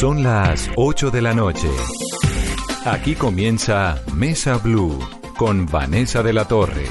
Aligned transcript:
Son 0.00 0.22
las 0.22 0.70
8 0.76 1.10
de 1.10 1.20
la 1.20 1.34
noche. 1.34 1.68
Aquí 2.86 3.14
comienza 3.14 4.02
Mesa 4.14 4.56
Blue 4.56 4.98
con 5.36 5.66
Vanessa 5.66 6.22
de 6.22 6.32
la 6.32 6.48
Torre. 6.48 6.86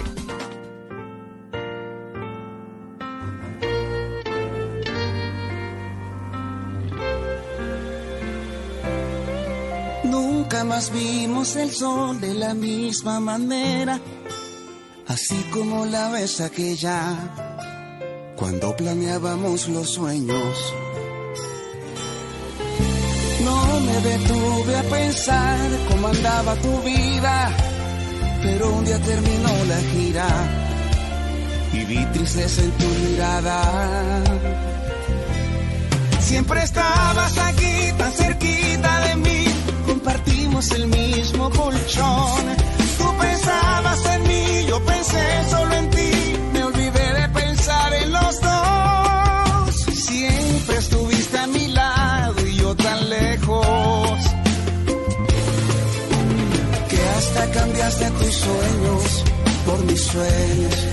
Nunca 10.03 10.63
más 10.65 10.93
vimos 10.93 11.55
el 11.55 11.71
sol 11.71 12.21
de 12.21 12.35
la 12.35 12.53
misma 12.53 13.19
manera, 13.19 13.99
así 15.07 15.43
como 15.51 15.83
la 15.87 16.11
vez 16.11 16.41
aquella, 16.41 17.17
cuando 18.35 18.75
planeábamos 18.75 19.67
los 19.67 19.89
sueños. 19.89 20.75
Detuve 24.01 24.77
a 24.77 24.83
pensar 24.83 25.59
cómo 25.89 26.07
andaba 26.07 26.55
tu 26.55 26.81
vida, 26.81 27.51
pero 28.41 28.69
un 28.73 28.85
día 28.85 28.99
terminó 28.99 29.49
la 29.67 29.77
gira 29.91 30.27
y 31.73 31.85
vi 31.85 32.05
tristeza 32.05 32.61
en 32.61 32.71
tu 32.71 32.85
mirada. 32.85 33.61
Siempre 36.19 36.63
estabas 36.63 37.37
aquí, 37.39 37.91
tan 37.97 38.11
cerquita 38.11 38.99
de 39.07 39.15
mí, 39.15 39.45
compartimos 39.85 40.71
el 40.71 40.87
mismo 40.87 41.49
colchón. 41.49 42.43
Tú 42.97 43.17
pensabas 43.19 44.05
en 44.05 44.23
mí, 44.27 44.65
yo 44.67 44.83
pensé 44.85 45.23
solo 45.49 45.73
en 45.75 45.89
ti, 45.89 46.11
cambiaste 57.53 58.09
tus 58.11 58.33
sueños 58.35 59.23
por 59.65 59.85
mis 59.85 60.01
sueños. 60.01 60.87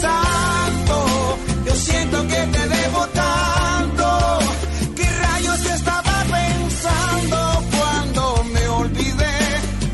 Tanto, 0.00 1.38
yo 1.66 1.74
siento 1.74 2.22
que 2.22 2.46
te 2.46 2.68
debo 2.68 3.06
tanto. 3.14 4.38
¿Qué 4.96 5.04
rayos 5.04 5.66
estaba 5.66 6.24
pensando 6.24 7.62
cuando 7.78 8.44
me 8.52 8.68
olvidé 8.68 9.38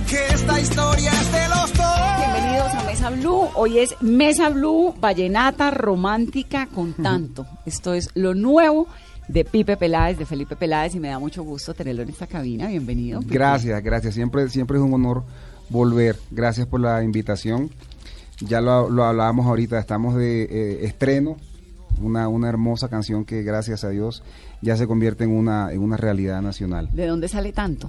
que 0.08 0.26
esta 0.34 0.60
historia 0.60 1.10
es 1.12 1.32
de 1.32 1.48
los 1.48 1.72
dos? 1.74 2.00
Bienvenidos 2.18 2.74
a 2.74 2.82
Mesa 2.84 3.10
Blue. 3.10 3.48
Hoy 3.54 3.78
es 3.78 3.96
Mesa 4.00 4.48
Blue, 4.50 4.94
vallenata 4.98 5.70
romántica 5.70 6.66
con 6.66 6.94
tanto. 6.94 7.46
Esto 7.64 7.94
es 7.94 8.10
lo 8.14 8.34
nuevo 8.34 8.88
de 9.28 9.44
Pipe 9.44 9.76
Peláez, 9.76 10.18
de 10.18 10.26
Felipe 10.26 10.56
Peláez, 10.56 10.94
y 10.94 11.00
me 11.00 11.08
da 11.08 11.18
mucho 11.18 11.42
gusto 11.42 11.74
tenerlo 11.74 12.02
en 12.02 12.10
esta 12.10 12.26
cabina. 12.26 12.68
Bienvenido. 12.68 13.20
Pipe. 13.20 13.34
Gracias, 13.34 13.82
gracias. 13.82 14.14
Siempre, 14.14 14.48
siempre 14.48 14.78
es 14.78 14.82
un 14.82 14.94
honor 14.94 15.24
volver. 15.68 16.16
Gracias 16.30 16.66
por 16.66 16.80
la 16.80 17.02
invitación. 17.02 17.70
Ya 18.40 18.60
lo, 18.60 18.90
lo 18.90 19.04
hablábamos 19.04 19.46
ahorita, 19.46 19.78
estamos 19.78 20.14
de 20.14 20.42
eh, 20.42 20.84
estreno, 20.84 21.36
una, 22.02 22.28
una 22.28 22.48
hermosa 22.48 22.88
canción 22.88 23.24
que 23.24 23.42
gracias 23.42 23.82
a 23.82 23.88
Dios 23.88 24.22
ya 24.60 24.76
se 24.76 24.86
convierte 24.86 25.24
en 25.24 25.30
una, 25.30 25.72
en 25.72 25.80
una 25.80 25.96
realidad 25.96 26.42
nacional. 26.42 26.90
¿De 26.92 27.06
dónde 27.06 27.28
sale 27.28 27.52
tanto? 27.52 27.88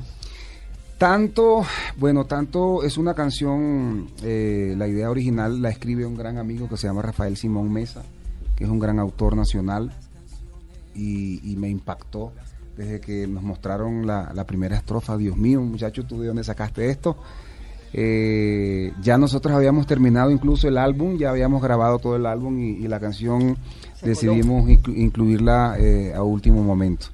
Tanto, 0.98 1.64
bueno, 1.98 2.26
tanto 2.26 2.82
es 2.84 2.98
una 2.98 3.14
canción, 3.14 4.08
eh, 4.24 4.74
la 4.78 4.88
idea 4.88 5.12
original 5.12 5.62
la 5.62 5.70
escribe 5.70 6.06
un 6.06 6.16
gran 6.16 6.38
amigo 6.38 6.68
que 6.70 6.78
se 6.78 6.88
llama 6.88 7.02
Rafael 7.02 7.36
Simón 7.36 7.72
Mesa, 7.72 8.04
que 8.56 8.64
es 8.64 8.70
un 8.70 8.80
gran 8.80 9.00
autor 9.00 9.36
nacional 9.36 9.94
y, 10.98 11.40
y 11.52 11.56
me 11.56 11.70
impactó 11.70 12.34
desde 12.76 13.00
que 13.00 13.26
nos 13.28 13.44
mostraron 13.44 14.06
la, 14.08 14.32
la 14.34 14.46
primera 14.46 14.76
estrofa. 14.76 15.16
Dios 15.18 15.38
mío, 15.38 15.62
muchacho, 15.62 16.04
¿tú 16.06 16.20
de 16.22 16.28
dónde 16.28 16.44
sacaste 16.44 16.90
esto? 16.90 17.18
Eh, 17.94 18.92
ya 19.02 19.18
nosotros 19.18 19.56
habíamos 19.56 19.88
terminado 19.88 20.30
incluso 20.30 20.68
el 20.68 20.78
álbum, 20.78 21.18
ya 21.18 21.30
habíamos 21.30 21.62
grabado 21.62 22.00
todo 22.00 22.16
el 22.18 22.26
álbum 22.26 22.60
y, 22.60 22.72
y 22.72 22.88
la 22.88 23.00
canción 23.00 23.58
Se 23.96 24.10
decidimos 24.10 24.66
inclu- 24.70 24.96
incluirla 24.98 25.76
eh, 25.80 26.14
a 26.14 26.22
último 26.22 26.62
momento. 26.64 27.08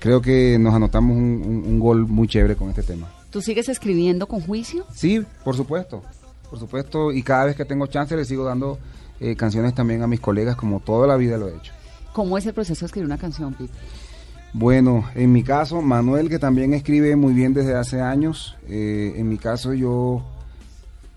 Creo 0.00 0.20
que 0.20 0.58
nos 0.58 0.74
anotamos 0.74 1.16
un, 1.16 1.42
un- 1.44 1.64
un 1.66 1.78
gol 1.80 2.06
muy 2.06 2.26
chévere 2.26 2.56
con 2.56 2.70
este 2.70 2.82
tema. 2.82 3.08
¿Tú 3.30 3.40
sigues 3.42 3.68
escribiendo 3.68 4.26
con 4.26 4.40
juicio? 4.40 4.86
Sí, 4.94 5.22
por 5.44 5.56
supuesto, 5.56 6.02
por 6.48 6.58
supuesto, 6.58 7.12
y 7.12 7.22
cada 7.22 7.44
vez 7.46 7.56
que 7.56 7.64
tengo 7.64 7.86
chance 7.86 8.16
le 8.16 8.24
sigo 8.24 8.44
dando 8.44 8.78
eh, 9.20 9.36
canciones 9.36 9.74
también 9.74 10.02
a 10.02 10.06
mis 10.06 10.20
colegas, 10.20 10.56
como 10.56 10.80
toda 10.80 11.06
la 11.06 11.16
vida 11.16 11.36
lo 11.36 11.48
he 11.48 11.56
hecho. 11.56 11.72
¿Cómo 12.14 12.38
es 12.38 12.46
el 12.46 12.54
proceso 12.54 12.80
de 12.80 12.86
escribir 12.86 13.06
una 13.06 13.18
canción, 13.18 13.52
Pipe? 13.52 13.72
Bueno, 14.54 15.04
en 15.14 15.32
mi 15.32 15.42
caso, 15.42 15.82
Manuel, 15.82 16.28
que 16.30 16.38
también 16.38 16.72
escribe 16.72 17.16
muy 17.16 17.34
bien 17.34 17.52
desde 17.52 17.74
hace 17.74 18.00
años, 18.00 18.56
eh, 18.68 19.12
en 19.16 19.28
mi 19.28 19.36
caso 19.36 19.74
yo 19.74 20.22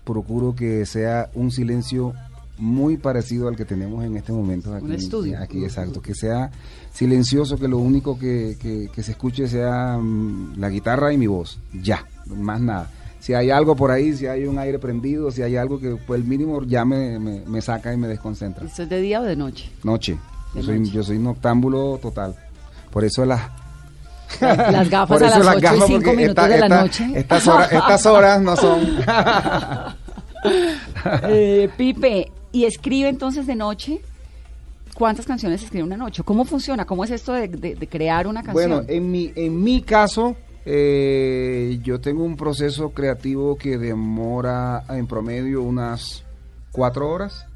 procuro 0.04 0.54
que 0.54 0.84
sea 0.86 1.30
un 1.34 1.50
silencio 1.50 2.14
muy 2.58 2.96
parecido 2.96 3.46
al 3.46 3.54
que 3.54 3.64
tenemos 3.64 4.04
en 4.04 4.16
este 4.16 4.32
momento 4.32 4.74
aquí. 4.74 4.84
Un 4.86 4.92
estudio. 4.92 5.38
Aquí, 5.40 5.62
exacto, 5.62 6.02
que 6.02 6.14
sea 6.14 6.50
silencioso, 6.92 7.56
que 7.58 7.68
lo 7.68 7.78
único 7.78 8.18
que, 8.18 8.56
que- 8.60 8.88
que 8.92 9.02
se 9.04 9.12
escuche 9.12 9.46
sea 9.46 9.96
mm, 9.98 10.54
la 10.58 10.68
guitarra 10.68 11.12
y 11.12 11.16
mi 11.18 11.28
voz, 11.28 11.60
ya, 11.80 12.04
más 12.26 12.60
nada. 12.60 12.90
Si 13.20 13.34
hay 13.34 13.50
algo 13.50 13.76
por 13.76 13.92
ahí, 13.92 14.16
si 14.16 14.26
hay 14.26 14.44
un 14.46 14.58
aire 14.58 14.78
prendido, 14.80 15.30
si 15.30 15.42
hay 15.42 15.54
algo 15.56 15.78
que 15.78 15.94
pues 15.94 16.20
el 16.20 16.26
mínimo 16.26 16.62
ya 16.64 16.84
me, 16.84 17.20
me- 17.20 17.42
me 17.46 17.60
saca 17.62 17.92
y 17.92 17.96
me 17.96 18.08
desconcentra. 18.08 18.66
¿Esto 18.66 18.82
es 18.82 18.88
de 18.88 19.00
día 19.00 19.20
o 19.20 19.24
de 19.24 19.36
noche? 19.36 19.70
Noche, 19.84 20.18
yo 20.54 20.62
soy, 20.62 20.90
yo 20.90 21.02
soy 21.02 21.18
noctámbulo 21.18 21.98
total. 21.98 22.34
Por 22.90 23.04
eso 23.04 23.24
las 23.24 23.40
Las 24.40 24.88
gafas 24.90 25.08
por 25.18 25.24
a 25.24 25.28
eso 25.28 25.38
las 25.38 25.46
las 25.46 25.56
8 25.56 25.58
y 25.58 25.62
gafas, 25.62 25.86
5 25.86 26.00
porque 26.04 26.16
minutos 26.16 26.44
esta- 26.44 26.48
de 26.54 26.58
la 26.60 26.66
esta- 26.66 26.80
noche. 26.82 27.18
Estas 27.18 27.46
horas, 27.48 27.72
estas 27.72 28.06
horas 28.06 28.40
no 28.42 28.56
son. 28.56 28.80
Eh, 31.24 31.68
Pipe, 31.76 32.30
¿y 32.52 32.64
escribe 32.64 33.08
entonces 33.08 33.46
de 33.46 33.56
noche? 33.56 34.00
¿Cuántas 34.94 35.26
canciones 35.26 35.62
escribe 35.62 35.84
una 35.84 35.96
noche? 35.96 36.22
¿Cómo 36.24 36.44
funciona? 36.44 36.84
¿Cómo 36.84 37.04
es 37.04 37.10
esto 37.10 37.32
de, 37.32 37.48
de- 37.48 37.74
de 37.74 37.88
crear 37.88 38.26
una 38.26 38.42
canción? 38.42 38.70
bueno, 38.70 38.84
en 38.88 39.10
mi, 39.10 39.32
en 39.34 39.62
mi 39.62 39.82
caso, 39.82 40.36
eh, 40.64 41.78
yo 41.82 42.00
tengo 42.00 42.24
un 42.24 42.36
proceso 42.36 42.90
creativo 42.90 43.56
que 43.56 43.78
demora 43.78 44.84
en 44.90 45.06
promedio 45.06 45.62
unas 45.62 46.24
cuatro 46.72 47.10
horas. 47.10 47.46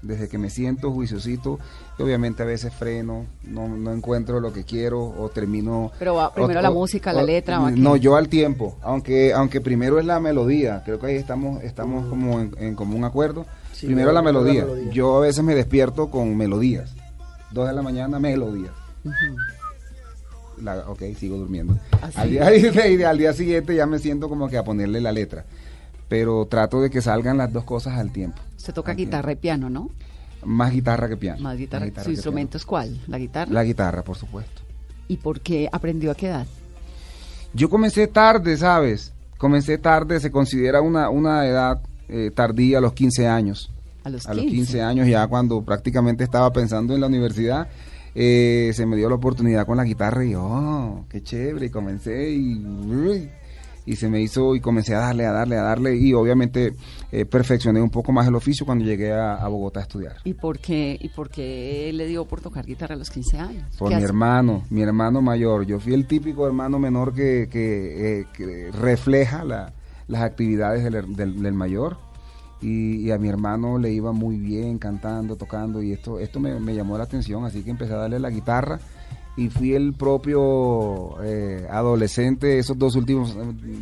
Desde 0.00 0.28
que 0.28 0.38
me 0.38 0.48
siento 0.48 0.92
juiciosito, 0.92 1.58
y 1.98 2.02
obviamente 2.02 2.44
a 2.44 2.46
veces 2.46 2.72
freno, 2.72 3.26
no, 3.42 3.66
no 3.68 3.92
encuentro 3.92 4.38
lo 4.38 4.52
que 4.52 4.62
quiero 4.64 5.00
o 5.02 5.28
termino. 5.28 5.90
Pero 5.98 6.14
va 6.14 6.32
primero 6.32 6.62
la 6.62 6.70
música, 6.70 7.12
la 7.12 7.24
letra. 7.24 7.58
No, 7.72 7.96
yo 7.96 8.14
al 8.14 8.28
tiempo, 8.28 8.76
aunque 8.80 9.32
aunque 9.32 9.60
primero 9.60 9.98
es 9.98 10.06
la 10.06 10.20
melodía, 10.20 10.82
creo 10.84 11.00
que 11.00 11.06
ahí 11.06 11.16
estamos 11.16 11.62
estamos 11.64 12.06
como 12.06 12.38
en, 12.40 12.54
en 12.58 12.74
común 12.76 13.02
acuerdo. 13.04 13.44
Sí, 13.72 13.86
primero 13.86 14.12
la 14.12 14.22
melodía. 14.22 14.64
Yo 14.92 15.16
a 15.16 15.20
veces 15.20 15.42
me 15.42 15.54
despierto 15.56 16.10
con 16.10 16.36
melodías. 16.36 16.94
Dos 17.50 17.66
de 17.66 17.74
la 17.74 17.82
mañana, 17.82 18.20
melodías. 18.20 18.72
La- 20.62 20.88
ok, 20.88 21.02
sigo 21.16 21.36
durmiendo. 21.36 21.76
Así. 22.02 22.18
Al 22.18 22.30
día, 22.30 22.88
y 22.88 23.02
al 23.02 23.18
día 23.18 23.32
siguiente 23.32 23.74
ya 23.74 23.86
me 23.86 23.98
siento 23.98 24.28
como 24.28 24.48
que 24.48 24.58
a 24.58 24.64
ponerle 24.64 25.00
la 25.00 25.12
letra. 25.12 25.44
Pero 26.08 26.46
trato 26.46 26.80
de 26.80 26.90
que 26.90 27.02
salgan 27.02 27.36
las 27.36 27.52
dos 27.52 27.64
cosas 27.64 27.98
al 27.98 28.12
tiempo. 28.12 28.40
Se 28.56 28.72
toca 28.72 28.94
guitarra 28.94 29.32
y 29.32 29.36
piano, 29.36 29.68
¿no? 29.68 29.90
Más 30.44 30.72
guitarra 30.72 31.08
que 31.08 31.16
piano. 31.16 31.40
Más 31.40 31.56
guitarra. 31.56 31.86
¿Su 31.86 32.04
que 32.04 32.10
instrumento 32.12 32.52
piano. 32.52 32.58
es 32.58 32.64
cuál? 32.64 33.00
¿La 33.06 33.18
guitarra? 33.18 33.52
La 33.52 33.64
guitarra, 33.64 34.02
por 34.02 34.16
supuesto. 34.16 34.62
¿Y 35.08 35.16
por 35.16 35.40
qué 35.40 35.68
aprendió 35.70 36.10
a 36.10 36.14
qué 36.14 36.28
edad? 36.28 36.46
Yo 37.54 37.68
comencé 37.68 38.06
tarde, 38.06 38.56
¿sabes? 38.56 39.12
Comencé 39.36 39.78
tarde, 39.78 40.20
se 40.20 40.30
considera 40.30 40.80
una, 40.80 41.10
una 41.10 41.46
edad 41.46 41.80
eh, 42.08 42.30
tardía 42.34 42.78
a 42.78 42.80
los 42.80 42.92
15 42.92 43.26
años. 43.26 43.70
A 44.04 44.10
los 44.10 44.26
a 44.26 44.32
15. 44.32 44.44
los 44.44 44.54
15 44.54 44.82
años 44.82 45.08
ya 45.08 45.26
cuando 45.26 45.62
prácticamente 45.62 46.24
estaba 46.24 46.52
pensando 46.52 46.94
en 46.94 47.00
la 47.00 47.06
universidad, 47.06 47.68
eh, 48.14 48.72
se 48.74 48.86
me 48.86 48.96
dio 48.96 49.08
la 49.08 49.14
oportunidad 49.14 49.66
con 49.66 49.76
la 49.76 49.84
guitarra 49.84 50.24
y 50.24 50.34
oh, 50.34 51.04
qué 51.08 51.22
chévere, 51.22 51.66
y 51.66 51.70
comencé 51.70 52.30
y, 52.30 52.58
uy, 52.64 53.30
y 53.90 53.96
se 53.96 54.08
me 54.08 54.20
hizo 54.20 54.54
y 54.54 54.60
comencé 54.60 54.94
a 54.94 54.98
darle, 54.98 55.26
a 55.26 55.32
darle, 55.32 55.56
a 55.56 55.62
darle 55.62 55.96
y 55.96 56.12
obviamente 56.14 56.74
eh, 57.10 57.24
perfeccioné 57.24 57.80
un 57.80 57.90
poco 57.90 58.12
más 58.12 58.26
el 58.28 58.34
oficio 58.34 58.66
cuando 58.66 58.84
llegué 58.84 59.12
a, 59.12 59.34
a 59.36 59.48
Bogotá 59.48 59.80
a 59.80 59.82
estudiar. 59.84 60.16
¿Y 60.24 60.34
por 60.34 60.58
qué, 60.58 60.96
y 61.00 61.08
por 61.08 61.30
qué 61.30 61.90
le 61.94 62.06
dio 62.06 62.24
por 62.26 62.40
tocar 62.40 62.66
guitarra 62.66 62.94
a 62.94 62.98
los 62.98 63.10
15 63.10 63.38
años? 63.38 63.64
Por 63.78 63.88
¿Qué 63.88 63.94
mi 63.94 63.98
hace? 64.02 64.06
hermano, 64.06 64.64
mi 64.70 64.82
hermano 64.82 65.22
mayor. 65.22 65.64
Yo 65.66 65.80
fui 65.80 65.94
el 65.94 66.06
típico 66.06 66.46
hermano 66.46 66.78
menor 66.78 67.14
que, 67.14 67.48
que, 67.50 68.20
eh, 68.20 68.26
que 68.32 68.70
refleja 68.72 69.44
la- 69.44 69.72
las 70.06 70.22
actividades 70.22 70.84
del, 70.84 71.14
del- 71.16 71.42
del 71.42 71.52
mayor. 71.54 71.96
Y, 72.60 72.96
y 73.06 73.10
a 73.12 73.18
mi 73.18 73.28
hermano 73.28 73.78
le 73.78 73.92
iba 73.92 74.10
muy 74.12 74.36
bien 74.36 74.78
cantando, 74.78 75.36
tocando, 75.36 75.80
y 75.80 75.92
esto, 75.92 76.18
esto 76.18 76.40
me, 76.40 76.58
me 76.58 76.74
llamó 76.74 76.98
la 76.98 77.04
atención, 77.04 77.44
así 77.44 77.62
que 77.62 77.70
empecé 77.70 77.92
a 77.92 77.98
darle 77.98 78.18
la 78.18 78.30
guitarra 78.30 78.80
y 79.38 79.48
fui 79.50 79.72
el 79.74 79.92
propio 79.94 81.14
eh, 81.22 81.66
adolescente, 81.70 82.58
esos 82.58 82.76
dos 82.78 82.96
últimos, 82.96 83.36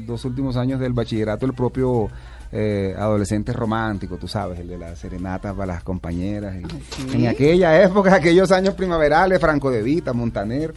dos 0.07 0.25
últimos 0.27 0.57
años 0.57 0.79
del 0.81 0.93
bachillerato, 0.93 1.47
el 1.47 1.55
propio 1.55 2.09
eh, 2.53 2.95
adolescente 2.97 3.53
romántico, 3.53 4.17
tú 4.19 4.29
sabes, 4.29 4.61
el 4.61 4.69
de 4.69 4.79
las 4.79 4.99
serenatas 4.99 5.55
para 5.55 5.67
las 5.75 5.83
compañeras. 5.83 6.55
y- 6.57 6.67
¿sí? 7.11 7.17
En 7.17 7.27
aquella 7.29 7.83
época, 7.83 8.15
aquellos 8.17 8.53
años 8.53 8.75
primaverales, 8.75 9.41
Franco 9.41 9.71
de 9.71 9.83
Vita, 9.83 10.13
Montaner. 10.13 10.75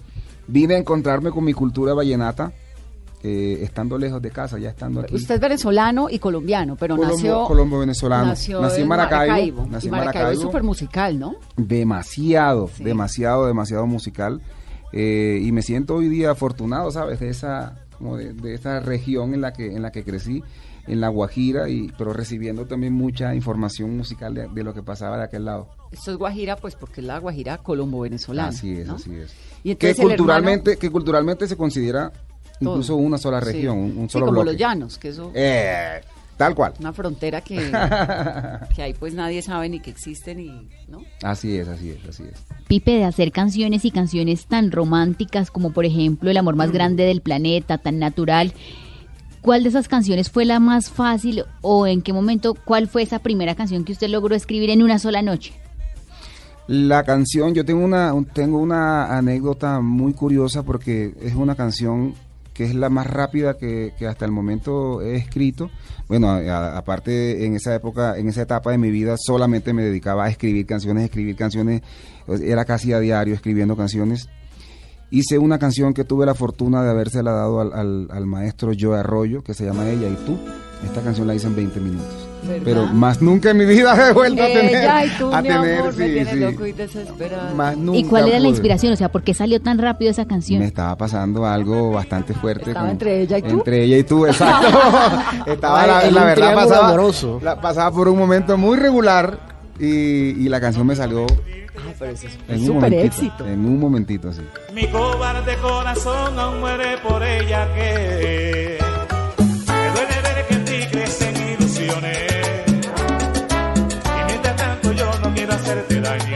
vine 0.47 0.75
a 0.75 0.77
encontrarme 0.77 1.29
con 1.29 1.43
mi 1.43 1.53
cultura 1.53 1.93
vallenata, 1.93 2.51
eh, 3.21 3.59
estando 3.61 3.97
lejos 3.97 4.21
de 4.21 4.31
casa, 4.31 4.57
ya 4.57 4.69
estando 4.69 5.01
aquí. 5.01 5.13
Usted 5.13 5.35
es 5.35 5.41
venezolano 5.41 6.09
y 6.09 6.19
colombiano, 6.19 6.77
pero 6.77 6.95
Colombo- 6.95 7.11
nació... 7.15 7.43
colombo-venezolano. 7.45 8.27
nació 8.27 8.61
Nací 8.61 8.81
en 8.81 8.87
Maracaibo, 8.87 9.65
y 9.67 9.69
nací 9.69 9.87
en 9.87 9.91
Maracaibo 9.91 10.07
es 10.07 10.15
Maracaibo. 10.37 10.41
súper 10.41 10.63
musical, 10.63 11.19
¿no? 11.19 11.35
demasiado, 11.57 12.69
Sí. 12.73 12.83
demasiado, 12.83 13.45
demasiado 13.45 13.85
musical. 13.85 14.41
Eh, 14.91 15.39
y 15.43 15.51
me 15.51 15.61
siento 15.61 15.95
hoy 15.95 16.07
día 16.09 16.31
afortunado, 16.31 16.89
¿sabes? 16.91 17.19
De 17.19 17.29
esa, 17.29 17.75
como 17.97 18.17
de, 18.17 18.33
de 18.33 18.53
esa 18.55 18.79
región 18.79 19.33
en 19.33 19.41
la 19.41 19.53
que, 19.53 19.67
en 19.75 19.81
la 19.81 19.91
que 19.91 20.03
crecí, 20.03 20.43
en 20.87 21.01
La 21.01 21.09
Guajira, 21.09 21.69
y, 21.69 21.91
pero 21.97 22.13
recibiendo 22.13 22.65
también 22.65 22.93
mucha 22.93 23.35
información 23.35 23.95
musical 23.95 24.33
de, 24.33 24.47
de 24.47 24.63
lo 24.63 24.73
que 24.73 24.81
pasaba 24.81 25.17
de 25.17 25.23
aquel 25.25 25.45
lado. 25.45 25.67
Esto 25.91 26.11
es 26.11 26.17
Guajira, 26.17 26.55
pues 26.55 26.75
porque 26.75 27.01
es 27.01 27.07
la 27.07 27.19
Guajira 27.19 27.59
colombo-venezolana. 27.59 28.49
así 28.49 28.71
es, 28.73 28.87
¿no? 28.87 28.95
así 28.95 29.13
es. 29.15 29.31
Y 29.63 29.75
Que 29.75 29.89
entonces 29.91 30.05
culturalmente, 30.17 30.77
que 30.77 30.89
culturalmente 30.89 31.47
se 31.47 31.55
considera 31.55 32.11
Todo. 32.59 32.71
incluso 32.71 32.95
una 32.95 33.19
sola 33.19 33.39
Sí. 33.41 33.51
región, 33.51 33.77
un, 33.77 33.97
un 33.97 34.09
Sí, 34.09 34.13
solo 34.13 34.25
como 34.25 34.41
bloque. 34.41 34.53
los 34.53 34.59
llanos, 34.59 34.97
que 34.97 35.09
eso... 35.09 35.31
Eh, 35.35 36.01
tal 36.39 36.55
cual. 36.55 36.73
Una 36.79 36.93
frontera 36.93 37.41
que, 37.41 37.55
que 38.75 38.81
ahí 38.81 38.93
pues 38.97 39.13
nadie 39.13 39.41
sabe 39.41 39.67
ni 39.69 39.79
que 39.81 39.89
existen 39.91 40.39
y... 40.39 40.67
¿no? 40.87 41.03
Así 41.21 41.57
es, 41.57 41.67
así 41.67 41.89
es, 41.91 41.97
así 42.07 42.23
es. 42.23 42.39
Pipe, 42.69 42.91
de 42.91 43.03
hacer 43.03 43.31
canciones 43.33 43.83
y 43.83 43.91
canciones 43.91 44.45
tan 44.47 44.71
románticas 44.71 45.51
como 45.51 45.71
por 45.73 45.85
ejemplo 45.85 46.31
El 46.31 46.37
amor 46.37 46.55
más 46.55 46.71
grande 46.71 47.03
del 47.03 47.19
planeta, 47.21 47.77
tan 47.77 47.99
natural. 47.99 48.53
¿Cuál 49.41 49.63
de 49.63 49.69
esas 49.69 49.87
canciones 49.89 50.29
fue 50.31 50.45
la 50.45 50.59
más 50.61 50.89
fácil 50.89 51.43
o 51.61 51.85
en 51.87 52.01
qué 52.01 52.13
momento, 52.13 52.53
cuál 52.55 52.87
fue 52.87 53.03
esa 53.03 53.19
primera 53.19 53.53
canción 53.55 53.83
que 53.83 53.91
usted 53.91 54.07
logró 54.09 54.33
escribir 54.33 54.69
en 54.69 54.81
una 54.81 54.97
sola 54.97 55.21
noche? 55.21 55.53
La 56.67 57.03
canción, 57.03 57.53
yo 57.53 57.65
tengo 57.65 57.83
una, 57.83 58.13
un- 58.13 58.25
tengo 58.25 58.59
una 58.59 59.17
anécdota 59.17 59.81
muy 59.81 60.13
curiosa 60.13 60.63
porque 60.63 61.13
es 61.21 61.35
una 61.35 61.55
canción 61.55 62.13
que 62.59 62.65
es 62.65 62.75
la 62.75 62.89
más 62.89 63.07
rápida 63.07 63.57
que, 63.57 63.93
hasta 64.05 64.25
el 64.25 64.33
momento 64.33 65.01
he 65.01 65.15
escrito. 65.15 65.71
Bueno, 66.09 66.29
aparte 66.29 67.45
en 67.45 67.55
esa 67.55 67.73
época, 67.73 68.17
en 68.17 68.27
esa 68.27 68.41
etapa 68.41 68.71
de 68.71 68.77
mi 68.77 68.91
vida, 68.91 69.15
solamente 69.17 69.71
me 69.71 69.81
dedicaba 69.81 70.25
a 70.25 70.29
escribir 70.29 70.65
canciones, 70.65 71.05
escribir 71.05 71.37
canciones, 71.37 71.83
era 72.27 72.65
casi 72.65 72.91
a 72.91 72.99
diario 72.99 73.33
escribiendo 73.33 73.77
canciones. 73.77 74.27
Hice 75.09 75.37
una 75.37 75.57
canción 75.57 75.93
que 75.93 76.03
tuve 76.03 76.25
la 76.25 76.35
fortuna 76.35 76.83
de 76.83 76.89
habérsela 76.89 77.31
dado 77.31 77.61
al, 77.61 77.71
al, 77.71 78.09
al 78.11 78.25
maestro 78.25 78.73
Joe 78.77 78.99
Arroyo, 78.99 79.41
que 79.41 79.53
se 79.53 79.63
llama 79.63 79.89
Ella 79.89 80.09
y 80.09 80.25
tú. 80.25 80.37
Esta 80.83 81.01
canción 81.01 81.27
la 81.27 81.35
hice 81.35 81.47
en 81.47 81.55
20 81.55 81.79
minutos. 81.79 82.28
¿Verdad? 82.43 82.61
Pero 82.63 82.85
más 82.87 83.21
nunca 83.21 83.51
en 83.51 83.57
mi 83.57 83.65
vida 83.65 84.09
he 84.09 84.13
vuelto 84.13 84.41
a 84.43 84.47
tener. 84.47 84.75
Ella 84.75 85.05
y 85.05 85.09
tú, 85.17 85.33
a 85.33 85.41
mi 85.41 85.47
tener, 85.47 85.79
amor, 85.79 85.97
me 85.97 86.05
sí, 86.07 86.13
tienes 86.13 86.33
sí. 86.33 86.39
loco 86.39 86.65
y 86.65 86.71
desesperado. 86.71 87.55
Más 87.55 87.75
¿Y 87.93 88.03
cuál 88.05 88.27
era 88.29 88.39
la 88.39 88.47
inspiración? 88.47 88.93
O 88.93 88.95
sea, 88.95 89.09
¿por 89.11 89.23
qué 89.23 89.33
salió 89.33 89.61
tan 89.61 89.77
rápido 89.77 90.11
esa 90.11 90.25
canción? 90.25 90.59
Me 90.59 90.65
estaba 90.67 90.95
pasando 90.97 91.45
algo 91.45 91.91
bastante 91.91 92.33
fuerte. 92.33 92.69
¿Estaba 92.71 92.89
entre 92.91 93.21
ella 93.21 93.37
y 93.37 93.41
tú? 93.41 93.49
Entre 93.49 93.83
ella 93.83 93.97
y 93.97 94.03
tú, 94.03 94.25
exacto. 94.27 94.67
estaba, 95.45 95.99
Ay, 95.99 96.11
la, 96.11 96.23
verdad, 96.25 96.55
pasaba, 96.55 96.87
amoroso. 96.87 97.39
la- 97.43 97.59
pasaba 97.59 97.91
por 97.91 98.07
un 98.07 98.17
momento 98.17 98.57
muy 98.57 98.77
regular 98.77 99.39
y, 99.79 99.85
y 99.87 100.49
la 100.49 100.59
canción 100.61 100.85
me 100.87 100.95
salió 100.95 101.25
Ah, 101.81 101.93
pero 101.97 102.11
eso 102.11 102.27
es 102.27 102.37
en 102.49 102.69
un 102.71 102.83
éxito. 102.93 103.47
En 103.47 103.65
un 103.65 103.79
momentito, 103.79 104.33
sí. 104.33 104.41
Mi 104.73 104.85
cobarde 104.87 105.55
corazón 105.57 106.37
aún 106.37 106.59
muere 106.59 106.97
por 106.97 107.23
ella 107.23 107.67
que 107.73 108.77
no 115.75 116.28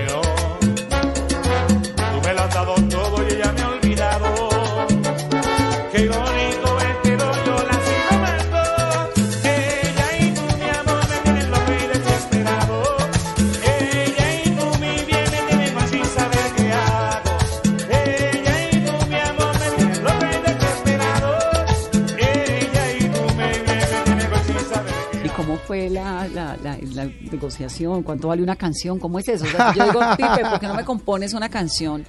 negociación? 27.54 28.04
¿Cuánto 28.04 28.28
vale 28.30 28.42
una 28.42 28.56
canción? 28.56 29.00
¿Cómo 29.00 29.20
es 29.20 29.28
eso? 29.28 29.46
O 29.46 29.48
sea, 29.48 29.74
si 29.74 29.80
yo 29.80 29.86
digo, 29.86 30.00
Pipe, 30.18 30.50
¿por 30.50 30.60
qué 30.60 30.68
no 30.68 30.76
me 30.76 30.84
compones 30.84 31.34
una 31.34 31.50
canción 31.50 32.04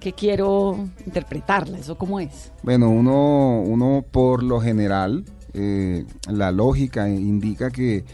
que 0.00 0.12
quiero 0.12 0.88
interpretarla? 1.04 1.78
¿Eso 1.78 1.96
cómo 1.96 2.20
es? 2.20 2.52
Bueno, 2.62 2.88
uno, 2.88 3.60
uno 3.60 4.04
por 4.10 4.42
lo 4.42 4.60
general, 4.60 5.24
eh, 5.54 6.04
la 6.28 6.52
lógica 6.52 7.08
indica 7.08 7.70
que 7.70 8.04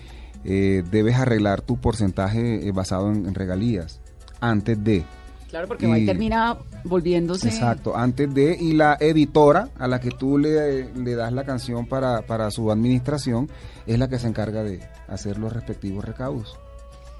eh, 0.44 0.82
debes 0.90 1.16
arreglar 1.16 1.62
tu 1.62 1.78
porcentaje 1.78 2.66
eh, 2.66 2.72
basado 2.72 3.10
en, 3.10 3.26
en 3.26 3.34
regalías 3.34 4.00
antes 4.40 4.82
de. 4.82 5.04
Claro, 5.48 5.68
porque 5.68 5.86
ahí 5.86 6.04
termina 6.04 6.56
volviéndose... 6.82 7.46
Exacto, 7.46 7.96
antes 7.96 8.34
de, 8.34 8.56
y 8.60 8.72
la 8.72 8.96
editora 8.98 9.68
a 9.78 9.86
la 9.86 10.00
que 10.00 10.10
tú 10.10 10.36
le, 10.36 10.92
le 10.94 11.14
das 11.14 11.32
la 11.32 11.44
canción 11.44 11.86
para, 11.86 12.22
para 12.22 12.50
su 12.50 12.72
administración 12.72 13.48
es 13.86 13.96
la 14.00 14.08
que 14.08 14.18
se 14.18 14.26
encarga 14.26 14.64
de 14.64 14.80
hacer 15.06 15.38
los 15.38 15.52
respectivos 15.52 16.04
recaudos. 16.04 16.58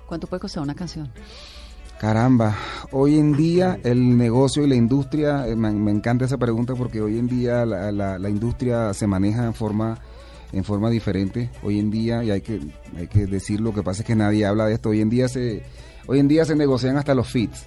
¿Cuánto 0.07 0.27
puede 0.27 0.41
costar 0.41 0.63
una 0.63 0.75
canción? 0.75 1.11
Caramba, 2.01 2.57
hoy 2.91 3.19
en 3.19 3.37
día 3.37 3.79
el 3.85 4.19
negocio 4.19 4.65
y 4.65 4.69
la 4.69 4.75
industria, 4.75 5.47
eh, 5.47 5.57
me, 5.57 5.91
encanta 5.91 6.25
esa 6.25 6.37
pregunta 6.39 6.75
porque 6.75 7.01
hoy 7.01 7.19
en 7.19 7.29
día 7.29 7.65
la, 7.65 7.91
la- 7.93 8.19
la 8.19 8.29
industria 8.29 8.93
se 8.93 9.07
maneja 9.07 9.45
en 9.45 9.55
forma 9.55 9.99
en 10.53 10.63
forma 10.63 10.89
diferente. 10.89 11.51
Hoy 11.65 11.81
en 11.81 11.91
día, 11.91 12.23
y 12.23 12.31
hay 12.31 12.41
que, 12.41 12.61
hay 12.97 13.09
que 13.09 13.27
decir 13.27 13.61
lo 13.61 13.75
que 13.75 13.83
pasa 13.83 14.03
es 14.03 14.07
que 14.07 14.15
nadie 14.15 14.47
habla 14.47 14.67
de 14.67 14.75
esto, 14.75 14.91
hoy 14.91 15.01
en 15.01 15.11
día 15.11 15.27
se, 15.29 15.65
hoy 16.07 16.21
en 16.21 16.29
día 16.29 16.45
se 16.45 16.55
negocian 16.55 16.97
hasta 16.97 17.13
los 17.15 17.29
feeds. 17.29 17.67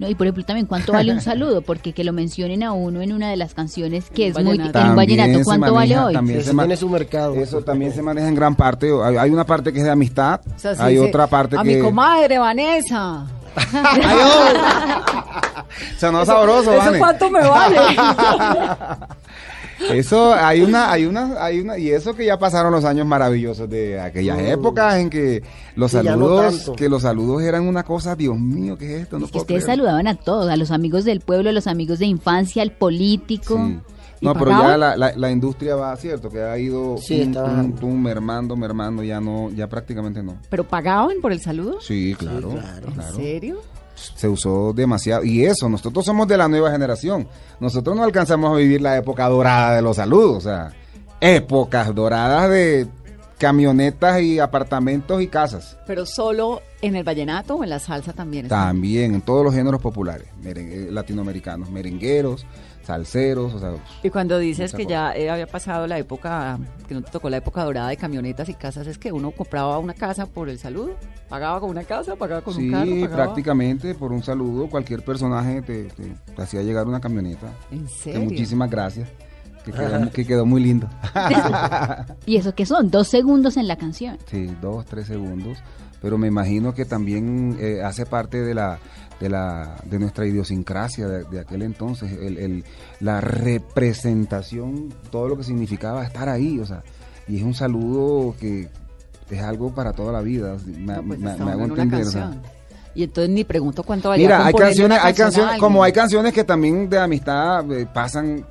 No, 0.00 0.08
y 0.08 0.14
por 0.14 0.26
ejemplo 0.26 0.44
también 0.44 0.66
cuánto 0.66 0.92
vale 0.92 1.12
un 1.12 1.20
saludo, 1.30 1.60
porque 1.62 1.92
que 1.92 2.02
lo 2.04 2.12
mencionen 2.12 2.62
a 2.62 2.72
uno 2.72 3.02
en 3.02 3.12
una 3.12 3.30
de 3.30 3.36
las 3.36 3.54
canciones 3.54 4.10
que 4.10 4.28
es 4.28 4.34
muy 4.34 4.44
Vallenato. 4.44 4.78
en 4.80 4.88
un 4.88 4.96
vallenato, 4.96 5.44
¿cuánto 5.44 5.74
maneja- 5.74 5.74
vale 5.74 5.98
hoy? 6.08 6.14
también 6.14 6.38
Eso 6.40 6.50
se 6.50 6.56
tiene 6.56 6.76
su 6.76 6.88
mercado. 6.88 7.34
Eso 7.34 7.60
también 7.62 7.92
se 7.92 8.02
maneja 8.02 8.26
en 8.26 8.34
gran 8.34 8.54
parte. 8.56 8.90
Hay, 9.04 9.16
hay 9.18 9.30
una 9.30 9.44
parte 9.44 9.72
que 9.72 9.78
es 9.78 9.84
de 9.84 9.90
amistad, 9.90 10.40
O 10.56 10.58
sea, 10.58 10.74
si 10.74 10.82
hay 10.82 10.98
otra 10.98 11.26
parte 11.26 11.56
A 11.58 11.62
que... 11.62 11.76
mi 11.76 11.82
comadre, 11.82 12.38
Vanessa. 12.38 13.26
Sonó 15.98 16.24
sabroso, 16.24 16.72
¿Eso 16.72 16.92
cuánto 16.98 17.30
me 17.30 17.40
vale? 17.46 17.76
Eso, 19.92 20.34
hay 20.34 20.60
una, 20.62 20.90
hay 20.92 21.06
una, 21.06 21.42
hay 21.42 21.60
una, 21.60 21.78
y 21.78 21.90
eso 21.90 22.14
que 22.14 22.26
ya 22.26 22.38
pasaron 22.38 22.72
los 22.72 22.84
años 22.84 23.06
maravillosos 23.06 23.68
de 23.70 23.98
aquellas 24.00 24.38
épocas 24.40 24.96
en 24.96 25.08
que 25.10 25.42
los 25.76 25.90
Sí, 25.90 25.96
no 25.98 26.02
saludos, 26.04 26.72
que 26.76 26.88
los 26.88 27.02
saludos 27.02 27.42
eran 27.42 27.66
una 27.66 27.82
cosa, 27.82 28.14
Dios 28.14 28.38
mío, 28.38 28.76
¿qué 28.76 28.96
es 28.96 29.02
esto? 29.02 29.18
No 29.18 29.26
Es 29.26 29.32
que 29.32 29.38
ustedes 29.38 29.64
creer. 29.64 29.78
saludaban 29.78 30.06
a 30.06 30.14
todos, 30.16 30.50
a 30.50 30.56
los 30.56 30.70
amigos 30.70 31.04
del 31.04 31.20
pueblo, 31.20 31.50
a 31.50 31.52
los 31.52 31.66
amigos 31.66 31.98
de 31.98 32.06
infancia, 32.06 32.62
al 32.62 32.72
político. 32.72 33.56
Sí. 33.56 33.78
¿Y 34.22 34.26
No, 34.26 34.34
pero 34.34 34.50
ya 34.50 34.76
la, 34.76 34.96
la, 34.98 35.12
la 35.16 35.30
industria 35.30 35.76
va, 35.76 35.96
cierto, 35.96 36.28
que 36.28 36.42
ha 36.42 36.58
ido 36.58 36.98
Sí, 36.98 37.24
bajando. 37.34 37.80
tum, 37.80 38.02
mermando, 38.02 38.54
mermando, 38.54 39.02
ya 39.02 39.18
no, 39.18 39.50
ya 39.50 39.66
prácticamente 39.66 40.22
no. 40.22 40.36
¿Pero 40.50 40.64
pagaban 40.64 41.22
por 41.22 41.32
el 41.32 41.40
saludo? 41.40 41.80
Sí, 41.80 42.14
claro, 42.18 42.50
claro. 42.50 42.88
¿En 42.88 42.92
claro. 42.94 43.16
serio? 43.16 43.62
Se 44.14 44.28
usó 44.28 44.72
demasiado. 44.72 45.24
Y 45.24 45.44
eso, 45.44 45.68
nosotros 45.68 46.04
somos 46.04 46.26
de 46.28 46.36
la 46.36 46.48
nueva 46.48 46.70
generación. 46.70 47.28
Nosotros 47.58 47.96
no 47.96 48.02
alcanzamos 48.02 48.52
a 48.52 48.56
vivir 48.56 48.80
la 48.80 48.96
época 48.96 49.28
dorada 49.28 49.76
de 49.76 49.82
los 49.82 49.96
saludos. 49.96 50.38
O 50.38 50.40
sea, 50.40 50.72
épocas 51.20 51.94
doradas 51.94 52.50
de 52.50 52.88
camionetas 53.40 54.20
y 54.20 54.38
apartamentos 54.38 55.22
y 55.22 55.26
casas. 55.26 55.78
¿Pero 55.86 56.04
solo 56.04 56.60
en 56.82 56.94
el 56.94 57.04
vallenato 57.04 57.54
o 57.56 57.64
en 57.64 57.70
la 57.70 57.78
salsa 57.78 58.12
también? 58.12 58.48
También 58.48 59.14
en 59.14 59.22
todos 59.22 59.42
los 59.42 59.54
géneros 59.54 59.80
populares, 59.80 60.28
merengue- 60.44 60.90
latinoamericanos, 60.90 61.70
merengueros, 61.70 62.44
salseros, 62.84 63.54
o 63.54 63.58
sea, 63.58 63.72
Y 64.02 64.10
cuando 64.10 64.38
dices 64.38 64.72
que 64.72 64.82
cosa. 64.84 64.90
ya 64.90 65.16
eh, 65.16 65.30
había 65.30 65.46
pasado 65.46 65.86
la 65.86 65.98
época, 65.98 66.58
que 66.86 66.92
no 66.92 67.00
te 67.02 67.10
tocó 67.10 67.30
la 67.30 67.38
época 67.38 67.64
dorada 67.64 67.88
de 67.88 67.96
camionetas 67.96 68.46
y 68.50 68.54
casas, 68.54 68.86
es 68.86 68.98
que 68.98 69.10
uno 69.10 69.30
compraba 69.30 69.78
una 69.78 69.94
casa 69.94 70.26
por 70.26 70.50
el 70.50 70.58
saludo, 70.58 70.96
pagaba 71.30 71.60
con 71.60 71.70
una 71.70 71.84
casa, 71.84 72.16
pagaba 72.16 72.42
con 72.42 72.54
un 72.54 72.60
sí, 72.60 72.70
carro, 72.70 72.90
pagaba... 73.00 73.24
prácticamente 73.24 73.94
por 73.94 74.12
un 74.12 74.22
saludo, 74.22 74.68
cualquier 74.68 75.02
personaje 75.02 75.62
te, 75.62 75.84
te- 75.84 76.14
te 76.36 76.42
hacía 76.42 76.62
llegar 76.62 76.86
una 76.86 77.00
camioneta. 77.00 77.52
¿En 77.70 77.84
Que 77.86 77.88
serio? 77.90 78.20
muchísimas 78.20 78.68
gracias, 78.70 79.08
que 79.64 79.72
quedó, 79.72 80.10
que 80.10 80.26
quedó 80.26 80.46
muy 80.46 80.62
lindo. 80.62 80.88
¿Y 82.26 82.36
eso 82.36 82.54
qué 82.54 82.66
son? 82.66 82.90
Dos 82.90 83.08
segundos 83.08 83.56
en 83.56 83.68
la 83.68 83.76
canción. 83.76 84.18
Sí, 84.30 84.50
dos, 84.60 84.86
tres 84.86 85.06
segundos. 85.06 85.58
Pero 86.02 86.16
me 86.16 86.28
imagino 86.28 86.72
que 86.74 86.84
también 86.86 87.56
eh, 87.60 87.82
hace 87.84 88.06
parte 88.06 88.40
de 88.42 88.54
la 88.54 88.78
de 89.20 89.28
la 89.28 89.76
de 89.84 89.98
nuestra 89.98 90.26
idiosincrasia 90.26 91.06
de, 91.06 91.24
de 91.24 91.40
aquel 91.40 91.60
entonces, 91.60 92.10
el, 92.12 92.38
el- 92.38 92.64
la 93.00 93.20
representación, 93.20 94.88
todo 95.10 95.28
lo 95.28 95.36
que 95.36 95.44
significaba 95.44 96.02
estar 96.04 96.28
ahí, 96.30 96.58
o 96.58 96.64
sea, 96.64 96.82
y 97.28 97.36
es 97.36 97.42
un 97.42 97.52
saludo 97.54 98.34
que 98.40 98.68
es 99.30 99.42
algo 99.42 99.74
para 99.74 99.92
toda 99.92 100.10
la 100.12 100.22
vida. 100.22 100.56
Me, 100.66 100.94
No, 100.94 101.02
pues 101.02 101.18
me- 101.18 101.30
está 101.32 101.44
me 101.44 101.52
hago 101.52 101.64
entender. 101.64 102.06
o 102.06 102.10
sea. 102.10 102.30
Y 102.94 103.04
entonces 103.04 103.30
ni 103.30 103.44
pregunto 103.44 103.82
cuánto 103.84 104.08
valía 104.08 104.26
Mira, 104.26 104.38
hay 104.38 104.52
componerle 104.52 104.68
canciones, 104.70 104.98
hay 105.04 105.12
a 105.12 105.14
canciones, 105.14 105.60
como 105.60 105.84
hay 105.84 105.92
canciones 105.92 106.32
que 106.32 106.44
también 106.44 106.88
de 106.88 106.98
amistad 106.98 107.70
eh, 107.72 107.86
pasan. 107.92 108.44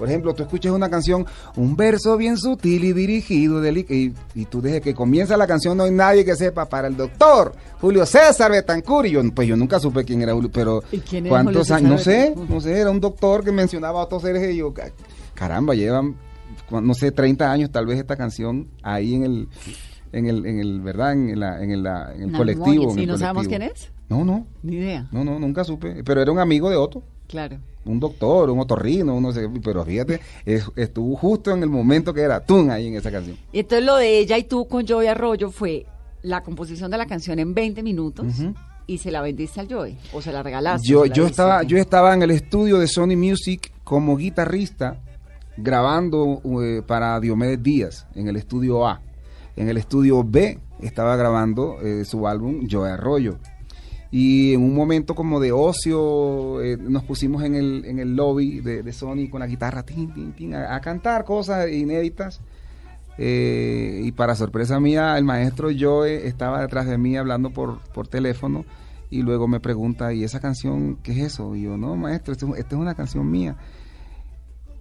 Por 0.00 0.08
ejemplo, 0.08 0.32
tú 0.34 0.44
escuchas 0.44 0.72
una 0.72 0.88
canción, 0.88 1.26
un 1.56 1.76
verso 1.76 2.16
bien 2.16 2.38
sutil 2.38 2.84
y 2.84 2.94
dirigido, 2.94 3.62
y, 3.70 4.14
y 4.34 4.44
tú 4.46 4.62
desde 4.62 4.80
que 4.80 4.94
comienza 4.94 5.36
la 5.36 5.46
canción 5.46 5.76
no 5.76 5.84
hay 5.84 5.90
nadie 5.90 6.24
que 6.24 6.34
sepa 6.36 6.64
para 6.70 6.88
el 6.88 6.96
doctor 6.96 7.52
Julio 7.82 8.06
César 8.06 8.50
Betancur. 8.50 9.04
Y 9.04 9.10
yo, 9.10 9.20
pues 9.34 9.46
yo 9.46 9.56
nunca 9.58 9.78
supe 9.78 10.02
quién 10.06 10.22
era 10.22 10.32
Julio, 10.32 10.48
pero 10.50 10.82
¿Y 10.90 11.00
quién 11.00 11.28
cuántos 11.28 11.70
años, 11.70 11.90
no 11.90 11.98
sé, 11.98 12.34
no 12.48 12.62
sé, 12.62 12.78
era 12.78 12.90
un 12.90 12.98
doctor 12.98 13.44
que 13.44 13.52
mencionaba 13.52 14.00
a 14.00 14.04
otros 14.04 14.22
seres 14.22 14.50
y 14.54 14.56
yo, 14.56 14.72
ca- 14.72 14.90
caramba, 15.34 15.74
llevan, 15.74 16.16
no 16.70 16.94
sé, 16.94 17.12
30 17.12 17.52
años 17.52 17.70
tal 17.70 17.84
vez 17.84 17.98
esta 17.98 18.16
canción 18.16 18.68
ahí 18.82 19.14
en 19.16 19.24
el, 19.24 19.48
en 20.12 20.26
el, 20.28 20.46
en 20.46 20.60
el, 20.60 20.80
¿verdad? 20.80 21.12
En, 21.12 21.38
la, 21.38 21.62
en 21.62 21.72
el, 21.72 21.82
la- 21.82 22.14
en 22.14 22.22
el 22.22 22.32
La 22.32 22.38
colectivo. 22.38 22.94
¿Y 22.96 23.00
el 23.02 23.06
no 23.06 23.18
sabemos 23.18 23.48
quién 23.48 23.60
es? 23.60 23.90
No, 24.08 24.24
no, 24.24 24.46
Ni 24.62 24.76
idea. 24.76 25.06
no, 25.12 25.24
no, 25.24 25.38
nunca 25.38 25.62
supe. 25.62 26.02
Pero 26.04 26.22
era 26.22 26.32
un 26.32 26.38
amigo 26.38 26.70
de 26.70 26.76
Otto, 26.76 27.02
Claro. 27.30 27.58
un 27.84 27.98
doctor, 27.98 28.50
un 28.50 28.58
otorrino, 28.60 29.14
uno 29.14 29.32
sé, 29.32 29.48
pero 29.64 29.84
fíjate, 29.84 30.20
es- 30.44 30.68
estuvo 30.76 31.16
justo 31.16 31.50
en 31.52 31.62
el 31.62 31.70
momento 31.70 32.12
que 32.12 32.20
era 32.20 32.44
Tun 32.44 32.70
ahí 32.70 32.88
en 32.88 32.96
esa 32.96 33.10
canción. 33.10 33.36
Y 33.52 33.60
entonces 33.60 33.86
lo 33.86 33.96
de 33.96 34.18
ella 34.18 34.36
y 34.36 34.44
tú 34.44 34.66
con 34.68 34.86
Joey 34.86 35.06
Arroyo 35.08 35.50
fue 35.50 35.86
la 36.22 36.42
composición 36.42 36.90
de 36.90 36.98
la 36.98 37.06
canción 37.06 37.38
en 37.38 37.54
20 37.54 37.82
minutos 37.82 38.26
y 38.86 38.98
se 38.98 39.10
la 39.10 39.22
vendiste 39.22 39.60
al 39.60 39.72
Joey 39.72 39.96
o 40.12 40.20
se 40.20 40.30
la 40.32 40.42
regalaste. 40.42 40.86
Yo, 40.86 41.06
la 41.06 41.14
yo 41.14 41.26
estaba, 41.26 41.62
yo 41.62 41.78
estaba 41.78 42.12
en 42.12 42.22
el 42.22 42.32
estudio 42.32 42.78
de 42.78 42.86
Sony 42.88 43.16
Music 43.16 43.72
como 43.84 44.16
guitarrista 44.16 44.98
grabando 45.56 46.40
eh, 46.62 46.82
para 46.86 47.18
Diomedes 47.20 47.62
Díaz 47.62 48.06
en 48.14 48.28
el 48.28 48.36
estudio 48.36 48.86
A. 48.86 49.00
En 49.56 49.68
el 49.68 49.76
estudio 49.76 50.24
B 50.24 50.58
estaba 50.80 51.16
grabando 51.16 51.78
eh, 51.82 52.04
su 52.04 52.26
álbum 52.26 52.66
Joe 52.70 52.90
Arroyo. 52.90 53.36
Y 54.12 54.54
en 54.54 54.62
un 54.62 54.74
momento 54.74 55.14
como 55.14 55.38
de 55.38 55.52
ocio 55.52 56.60
eh, 56.62 56.76
nos 56.76 57.04
pusimos 57.04 57.44
en 57.44 57.54
el, 57.54 57.84
en 57.84 57.98
el 58.00 58.16
lobby 58.16 58.60
de, 58.60 58.92
Sony 58.92 59.28
con 59.30 59.38
la 59.40 59.46
guitarra 59.46 59.84
tin, 59.84 60.54
a, 60.54 60.80
cantar 60.80 61.24
cosas 61.24 61.70
inéditas. 61.70 62.40
Eh, 63.18 64.00
y 64.04 64.12
para 64.12 64.34
sorpresa 64.34 64.80
mía, 64.80 65.16
el 65.16 65.24
maestro 65.24 65.68
Joe 65.78 66.26
estaba 66.26 66.62
detrás 66.62 66.86
de 66.86 66.98
mí 66.98 67.16
hablando 67.16 67.50
por, 67.50 67.78
por 67.92 68.08
teléfono 68.08 68.64
y 69.10 69.22
luego 69.22 69.46
me 69.46 69.60
pregunta, 69.60 70.12
¿y 70.12 70.24
esa 70.24 70.40
canción 70.40 70.96
qué 71.02 71.12
es 71.12 71.18
eso? 71.18 71.54
Y 71.54 71.62
yo, 71.62 71.76
no, 71.76 71.96
maestro, 71.96 72.32
esta 72.32 72.46
es 72.46 72.72
una 72.72 72.94
canción 72.94 73.30
mía. 73.30 73.56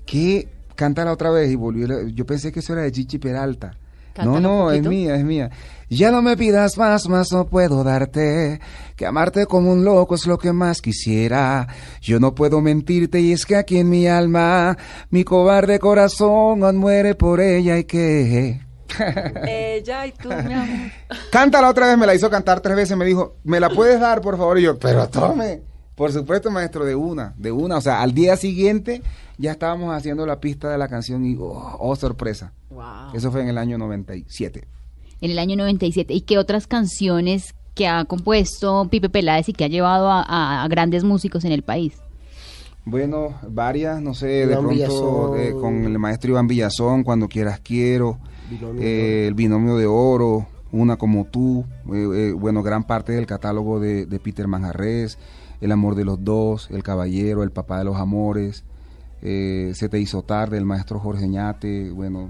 ¿Qué? 0.05 0.47
Cántala 0.75 1.11
otra 1.11 1.29
vez 1.29 1.51
y 1.51 1.55
volvió. 1.55 1.87
la- 1.87 2.07
Yo 2.09 2.25
pensé 2.25 2.51
que 2.51 2.59
eso 2.61 2.73
era 2.73 2.83
de 2.83 2.91
Chichi 2.91 3.17
Peralta. 3.17 3.75
No, 4.23 4.39
no, 4.39 4.71
es 4.71 4.85
mía, 4.85 5.15
es 5.15 5.23
mía. 5.23 5.49
Ya 5.89 6.11
no 6.11 6.21
me 6.21 6.37
pidas 6.37 6.77
más, 6.77 7.09
más 7.09 7.31
no 7.31 7.47
puedo 7.47 7.83
darte. 7.83 8.59
Que 8.95 9.07
amarte 9.07 9.47
como 9.47 9.71
un 9.71 9.83
loco 9.83 10.15
es 10.15 10.27
lo 10.27 10.37
que 10.37 10.53
más 10.53 10.81
quisiera. 10.81 11.67
Yo 12.01 12.19
no 12.19 12.35
puedo 12.35 12.61
mentirte 12.61 13.19
y 13.19 13.31
es 13.31 13.45
que 13.45 13.55
aquí 13.55 13.79
en 13.79 13.89
mi 13.89 14.07
alma, 14.07 14.77
mi 15.09 15.23
cobarde 15.23 15.79
corazón 15.79 16.63
aún 16.63 16.77
muere 16.77 17.15
por 17.15 17.41
ella 17.41 17.77
y 17.77 17.85
que... 17.85 18.61
Ella 19.47 20.07
y 20.07 20.11
tú, 20.11 20.29
mi 20.29 20.53
amor. 20.53 20.91
Cántala 21.31 21.69
otra 21.69 21.87
vez, 21.87 21.97
me 21.97 22.07
la 22.07 22.15
hizo 22.15 22.29
cantar 22.29 22.59
tres 22.59 22.75
veces, 22.75 22.97
me 22.97 23.05
dijo, 23.05 23.37
¿me 23.43 23.59
la 23.59 23.69
puedes 23.69 23.99
dar, 23.99 24.19
por 24.19 24.35
favor? 24.35 24.57
Y 24.57 24.63
yo, 24.63 24.79
pero 24.79 25.07
tome. 25.07 25.61
Por 25.99 26.11
supuesto, 26.13 26.49
maestro, 26.49 26.85
de 26.85 26.95
una, 26.95 27.33
de 27.37 27.51
una. 27.51 27.77
O 27.77 27.81
sea, 27.81 28.01
al 28.01 28.13
día 28.13 28.35
siguiente 28.37 29.03
ya 29.37 29.51
estábamos 29.51 29.93
haciendo 29.93 30.25
la 30.25 30.39
pista 30.39 30.69
de 30.69 30.77
la 30.77 30.87
canción 30.87 31.25
y, 31.25 31.35
oh, 31.39 31.75
oh, 31.79 31.95
sorpresa. 31.95 32.53
Wow. 32.69 33.13
Eso 33.13 33.31
fue 33.31 33.41
en 33.41 33.49
el 33.49 33.57
año 33.57 33.77
97. 33.77 34.65
En 35.21 35.31
el 35.31 35.37
año 35.37 35.57
97. 35.57 36.13
¿Y 36.13 36.21
qué 36.21 36.37
otras 36.37 36.65
canciones 36.67 37.53
que 37.75 37.87
ha 37.87 38.05
compuesto 38.05 38.87
Pipe 38.89 39.09
Peláez 39.09 39.49
y 39.49 39.53
que 39.53 39.65
ha 39.65 39.67
llevado 39.67 40.09
a, 40.09 40.21
a- 40.21 40.63
a 40.63 40.67
grandes 40.69 41.03
músicos 41.03 41.43
en 41.45 41.51
el 41.51 41.61
país? 41.63 41.93
Bueno, 42.85 43.35
varias, 43.47 44.01
no 44.01 44.13
sé, 44.13 44.47
de 44.47 44.55
pronto 44.57 45.35
eh, 45.35 45.51
con 45.51 45.83
el 45.83 45.99
maestro 45.99 46.31
Iván 46.31 46.47
Villazón, 46.47 47.03
Cuando 47.03 47.27
quieras 47.27 47.59
quiero, 47.59 48.17
Binomio 48.49 48.81
eh, 48.81 49.27
El 49.27 49.33
binomio 49.33 49.75
de 49.77 49.85
oro, 49.85 50.47
Una 50.71 50.95
como 50.95 51.25
tú, 51.25 51.65
eh, 51.93 52.07
eh, 52.29 52.31
bueno, 52.31 52.63
gran 52.63 52.85
parte 52.85 53.11
del 53.11 53.25
catálogo 53.27 53.79
de, 53.79 54.05
de 54.05 54.19
Peter 54.19 54.47
Manjarres, 54.47 55.17
El 55.61 55.71
amor 55.71 55.95
de 55.95 56.05
los 56.05 56.23
dos, 56.23 56.69
El 56.71 56.83
caballero, 56.83 57.43
El 57.43 57.51
papá 57.51 57.79
de 57.79 57.85
los 57.85 57.97
amores, 57.97 58.63
eh, 59.21 59.73
Se 59.75 59.89
te 59.89 59.99
hizo 59.99 60.21
tarde, 60.21 60.57
El 60.57 60.63
maestro 60.63 60.97
Jorge 60.99 61.27
Ñate, 61.27 61.91
bueno, 61.91 62.29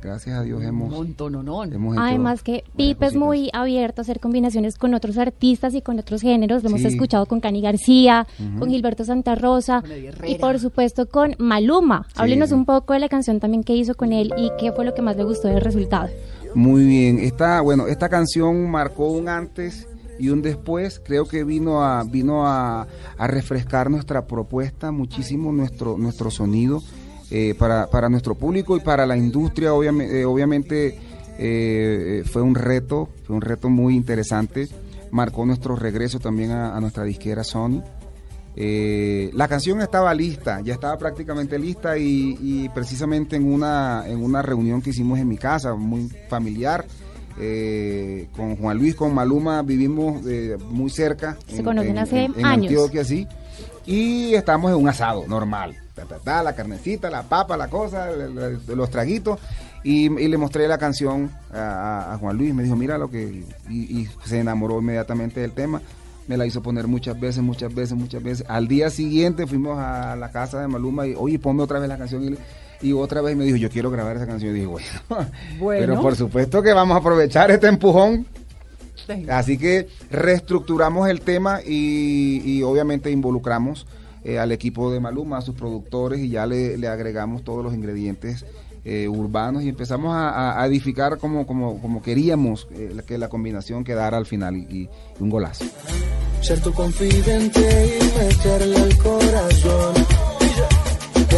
gracias 0.00 0.38
a 0.38 0.42
Dios 0.42 0.60
Un 0.60 0.66
hemos, 0.66 0.90
montón, 0.90 1.32
no, 1.34 1.42
no. 1.42 1.62
hemos 1.64 1.98
Además 1.98 2.42
que 2.42 2.64
Pipe 2.74 3.04
es 3.04 3.14
muy 3.14 3.50
abierto 3.52 4.00
a 4.00 4.02
hacer 4.02 4.18
combinaciones 4.18 4.78
con 4.78 4.94
otros 4.94 5.18
artistas 5.18 5.74
y 5.74 5.82
con 5.82 5.98
otros 5.98 6.22
géneros. 6.22 6.62
Lo 6.62 6.70
hemos 6.70 6.84
escuchado 6.84 7.26
con 7.26 7.40
Cani 7.40 7.60
García, 7.60 8.26
con 8.58 8.70
Gilberto 8.70 9.04
Santa 9.04 9.34
Rosa 9.34 9.82
y 10.26 10.36
por 10.36 10.58
supuesto 10.58 11.06
con 11.06 11.34
Maluma. 11.38 12.06
Sí, 12.08 12.14
Háblenos 12.16 12.48
sí. 12.48 12.54
un 12.54 12.64
poco 12.64 12.94
de 12.94 13.00
la 13.00 13.10
canción 13.10 13.38
también 13.38 13.62
que 13.62 13.76
hizo 13.76 13.94
con 13.94 14.12
él 14.14 14.32
y 14.38 14.50
qué 14.58 14.72
fue 14.72 14.86
lo 14.86 14.94
que 14.94 15.02
más 15.02 15.16
le 15.18 15.24
gustó 15.24 15.48
del 15.48 15.60
resultado. 15.60 16.08
Muy 16.54 16.86
bien, 16.86 17.18
esta, 17.18 17.60
bueno, 17.60 17.86
esta 17.88 18.08
canción 18.08 18.70
marcó 18.70 19.08
un 19.10 19.28
antes 19.28 19.86
y 20.18 20.28
un 20.28 20.42
después. 20.42 21.00
Creo 21.04 21.26
que 21.26 21.44
vino 21.44 21.84
a, 21.84 22.04
vino 22.04 22.46
a, 22.46 22.86
refrescar 23.18 23.90
nuestra 23.90 24.26
propuesta, 24.26 24.90
muchísimo 24.90 25.52
nuestro, 25.52 25.96
nuestro 25.98 26.30
sonido 26.30 26.82
eh, 27.30 27.54
para, 27.58 27.88
para 27.88 28.08
nuestro 28.08 28.34
público 28.34 28.76
y 28.76 28.80
para 28.80 29.06
la 29.06 29.16
industria. 29.16 29.74
Obviamente, 29.74 30.24
obviamente 30.24 30.98
eh, 31.38 32.22
fue 32.26 32.42
un 32.42 32.54
reto, 32.54 33.08
fue 33.24 33.36
un 33.36 33.42
reto 33.42 33.68
muy 33.68 33.96
interesante. 33.96 34.68
Marcó 35.10 35.44
nuestro 35.44 35.76
regreso 35.76 36.18
también 36.18 36.52
a, 36.52 36.78
nuestra 36.80 37.04
disquera 37.04 37.44
Sony. 37.44 37.82
Eh, 38.54 39.30
la 39.32 39.48
canción 39.48 39.80
estaba 39.80 40.12
lista, 40.14 40.60
ya 40.60 40.74
estaba 40.74 40.98
prácticamente 40.98 41.58
lista 41.58 41.96
y, 41.96 42.36
y 42.40 42.68
precisamente 42.68 43.36
en 43.36 43.50
una, 43.50 44.04
en 44.06 44.22
una 44.22 44.42
reunión 44.42 44.82
que 44.82 44.90
hicimos 44.90 45.18
en 45.18 45.28
mi 45.28 45.38
casa, 45.38 45.74
muy 45.74 46.08
familiar, 46.28 46.84
eh, 47.38 48.28
con 48.36 48.56
Juan 48.56 48.78
Luis, 48.78 48.94
con 48.94 49.14
Maluma, 49.14 49.62
vivimos 49.62 50.24
eh, 50.26 50.56
muy 50.70 50.90
cerca. 50.90 51.36
Se 51.46 51.62
conocen 51.62 51.98
hace 51.98 52.24
años. 52.24 52.44
Antioquia, 52.44 53.04
sí. 53.04 53.26
Y 53.86 54.34
estamos 54.34 54.70
en 54.70 54.76
un 54.78 54.88
asado 54.88 55.24
normal. 55.26 55.76
Ta, 55.94 56.04
ta, 56.04 56.18
ta, 56.18 56.42
la 56.42 56.54
carnecita, 56.54 57.10
la 57.10 57.24
papa, 57.24 57.56
la 57.56 57.68
cosa, 57.68 58.08
los 58.68 58.90
traguitos. 58.90 59.38
Y, 59.84 60.04
y 60.04 60.28
le 60.28 60.38
mostré 60.38 60.68
la 60.68 60.78
canción 60.78 61.30
a, 61.52 62.16
Juan 62.20 62.36
Luis. 62.38 62.54
Me 62.54 62.62
dijo, 62.62 62.76
mira 62.76 62.96
lo 62.98 63.10
que. 63.10 63.44
Y, 63.68 63.74
y 63.74 64.08
se 64.24 64.38
enamoró 64.38 64.80
inmediatamente 64.80 65.40
del 65.40 65.52
tema. 65.52 65.82
Me 66.28 66.36
la 66.36 66.46
hizo 66.46 66.62
poner 66.62 66.86
muchas 66.86 67.18
veces, 67.18 67.42
muchas 67.42 67.74
veces, 67.74 67.98
muchas 67.98 68.22
veces. 68.22 68.46
Al 68.48 68.68
día 68.68 68.90
siguiente 68.90 69.46
fuimos 69.48 69.76
a 69.78 70.14
la 70.14 70.30
casa 70.30 70.60
de 70.60 70.68
Maluma 70.68 71.06
y, 71.08 71.14
oye, 71.18 71.38
ponme 71.40 71.64
otra 71.64 71.80
vez 71.80 71.88
la 71.88 71.98
canción. 71.98 72.22
Y, 72.22 72.30
le- 72.30 72.38
y 72.82 72.92
otra 72.92 73.20
vez 73.22 73.36
me 73.36 73.44
dijo, 73.44 73.56
yo 73.56 73.70
quiero 73.70 73.90
grabar 73.90 74.16
esa 74.16 74.26
canción. 74.26 74.50
Y 74.56 74.60
dije, 74.60 74.66
bueno, 74.66 74.86
Bueno. 75.58 75.80
pero 75.86 76.00
por 76.02 76.16
supuesto 76.16 76.62
que 76.62 76.72
vamos 76.72 76.94
a 76.96 77.00
aprovechar 77.00 77.50
este 77.50 77.68
empujón 77.68 78.26
Así 79.30 79.58
que 79.58 79.88
reestructuramos 80.10 81.08
el 81.08 81.20
tema 81.22 81.60
y, 81.66 82.40
y 82.44 82.62
obviamente 82.62 83.10
involucramos 83.10 83.86
eh, 84.24 84.38
al 84.38 84.52
equipo 84.52 84.92
de 84.92 85.00
Maluma, 85.00 85.38
a 85.38 85.42
sus 85.42 85.56
productores 85.56 86.20
y 86.20 86.28
ya 86.28 86.46
le, 86.46 86.78
le 86.78 86.86
agregamos 86.86 87.42
todos 87.42 87.64
los 87.64 87.74
ingredientes 87.74 88.46
eh, 88.84 89.08
urbanos 89.08 89.64
y 89.64 89.68
empezamos 89.68 90.14
a, 90.14 90.30
a- 90.30 90.62
a 90.62 90.66
edificar 90.66 91.18
como, 91.18 91.46
como, 91.46 91.80
como 91.80 92.00
queríamos 92.00 92.68
eh, 92.72 92.94
que 93.06 93.18
la 93.18 93.28
combinación 93.28 93.82
quedara 93.82 94.16
al 94.18 94.26
final 94.26 94.56
y, 94.56 94.82
y 94.82 94.88
un 95.20 95.30
golazo. 95.30 95.64
ser 96.40 96.60
tu 96.60 96.72
confidente 96.72 97.98
y 98.00 98.18
meterle 98.18 98.76
al 98.76 98.96
corazón. 98.98 99.94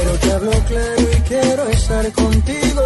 Pero 0.05 0.19
te 0.19 0.33
hablo 0.33 0.51
claro 0.69 1.03
y 1.17 1.21
quiero 1.23 1.69
estar 1.69 2.13
contigo. 2.13 2.83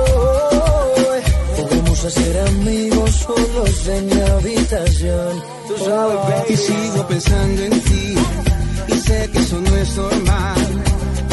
Podemos 1.57 2.05
hacer 2.05 2.39
amigos 2.47 3.11
solos 3.11 3.89
en 3.89 4.07
mi 4.07 4.21
habitación. 4.21 5.43
Tú 5.67 5.85
sabes, 5.85 6.17
baby. 6.17 6.55
Y 6.55 6.57
sigo 6.57 7.09
pensando 7.09 7.63
en 7.65 7.81
ti 7.81 8.15
y 8.87 8.99
sé 9.01 9.31
que 9.33 9.39
eso 9.41 9.61
no 9.61 9.77
es 9.77 9.97
normal. 9.97 10.85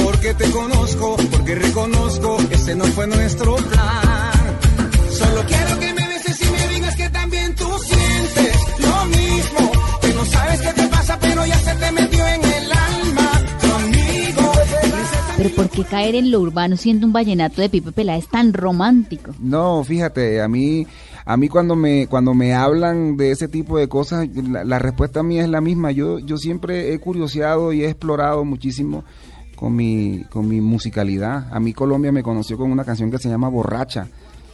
Porque 0.03 0.33
te 0.33 0.49
conozco, 0.49 1.17
porque 1.31 1.53
reconozco, 1.53 2.37
ese 2.49 2.75
no 2.75 2.85
fue 2.85 3.05
nuestro 3.05 3.55
plan. 3.55 4.57
Solo 5.11 5.43
quiero 5.47 5.79
que 5.79 5.93
me 5.93 6.07
beses 6.07 6.41
y 6.41 6.49
me 6.49 6.67
digas 6.73 6.95
que 6.95 7.09
también 7.11 7.55
tú 7.55 7.69
sientes 7.77 8.44
¿por 15.55 15.69
qué 15.69 15.83
caer 15.83 16.15
en 16.15 16.31
lo 16.31 16.39
urbano 16.39 16.77
siendo 16.77 17.07
un 17.07 17.13
vallenato 17.13 17.61
de 17.61 17.69
Pipe 17.69 17.91
Peláez 17.91 18.27
tan 18.27 18.53
romántico? 18.53 19.31
No, 19.39 19.83
fíjate, 19.83 20.41
a 20.41 20.47
mí, 20.47 20.85
a 21.25 21.37
mí 21.37 21.47
cuando 21.47 21.75
me, 21.75 22.07
cuando 22.07 22.33
me 22.33 22.53
hablan 22.53 23.17
de 23.17 23.31
ese 23.31 23.47
tipo 23.47 23.77
de 23.77 23.87
cosas, 23.87 24.27
la, 24.35 24.63
la 24.63 24.79
respuesta 24.79 25.23
mía 25.23 25.43
es 25.43 25.49
la 25.49 25.61
misma. 25.61 25.91
Yo, 25.91 26.19
yo 26.19 26.37
siempre 26.37 26.93
he 26.93 26.99
curioseado 26.99 27.73
y 27.73 27.83
he 27.83 27.89
explorado 27.89 28.43
muchísimo 28.43 29.03
con 29.55 29.75
mi, 29.75 30.23
con 30.29 30.47
mi 30.47 30.61
musicalidad. 30.61 31.47
A 31.51 31.59
mí 31.59 31.73
Colombia 31.73 32.11
me 32.11 32.23
conoció 32.23 32.57
con 32.57 32.71
una 32.71 32.83
canción 32.83 33.09
que 33.09 33.17
se 33.17 33.29
llama 33.29 33.49
Borracha. 33.49 34.07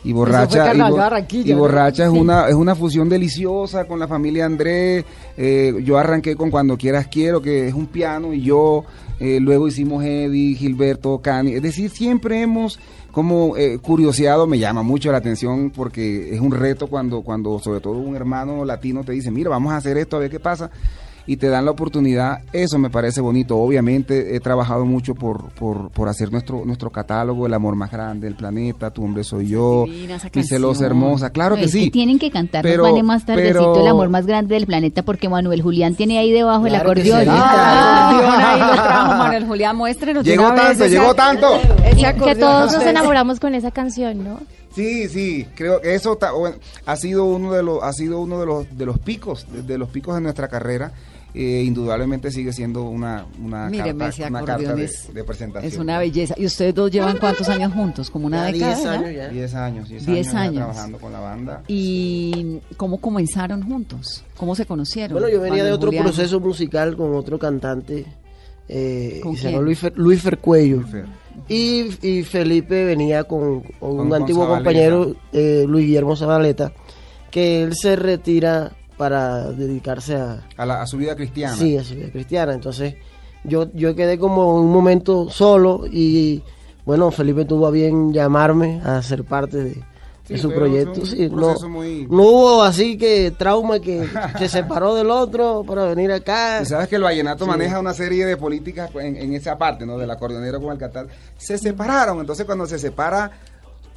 Y 0.03 0.13
borracha, 0.13 0.73
y, 0.73 1.53
borracha 1.53 2.05
es 2.05 2.09
una 2.09 2.49
es 2.49 2.55
una 2.55 2.73
fusión 2.73 3.07
deliciosa 3.07 3.85
con 3.85 3.99
la 3.99 4.07
familia 4.07 4.47
Andrés. 4.47 5.05
Eh, 5.37 5.75
yo 5.83 5.99
arranqué 5.99 6.35
con 6.35 6.49
Cuando 6.49 6.75
quieras 6.75 7.05
quiero, 7.05 7.39
que 7.39 7.67
es 7.67 7.73
un 7.75 7.85
piano 7.85 8.33
y 8.33 8.41
yo. 8.41 8.83
Eh, 9.21 9.39
luego 9.39 9.67
hicimos 9.67 10.03
Eddie, 10.03 10.55
Gilberto, 10.55 11.19
Cani. 11.19 11.53
Es 11.53 11.61
decir, 11.61 11.91
siempre 11.91 12.41
hemos 12.41 12.79
como 13.11 13.55
eh, 13.55 13.77
curioseado. 13.77 14.47
Me 14.47 14.57
llama 14.57 14.81
mucho 14.81 15.11
la 15.11 15.19
atención 15.19 15.69
porque 15.69 16.33
es 16.33 16.41
un 16.41 16.51
reto 16.51 16.87
cuando 16.87 17.21
cuando 17.21 17.59
sobre 17.59 17.81
todo 17.81 17.93
un 17.93 18.15
hermano 18.15 18.65
latino 18.65 19.03
te 19.03 19.11
dice, 19.11 19.29
mira, 19.29 19.51
vamos 19.51 19.73
a 19.73 19.77
hacer 19.77 19.95
esto 19.97 20.15
a 20.15 20.19
ver 20.21 20.31
qué 20.31 20.39
pasa 20.39 20.71
y 21.27 21.37
te 21.37 21.47
dan 21.49 21.65
la 21.65 21.71
oportunidad, 21.71 22.39
eso 22.51 22.77
me 22.79 22.89
parece 22.89 23.21
bonito. 23.21 23.57
Obviamente 23.57 24.35
he 24.35 24.39
trabajado 24.39 24.85
mucho 24.85 25.13
por, 25.15 25.49
por, 25.51 25.89
por 25.91 26.09
hacer 26.09 26.31
nuestro, 26.31 26.63
nuestro 26.65 26.89
catálogo, 26.89 27.45
El 27.45 27.53
amor 27.53 27.75
más 27.75 27.91
grande 27.91 28.25
del 28.27 28.35
planeta, 28.35 28.89
Tu 28.91 29.03
hombre 29.03 29.23
soy 29.23 29.47
yo, 29.47 29.85
Mi 30.33 30.43
celosa 30.43 30.85
hermosa, 30.85 31.29
claro 31.29 31.55
que 31.55 31.65
Es 31.65 31.71
sí. 31.71 31.89
tienen 31.91 32.17
que 32.19 32.31
cantar 32.31 32.63
Pero- 32.63 32.83
Vane 32.83 33.03
más 33.03 33.25
tardecito 33.25 33.73
pero- 33.73 33.81
el 33.81 33.87
amor 33.87 34.09
más 34.09 34.25
grande 34.25 34.55
del 34.55 34.65
planeta 34.65 35.03
porque 35.03 35.29
Manuel 35.29 35.61
Julián 35.61 35.95
tiene 35.95 36.17
ahí 36.17 36.31
debajo 36.31 36.65
el 36.65 36.73
Claro 36.73 36.93
que 36.93 37.01
acordeón. 37.01 37.23
sí. 37.23 37.29
Ah, 37.29 38.53
ahí 38.53 38.59
lo 38.59 38.83
trajo 38.83 39.15
Manuel 39.15 39.45
Julián, 39.47 39.75
muéstrenos. 39.75 40.23
Llegó 40.25 40.51
vez 40.51 40.61
tanto, 40.61 40.87
llegó 40.87 41.13
tanto. 41.15 41.47
que 42.25 42.35
todos 42.35 42.73
nos 42.73 42.83
enamoramos 42.83 43.39
con 43.39 43.55
esa 43.55 43.71
canción, 43.71 44.23
¿no? 44.23 44.39
Sí, 44.73 45.09
sí, 45.09 45.45
creo 45.55 45.81
que 45.81 45.95
eso 45.95 46.15
ta- 46.15 46.31
bueno, 46.31 46.55
ha 46.85 46.95
sido 46.95 47.25
uno 47.25 47.51
de 47.51 47.61
los 47.61 47.83
ha 47.83 47.91
sido 47.91 48.21
uno 48.21 48.39
de 48.39 48.45
los 48.45 48.77
de 48.77 48.85
los 48.85 48.99
picos 48.99 49.45
de, 49.51 49.63
de 49.63 49.77
los 49.77 49.89
picos 49.89 50.15
de 50.15 50.21
nuestra 50.21 50.47
carrera. 50.47 50.93
Eh, 51.33 51.63
indudablemente 51.65 52.29
sigue 52.29 52.51
siendo 52.51 52.83
una 52.83 53.25
una 53.41 53.69
Míreme, 53.69 54.05
carta, 54.05 54.27
una 54.27 54.43
carta 54.43 54.75
de, 54.75 54.83
es, 54.83 55.13
de 55.13 55.23
presentación. 55.23 55.71
es 55.71 55.77
una 55.79 55.97
belleza. 55.97 56.35
¿Y 56.37 56.45
ustedes 56.45 56.75
dos 56.75 56.91
llevan 56.91 57.17
cuántos 57.19 57.47
años 57.47 57.71
juntos? 57.73 58.09
¿Como 58.09 58.27
una 58.27 58.49
Ya 58.51 58.53
década? 58.53 58.75
10 58.75 58.83
ya? 58.83 58.91
años 58.93 59.15
ya. 59.15 59.29
10 59.29 59.55
años, 59.55 59.89
10 59.89 60.05
Diez 60.07 60.33
años, 60.33 60.55
trabajando 60.55 60.97
con 60.97 61.13
la 61.13 61.19
banda. 61.21 61.63
¿Y 61.69 62.59
cómo 62.75 62.99
comenzaron 62.99 63.63
juntos? 63.63 64.25
¿Cómo 64.35 64.55
se 64.55 64.65
conocieron? 64.65 65.13
Bueno, 65.13 65.29
yo 65.33 65.39
venía 65.39 65.63
de 65.63 65.71
otro 65.71 65.87
Julián? 65.87 66.03
proceso 66.03 66.39
musical 66.41 66.97
con 66.97 67.15
otro 67.15 67.39
cantante. 67.39 68.05
Eh, 68.67 69.19
¿Con 69.23 69.35
que 69.35 69.41
se 69.41 69.51
llama? 69.51 69.63
Luis, 69.63 69.81
Fer- 69.83 69.93
Luis 69.95 70.21
Fercuello. 70.21 70.81
Fer. 70.87 71.05
Y, 71.47 71.85
y 72.05 72.23
Felipe 72.23 72.83
venía 72.83 73.23
con, 73.23 73.61
con 73.61 73.71
Con- 73.79 73.99
un 74.01 74.09
con 74.09 74.21
antiguo 74.21 74.43
Zabaleta. 74.43 74.63
compañero, 74.69 75.15
eh, 75.31 75.65
Luis 75.67 75.85
Guillermo 75.85 76.15
Zabaleta, 76.17 76.73
que 77.31 77.63
él 77.63 77.73
se 77.73 77.95
retira 77.95 78.73
para 79.05 79.51
dedicarse 79.51 80.15
a, 80.15 80.41
A, 80.57 80.63
la- 80.63 80.83
a 80.83 80.85
su 80.85 80.95
vida 80.97 81.15
cristiana. 81.15 81.55
sí, 81.55 81.75
a 81.75 81.83
su 81.83 81.95
vida 81.95 82.11
cristiana. 82.11 82.53
Entonces, 82.53 82.93
yo, 83.43 83.65
yo 83.73 83.95
quedé 83.95 84.19
como 84.19 84.55
un 84.61 84.71
momento 84.71 85.27
solo 85.31 85.85
y, 85.91 86.43
bueno, 86.85 87.09
Felipe 87.09 87.45
tuvo 87.45 87.65
a 87.65 87.71
bien 87.71 88.13
llamarme 88.13 88.79
a 88.85 89.01
ser 89.01 89.23
parte 89.23 89.57
de, 89.57 89.69
de 89.73 89.83
Sí, 90.23 90.37
su 90.37 90.51
proyecto. 90.53 91.03
Sí, 91.03 91.27
no, 91.31 91.55
muy- 91.67 92.05
no 92.11 92.21
hubo 92.21 92.61
así 92.61 92.95
que 92.95 93.31
trauma 93.35 93.79
que 93.79 94.07
se 94.37 94.47
separó 94.47 94.93
del 94.93 95.09
otro 95.09 95.63
para 95.67 95.85
venir 95.85 96.11
acá. 96.11 96.59
Y 96.61 96.65
sabes 96.65 96.87
que 96.87 96.97
el 96.97 97.01
vallenato 97.01 97.45
Sí. 97.45 97.49
maneja 97.49 97.79
una 97.79 97.95
serie 97.95 98.23
de 98.27 98.37
políticas 98.37 98.91
en, 98.95 99.15
en 99.17 99.33
esa 99.33 99.57
parte, 99.57 99.83
¿no? 99.83 99.97
Del 99.97 100.11
acordeonero 100.11 100.61
con 100.61 100.69
el. 100.69 101.07
Se 101.37 101.57
separaron, 101.57 102.19
entonces 102.19 102.45
cuando 102.45 102.67
se 102.67 102.77
separa 102.77 103.31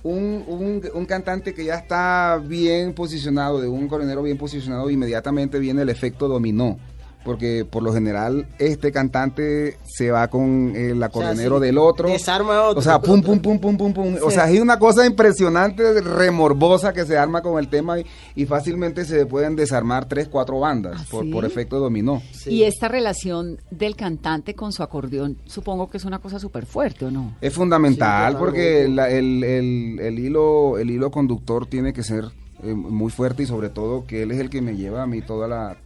un, 0.05 0.45
un, 0.47 0.83
un 0.95 1.07
cantante 1.07 1.55
que 1.55 1.65
ya 1.65 1.77
está 1.77 2.41
bien 2.47 2.93
posicionado, 2.93 3.61
de 3.61 3.69
un 3.69 3.87
acordeonero 3.87 4.23
bien 4.23 4.39
posicionado, 4.39 4.89
inmediatamente 4.91 5.59
viene 5.59 5.83
el 5.83 5.89
efecto 5.89 6.29
dominó. 6.29 6.79
Porque 7.25 7.65
por 7.65 7.83
lo 7.83 7.93
general 7.93 8.47
este 8.59 8.93
cantante 8.93 9.79
se 9.85 10.11
va 10.11 10.29
con 10.29 10.75
el 10.77 11.03
acordeonero 11.03 11.59
sí, 11.59 11.65
del 11.67 11.79
otro. 11.79 12.09
desarma 12.09 12.59
a 12.59 12.63
otro. 12.69 12.81
O 12.81 12.83
sea, 12.83 13.01
pum, 13.01 13.23
pum, 13.23 13.39
pum, 13.41 13.59
pum, 13.59 13.77
pum, 13.79 13.93
pum. 13.95 14.17
O 14.23 14.31
sea, 14.31 14.45
hay 14.45 14.59
una 14.59 14.79
cosa 14.79 15.07
impresionante, 15.07 16.01
remorbosa 16.03 16.93
que 16.93 17.05
se 17.07 17.17
arma 17.17 17.41
con 17.43 17.59
el 17.59 17.69
tema 17.69 17.99
y, 18.01 18.07
y 18.35 18.45
fácilmente 18.45 19.05
se 19.05 19.25
pueden 19.27 19.57
desarmar 19.57 20.07
tres, 20.07 20.29
cuatro 20.29 20.61
bandas 20.61 21.01
¿Ah, 21.01 21.07
por, 21.11 21.25
sí? 21.25 21.31
por 21.31 21.45
efecto 21.45 21.79
dominó. 21.79 22.23
Sí. 22.33 22.51
Y 22.51 22.65
esta 22.65 22.89
relación 22.89 23.59
del 23.71 23.97
cantante 23.97 24.55
con 24.55 24.73
su 24.73 24.83
acordeón, 24.83 25.39
supongo 25.47 25.89
que 25.89 25.97
es 25.97 26.05
una 26.05 26.19
cosa 26.19 26.39
súper 26.39 26.67
fuerte, 26.67 27.07
¿o 27.07 27.11
no? 27.11 27.35
Es 27.41 27.55
fundamental 27.55 28.33
Sí, 28.35 28.39
porque 28.39 28.87
la- 28.89 29.09
el, 29.09 29.43
el- 29.45 29.99
el 30.01 30.19
hilo 30.19 30.77
el 30.79 30.91
hilo 30.91 31.11
conductor 31.11 31.67
tiene 31.67 31.93
que 31.93 32.03
ser 32.03 32.25
eh, 32.63 32.75
muy 32.75 33.11
fuerte 33.11 33.45
y 33.45 33.47
sobre 33.47 33.69
todo 33.69 34.05
que 34.07 34.23
él 34.23 34.31
es 34.31 34.39
el 34.41 34.51
que 34.51 34.61
me 34.63 34.77
lleva 34.77 35.03
a 35.03 35.07
mí 35.07 35.23
toda 35.23 35.49
la, 35.49 35.77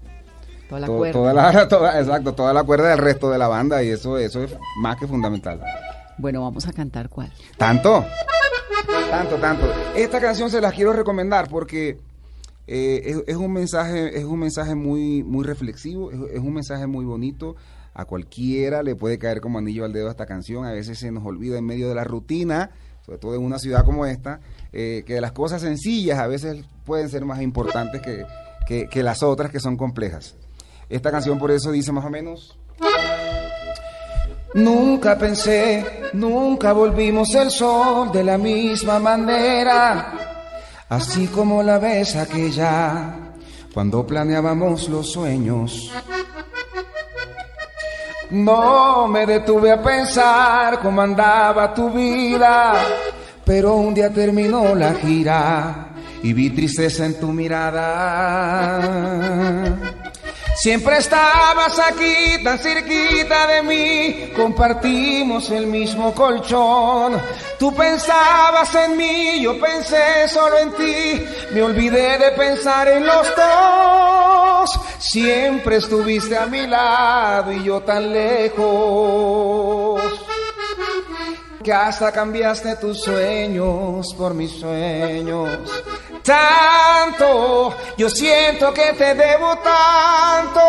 Toda 0.69 0.81
la 0.81 0.87
to- 0.87 0.97
cuerda. 0.97 1.13
toda 1.13 1.33
la 1.35 1.69
toda- 1.69 2.01
exacto 2.01 2.33
toda 2.35 2.53
la 2.53 2.63
cuerda 2.65 2.89
del 2.91 2.99
resto 2.99 3.31
de 3.31 3.39
la 3.39 3.49
banda 3.49 3.83
y 3.83 3.89
eso 3.91 4.19
eso 4.19 4.43
es 4.43 4.55
más 4.81 4.97
que 4.97 5.07
fundamental. 5.07 5.61
Bueno, 6.19 6.43
vamos 6.43 6.67
a 6.67 6.73
cantar 6.73 7.09
cuál. 7.09 7.33
tanto 7.57 8.05
tanto 9.11 9.37
tanto. 9.37 9.67
Esta 9.97 10.21
canción 10.21 10.51
se 10.51 10.61
las 10.61 10.75
quiero 10.75 10.93
recomendar 10.93 11.49
porque 11.49 11.99
eh, 12.67 13.03
es, 13.05 13.23
es 13.27 13.37
un 13.37 13.53
mensaje 13.53 14.19
es 14.19 14.25
un 14.25 14.39
mensaje 14.39 14.75
muy 14.75 15.23
muy 15.23 15.45
reflexivo 15.45 16.11
es, 16.11 16.19
es 16.35 16.41
un 16.41 16.55
mensaje 16.55 16.87
muy 16.87 17.05
bonito. 17.05 17.57
A 17.95 18.05
cualquiera 18.05 18.85
le 18.85 18.95
puede 18.95 19.19
caer 19.19 19.41
como 19.41 19.59
anillo 19.59 19.85
al 19.85 19.93
dedo 19.93 20.09
esta 20.09 20.25
canción. 20.27 20.65
A 20.65 20.71
veces 20.73 20.99
se 21.01 21.11
nos 21.11 21.25
olvida 21.25 21.59
en 21.59 21.65
medio 21.67 21.89
de 21.89 21.95
la 21.95 22.05
rutina 22.05 22.71
sobre 23.05 23.19
todo 23.19 23.35
en 23.35 23.43
una 23.43 23.59
ciudad 23.59 23.85
como 23.87 24.05
esta 24.05 24.41
eh, 24.73 25.03
que 25.07 25.21
las 25.23 25.33
cosas 25.33 25.63
sencillas 25.63 26.19
a 26.19 26.27
veces 26.27 26.63
pueden 26.85 27.09
ser 27.09 27.25
más 27.25 27.41
importantes 27.41 28.03
que, 28.03 28.27
que, 28.67 28.87
que 28.87 29.03
las 29.03 29.23
otras 29.23 29.51
que 29.51 29.61
son 29.61 29.79
complejas 29.79 30.37
esta 30.89 31.11
canción 31.11 31.39
por 31.39 31.51
eso 31.51 31.71
dice 31.71 31.93
más 31.93 32.05
o 32.05 32.11
menos 32.11 32.59
Nunca 34.55 35.19
pensé, 35.19 36.09
nunca 36.15 36.73
volvimos 36.73 37.35
el 37.35 37.51
sol 37.51 38.11
de 38.11 38.25
la 38.25 38.39
misma 38.39 38.99
manera, 38.99 40.15
así 40.89 41.27
como 41.27 41.63
la 41.63 41.79
vez 41.79 42.17
aquella, 42.17 43.15
cuando 43.75 44.07
planeábamos 44.07 44.89
los 44.89 45.13
sueños. 45.13 45.93
No 48.31 49.07
me 49.07 49.27
detuve 49.27 49.71
a 49.71 49.83
pensar 49.83 50.81
cómo 50.81 51.03
andaba 51.03 51.75
tu 51.75 51.91
vida, 51.91 52.73
pero 53.45 53.77
un 53.77 53.93
día 53.93 54.11
terminó 54.13 54.75
la 54.75 54.95
gira 54.95 55.91
y 56.23 56.33
vi 56.33 56.49
tristeza 56.51 57.05
en 57.05 57.21
tu 57.21 57.29
mirada. 57.29 57.89
Siempre 60.61 60.99
estabas 60.99 61.79
aquí, 61.79 62.43
tan 62.43 62.59
cerquita 62.59 63.47
de 63.47 63.63
mí, 63.63 64.33
compartimos 64.35 65.51
el 65.51 65.69
mismo 65.69 66.13
colchón. 66.13 67.17
Tú 67.61 67.73
pensabas 67.73 68.75
en 68.75 68.97
mí, 68.97 69.41
yo 69.41 69.61
pensé 69.61 70.29
solo 70.29 70.59
en 70.59 70.73
ti, 70.73 71.25
me 71.53 71.63
olvidé 71.63 72.19
de 72.19 72.33
pensar 72.33 72.89
en 72.89 73.07
los 73.07 73.25
dos. 73.37 74.81
Siempre 74.99 75.77
estuviste 75.77 76.37
a 76.37 76.47
mi 76.47 76.67
lado 76.67 77.53
y 77.53 77.63
yo 77.63 77.81
tan 77.83 78.13
lejos 78.13 80.03
que 81.63 81.73
hasta 81.73 82.11
cambiaste 82.11 82.75
tus 82.77 83.01
sueños 83.01 84.13
por 84.15 84.35
mis 84.35 84.51
sueños. 84.51 85.51
Tanto, 86.29 87.75
yo 87.97 88.11
siento 88.11 88.75
que 88.75 88.93
te 88.93 89.15
debo 89.15 89.57
tanto. 89.61 90.61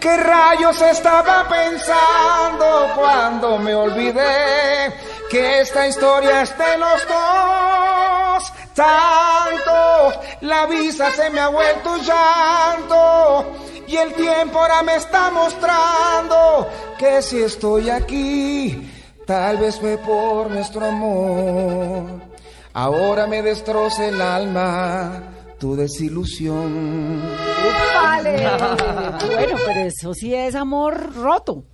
¿Qué 0.00 0.16
rayos 0.16 0.82
estaba 0.82 1.48
pensando 1.48 2.90
cuando 2.96 3.58
me 3.58 3.76
olvidé 3.76 4.92
que 5.30 5.60
esta 5.60 5.86
historia 5.86 6.42
es 6.42 6.58
de 6.58 6.78
los 6.78 7.06
dos? 7.06 8.52
Tanto, 8.74 10.20
la 10.40 10.66
visa 10.66 11.12
se 11.12 11.30
me 11.30 11.38
ha 11.38 11.46
vuelto 11.46 11.98
llanto. 11.98 13.52
Y 13.86 13.96
el 13.96 14.12
tiempo 14.14 14.58
ahora 14.58 14.82
me 14.82 14.96
está 14.96 15.30
mostrando 15.30 16.68
que 16.98 17.22
si 17.22 17.40
estoy 17.40 17.88
aquí, 17.88 18.88
Tal 19.24 19.56
vez 19.56 19.78
fue 19.78 19.96
por 19.98 20.50
nuestro 20.50 20.84
amor. 20.84 22.31
Ahora 22.74 23.26
me 23.26 23.42
destroza 23.42 24.08
el 24.08 24.20
alma 24.20 25.22
tu 25.58 25.76
desilusión. 25.76 27.20
Vale. 28.02 28.32
bueno, 29.34 29.56
pero 29.66 29.80
eso 29.86 30.14
sí 30.14 30.34
es 30.34 30.54
amor 30.54 31.14
roto. 31.14 31.64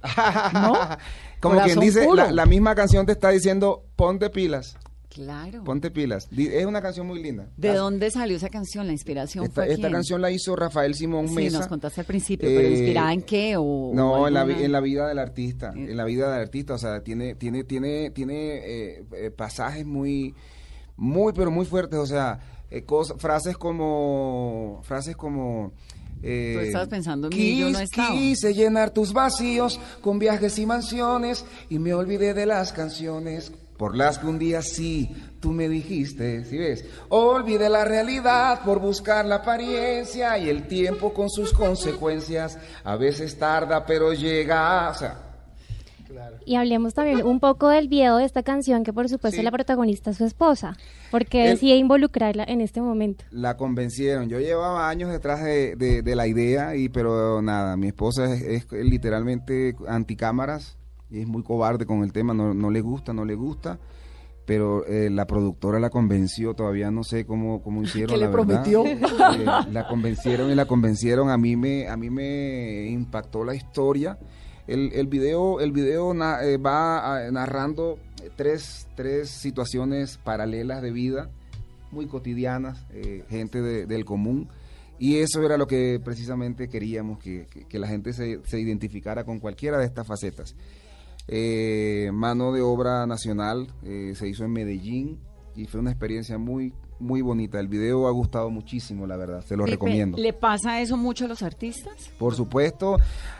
¿No? 0.53 0.75
Como 1.41 1.61
quien 1.63 1.79
dice, 1.81 2.07
la, 2.15 2.33
la 2.33 2.47
misma 2.47 2.75
canción 2.75 3.07
te 3.07 3.13
está 3.13 3.31
diciendo, 3.31 3.85
ponte 3.97 4.29
pilas, 4.29 4.77
Claro. 5.09 5.63
ponte 5.65 5.91
pilas. 5.91 6.29
Es 6.37 6.67
una 6.67 6.83
canción 6.83 7.07
muy 7.07 7.23
linda. 7.23 7.49
¿De 7.57 7.73
dónde 7.75 8.11
salió 8.11 8.37
esa 8.37 8.49
canción? 8.51 8.87
La 8.87 8.93
inspiración 8.93 9.45
Esta, 9.45 9.55
fue 9.63 9.73
esta 9.73 9.83
quién? 9.83 9.93
canción 9.93 10.21
la 10.21 10.31
hizo 10.33 10.55
Rafael 10.57 10.95
Simón 10.95 11.29
Sí, 11.29 11.35
Mesa. 11.35 11.59
nos 11.59 11.69
contaste 11.69 12.01
al 12.03 12.07
principio, 12.07 12.49
pero 12.49 12.69
Eh, 12.69 12.71
¿inspirada 12.73 13.13
en 13.13 13.23
qué? 13.23 13.55
O, 13.57 13.93
No, 13.95 14.13
o 14.15 14.29
en 14.29 14.35
la, 14.35 14.43
en 14.43 14.83
vida 14.83 15.07
del 15.09 15.19
artista, 15.19 15.73
Eh. 15.77 15.91
en 15.93 15.97
la 15.97 16.05
vida 16.05 16.31
del 16.33 16.41
artista, 16.43 16.75
o 16.75 16.79
sea, 16.79 17.01
tiene, 17.03 17.37
tiene, 17.37 17.63
tiene, 17.65 18.11
tiene 18.11 18.61
eh, 18.65 19.31
pasajes 19.37 19.87
muy, 19.87 20.35
muy, 20.99 21.33
pero 21.33 21.51
muy 21.51 21.65
fuertes, 21.65 21.99
o 21.99 22.07
sea, 22.07 22.39
eh, 22.71 22.83
cosas, 22.85 23.17
frases 23.19 23.57
como, 23.57 24.81
frases 24.85 25.17
como. 25.17 25.73
eh, 26.23 26.53
Tú 26.55 26.61
estabas 26.61 26.89
pensando 26.89 27.29
en 27.29 27.37
mí, 27.39 27.59
yo 27.59 27.71
no 27.71 27.79
Quis- 27.79 27.83
estaba. 27.85 28.11
Quise 28.11 28.53
llenar 28.55 28.91
tus 28.91 29.13
vacíos 29.15 29.81
con 30.03 30.19
viajes 30.19 30.59
y 30.59 30.67
mansiones 30.67 31.45
y 31.71 31.79
me 31.79 31.95
olvidé 31.95 32.35
de 32.35 32.45
las 32.47 32.73
canciones 32.73 33.51
por 33.79 33.97
las 33.97 34.19
que 34.19 34.27
un 34.27 34.39
día 34.41 34.61
sí 34.61 35.15
tú 35.41 35.53
me 35.53 35.69
dijiste, 35.69 36.45
¿sí 36.47 36.59
ves? 36.59 36.85
Olvidé 37.11 37.69
la 37.69 37.85
realidad 37.85 38.63
por 38.65 38.81
buscar 38.81 39.25
la 39.25 39.37
apariencia 39.37 40.37
y 40.37 40.49
el 40.51 40.67
tiempo 40.67 41.15
con 41.15 41.31
sus 41.31 41.53
consecuencias. 41.53 42.59
A 42.83 42.97
veces 42.97 43.39
tarda, 43.39 43.87
pero 43.87 44.13
llega. 44.13 44.91
O 44.91 44.95
sea, 44.95 45.28
Y 46.47 46.57
hablemos 46.57 46.95
también 46.95 47.25
un 47.27 47.41
poco 47.41 47.69
del 47.69 47.89
video 47.89 48.17
de 48.17 48.25
esta 48.25 48.43
canción, 48.43 48.85
que 48.85 48.93
por 48.93 49.09
supuesto 49.09 49.39
Sí. 49.39 49.43
la 49.45 49.51
protagonista 49.51 50.11
es 50.11 50.17
su 50.17 50.25
esposa. 50.25 50.77
porque 51.11 51.45
El- 51.45 51.51
decide 51.55 51.77
involucrarla 51.77 52.45
en 52.45 52.61
este 52.61 52.83
momento? 52.83 53.25
la 53.31 53.57
convencieron. 53.57 54.29
Yo 54.29 54.41
llevaba 54.41 54.89
años 54.91 55.11
detrás 55.11 55.43
de, 55.43 55.75
de- 55.77 56.03
de 56.03 56.15
la 56.17 56.27
idea, 56.27 56.77
y 56.77 56.89
pero 56.91 57.41
nada, 57.41 57.77
mi 57.79 57.87
esposa 57.89 58.33
es, 58.35 58.43
es 58.43 58.73
literalmente 58.73 59.75
anticámaras 59.89 60.77
y 61.11 61.21
es 61.21 61.27
muy 61.27 61.43
cobarde 61.43 61.87
con 61.87 62.03
el 62.03 62.13
tema, 62.13 62.35
no, 62.35 62.53
no 62.55 62.71
le 62.71 62.81
gusta, 62.83 63.13
no 63.15 63.25
le 63.25 63.35
gusta. 63.35 63.79
Pero 64.45 64.87
eh, 64.87 65.11
la 65.11 65.27
productora 65.27 65.79
la 65.79 65.91
convenció, 65.91 66.55
todavía 66.55 66.91
no 66.91 67.05
sé 67.05 67.27
cómo, 67.27 67.63
cómo 67.63 67.83
hicieron. 67.83 68.09
¿Qué 68.09 68.17
le 68.19 68.25
la 68.25 68.31
verdad. 68.31 68.63
prometió? 68.63 68.85
Eh, 68.87 69.45
la 69.73 69.87
convencieron 69.89 70.51
y 70.51 70.55
la 70.55 70.65
convencieron. 70.65 71.29
A 71.31 71.37
mí 71.37 71.55
me, 71.57 71.87
a 71.87 71.97
mí 71.99 72.09
me 72.09 72.87
impactó 72.89 73.45
la 73.45 73.55
historia. 73.55 74.19
El, 74.69 74.93
el 74.93 75.07
video, 75.09 75.59
el 75.61 75.73
video 75.73 76.13
eh, 76.15 76.57
va 76.59 77.17
ah, 77.27 77.31
narrando 77.33 77.99
tres, 78.37 78.87
tres 78.95 79.29
situaciones 79.31 80.19
paralelas 80.19 80.81
de 80.83 80.93
vida, 80.93 81.31
muy 81.91 82.07
cotidianas, 82.07 82.87
eh, 82.93 83.25
gente 83.29 83.61
de- 83.63 83.87
del 83.87 84.05
común. 84.05 84.49
Y 85.01 85.17
eso 85.19 85.43
era 85.43 85.57
lo 85.57 85.67
que 85.67 86.01
precisamente 86.05 86.69
queríamos, 86.69 87.19
que, 87.19 87.47
que- 87.69 87.79
la 87.79 87.89
gente 87.89 88.13
se, 88.13 88.41
se 88.45 88.61
identificara 88.61 89.25
con 89.25 89.39
cualquiera 89.41 89.79
de 89.79 89.87
estas 89.87 90.07
facetas. 90.07 90.55
Eh, 91.29 92.11
mano 92.13 92.53
de 92.53 92.61
obra 92.63 93.07
nacional, 93.07 93.69
eh, 93.85 94.13
se 94.17 94.29
hizo 94.29 94.45
en 94.45 94.53
Medellín 94.53 95.19
y 95.57 95.67
fue 95.67 95.81
una 95.81 95.91
experiencia 95.91 96.37
muy, 96.39 96.73
muy 97.01 97.23
bonita. 97.23 97.61
El 97.61 97.69
video 97.69 98.07
ha 98.09 98.11
gustado 98.11 98.51
muchísimo, 98.51 99.07
la 99.07 99.17
verdad, 99.17 99.43
se 99.43 99.57
lo 99.57 99.65
Pipe, 99.65 99.77
recomiendo. 99.77 100.19
¿Le 100.19 100.33
pasa 100.33 100.81
eso 100.81 100.97
mucho 100.97 101.25
a 101.25 101.29
los 101.29 101.43
artistas? 101.43 102.11
Por 102.19 102.35
supuesto, 102.35 102.99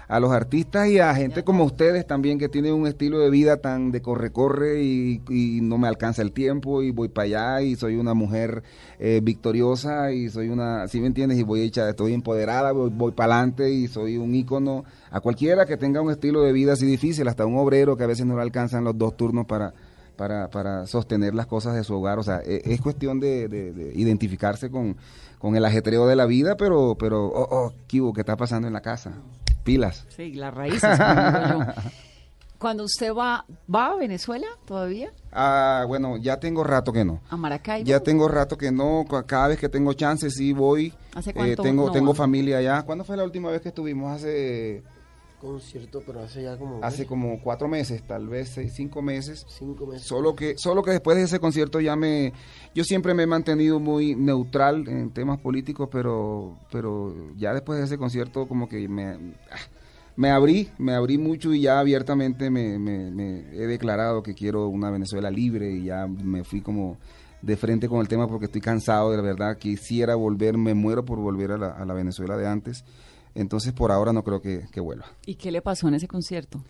a 0.09 0.21
los 0.21 0.33
artistas 0.33 0.89
y 0.89 0.99
a 0.99 1.15
gente 1.15 1.45
como 1.45 1.65
ustedes 1.65 2.07
también 2.07 2.39
que 2.39 2.49
tienen 2.49 2.75
un 2.75 2.87
estilo 2.87 3.19
de 3.19 3.31
vida 3.31 3.59
tan 3.59 3.91
de 3.91 4.01
corre-corre 4.01 4.83
y, 4.83 5.23
y 5.29 5.61
no 5.61 5.77
me 5.77 5.89
alcanza 5.89 6.23
el 6.23 6.33
tiempo 6.33 6.83
y 6.83 6.91
voy 6.91 7.09
para 7.09 7.25
allá 7.25 7.63
y 7.63 7.77
soy 7.77 7.97
una 7.97 8.15
mujer 8.15 8.63
eh, 8.99 9.21
victoriosa 9.23 10.13
y 10.13 10.29
soy 10.31 10.49
una, 10.49 10.89
¿sí 10.89 11.01
me 11.01 11.09
entiendes? 11.09 11.39
Y 11.39 11.43
voy 11.43 11.61
hecha, 11.61 11.89
estoy 11.89 12.15
empoderada, 12.15 12.73
voy, 12.73 12.91
voy 12.91 13.13
para 13.13 13.35
adelante 13.35 13.71
y 13.71 13.89
soy 13.89 14.17
un 14.17 14.35
ícono. 14.35 14.85
A 15.11 15.21
cualquiera 15.21 15.67
que 15.67 15.77
tenga 15.77 16.01
un 16.01 16.11
estilo 16.11 16.43
de 16.43 16.53
vida 16.53 16.73
así 16.73 16.87
difícil, 16.87 17.29
hasta 17.29 17.45
un 17.47 17.59
obrero 17.59 17.97
que 17.97 18.05
a 18.05 18.09
veces 18.09 18.27
no 18.27 18.37
le 18.37 18.43
alcanzan 18.43 18.85
los 18.85 18.97
dos 18.97 19.17
turnos 19.17 19.47
para... 19.47 19.75
Para, 20.19 20.51
para 20.51 20.87
sostener 20.87 21.33
las 21.35 21.47
cosas 21.47 21.75
de 21.77 21.85
su 21.85 21.95
hogar, 21.95 22.19
o 22.19 22.23
sea, 22.25 22.43
e- 22.45 22.61
es, 22.65 22.81
cuestión 22.83 23.21
de, 23.21 23.49
de- 23.49 23.73
de 23.73 23.93
identificarse 23.95 24.69
con, 24.69 24.97
con 25.39 25.55
el 25.57 25.65
ajetreo 25.65 26.07
de 26.09 26.17
la 26.17 26.27
vida, 26.27 26.57
pero, 26.57 26.97
pero, 26.99 27.27
oh, 27.29 27.49
oh, 27.51 27.73
Kibo, 27.87 28.13
¿qué 28.13 28.21
está 28.23 28.37
pasando 28.37 28.67
en 28.67 28.75
la 28.75 28.81
casa? 28.83 29.13
Pilas. 29.63 30.05
Sí, 30.09 30.35
las 30.35 30.53
raíces. 30.53 30.91
Cuando 32.59 32.83
usted 32.83 33.15
va, 33.15 33.45
¿va 33.73 33.93
a 33.93 33.95
Venezuela 33.95 34.49
todavía? 34.65 35.13
Ah, 35.31 35.85
bueno, 35.87 36.17
ya 36.17 36.41
tengo 36.41 36.65
rato 36.65 36.93
que 36.93 37.05
no. 37.05 37.21
¿A 37.31 37.37
Maracaibo? 37.37 37.87
Ya 37.87 38.01
tengo 38.01 38.27
rato 38.27 38.59
que 38.59 38.73
no. 38.73 39.05
Cada 39.27 39.47
vez 39.49 39.59
que 39.61 39.69
tengo 39.69 39.93
chance 39.93 40.29
sí 40.31 40.53
voy. 40.53 40.93
¿Hace 41.15 41.31
Eh, 41.31 41.35
cuánto 41.35 41.63
tengo 41.63 41.87
no 41.87 41.93
tengo 41.93 42.11
va? 42.11 42.17
familia 42.17 42.59
allá. 42.59 42.83
¿Cuándo 42.83 43.05
fue 43.05 43.17
la 43.17 43.23
última 43.23 43.51
vez 43.51 43.61
que 43.63 43.69
estuvimos? 43.69 44.11
Hace 44.11 44.83
concierto, 45.41 46.03
pero 46.07 46.21
hace 46.21 46.43
ya 46.43 46.57
como 46.59 46.81
hace 46.83 47.07
como 47.07 47.41
cuatro 47.43 47.69
meses, 47.69 48.03
tal 48.07 48.29
vez 48.29 48.51
seis, 48.51 48.73
cinco 48.75 49.01
meses. 49.03 49.45
cinco 49.49 49.87
meses. 49.87 50.07
Solo 50.07 50.35
que 50.37 50.55
solo 50.57 50.83
que 50.83 50.91
después 50.91 51.17
de 51.17 51.25
ese 51.25 51.39
concierto 51.39 51.81
ya 51.81 51.97
me 51.97 52.33
yo 52.75 52.85
siempre 52.85 53.15
me 53.15 53.23
he 53.23 53.27
mantenido 53.27 53.81
muy 53.81 54.15
neutral 54.15 54.87
en 54.89 55.11
temas 55.11 55.39
políticos, 55.41 55.89
pero 55.91 56.57
pero 56.71 57.15
ya 57.37 57.53
después 57.55 57.79
de 57.79 57.85
ese 57.87 57.99
concierto 57.99 58.47
como 58.49 58.69
que 58.69 58.89
me 58.89 59.07
ah, 59.07 59.17
me 60.17 60.31
abrí, 60.31 60.69
me 60.79 60.95
abrí 60.95 61.17
mucho 61.17 61.55
y 61.55 61.61
ya 61.63 61.79
abiertamente 61.79 62.51
me, 62.51 62.79
me- 62.79 63.11
me 63.13 63.41
he 63.53 63.67
declarado 63.69 64.23
que 64.23 64.35
quiero 64.35 64.67
una 64.69 64.91
Venezuela 64.91 65.31
libre 65.31 65.71
y 65.71 65.85
ya 65.85 66.07
me 66.09 66.43
fui 66.43 66.61
como 66.61 66.97
de 67.41 67.57
frente 67.57 67.89
con 67.89 68.01
el 68.01 68.09
tema 68.09 68.27
porque 68.27 68.47
estoy 68.47 68.61
cansado 68.61 69.13
de 69.13 69.17
la 69.19 69.23
verdad, 69.23 69.57
quisiera 69.59 70.17
volver, 70.17 70.59
me 70.59 70.75
muero 70.75 71.05
por 71.05 71.21
volver 71.21 71.53
a 71.53 71.57
la, 71.57 71.69
a 71.69 71.85
la 71.85 71.95
Venezuela 71.95 72.37
de 72.37 72.49
antes, 72.49 72.85
entonces 73.39 73.73
por 73.73 73.93
ahora 73.93 74.13
no 74.13 74.23
creo 74.23 74.41
que, 74.41 74.67
que 74.73 74.81
vuelva. 74.81 75.07
¿Y 75.27 75.37
qué 75.37 75.51
le 75.51 75.63
pasó 75.63 75.89
en 75.89 75.95
ese 75.95 76.09
concierto? 76.09 76.63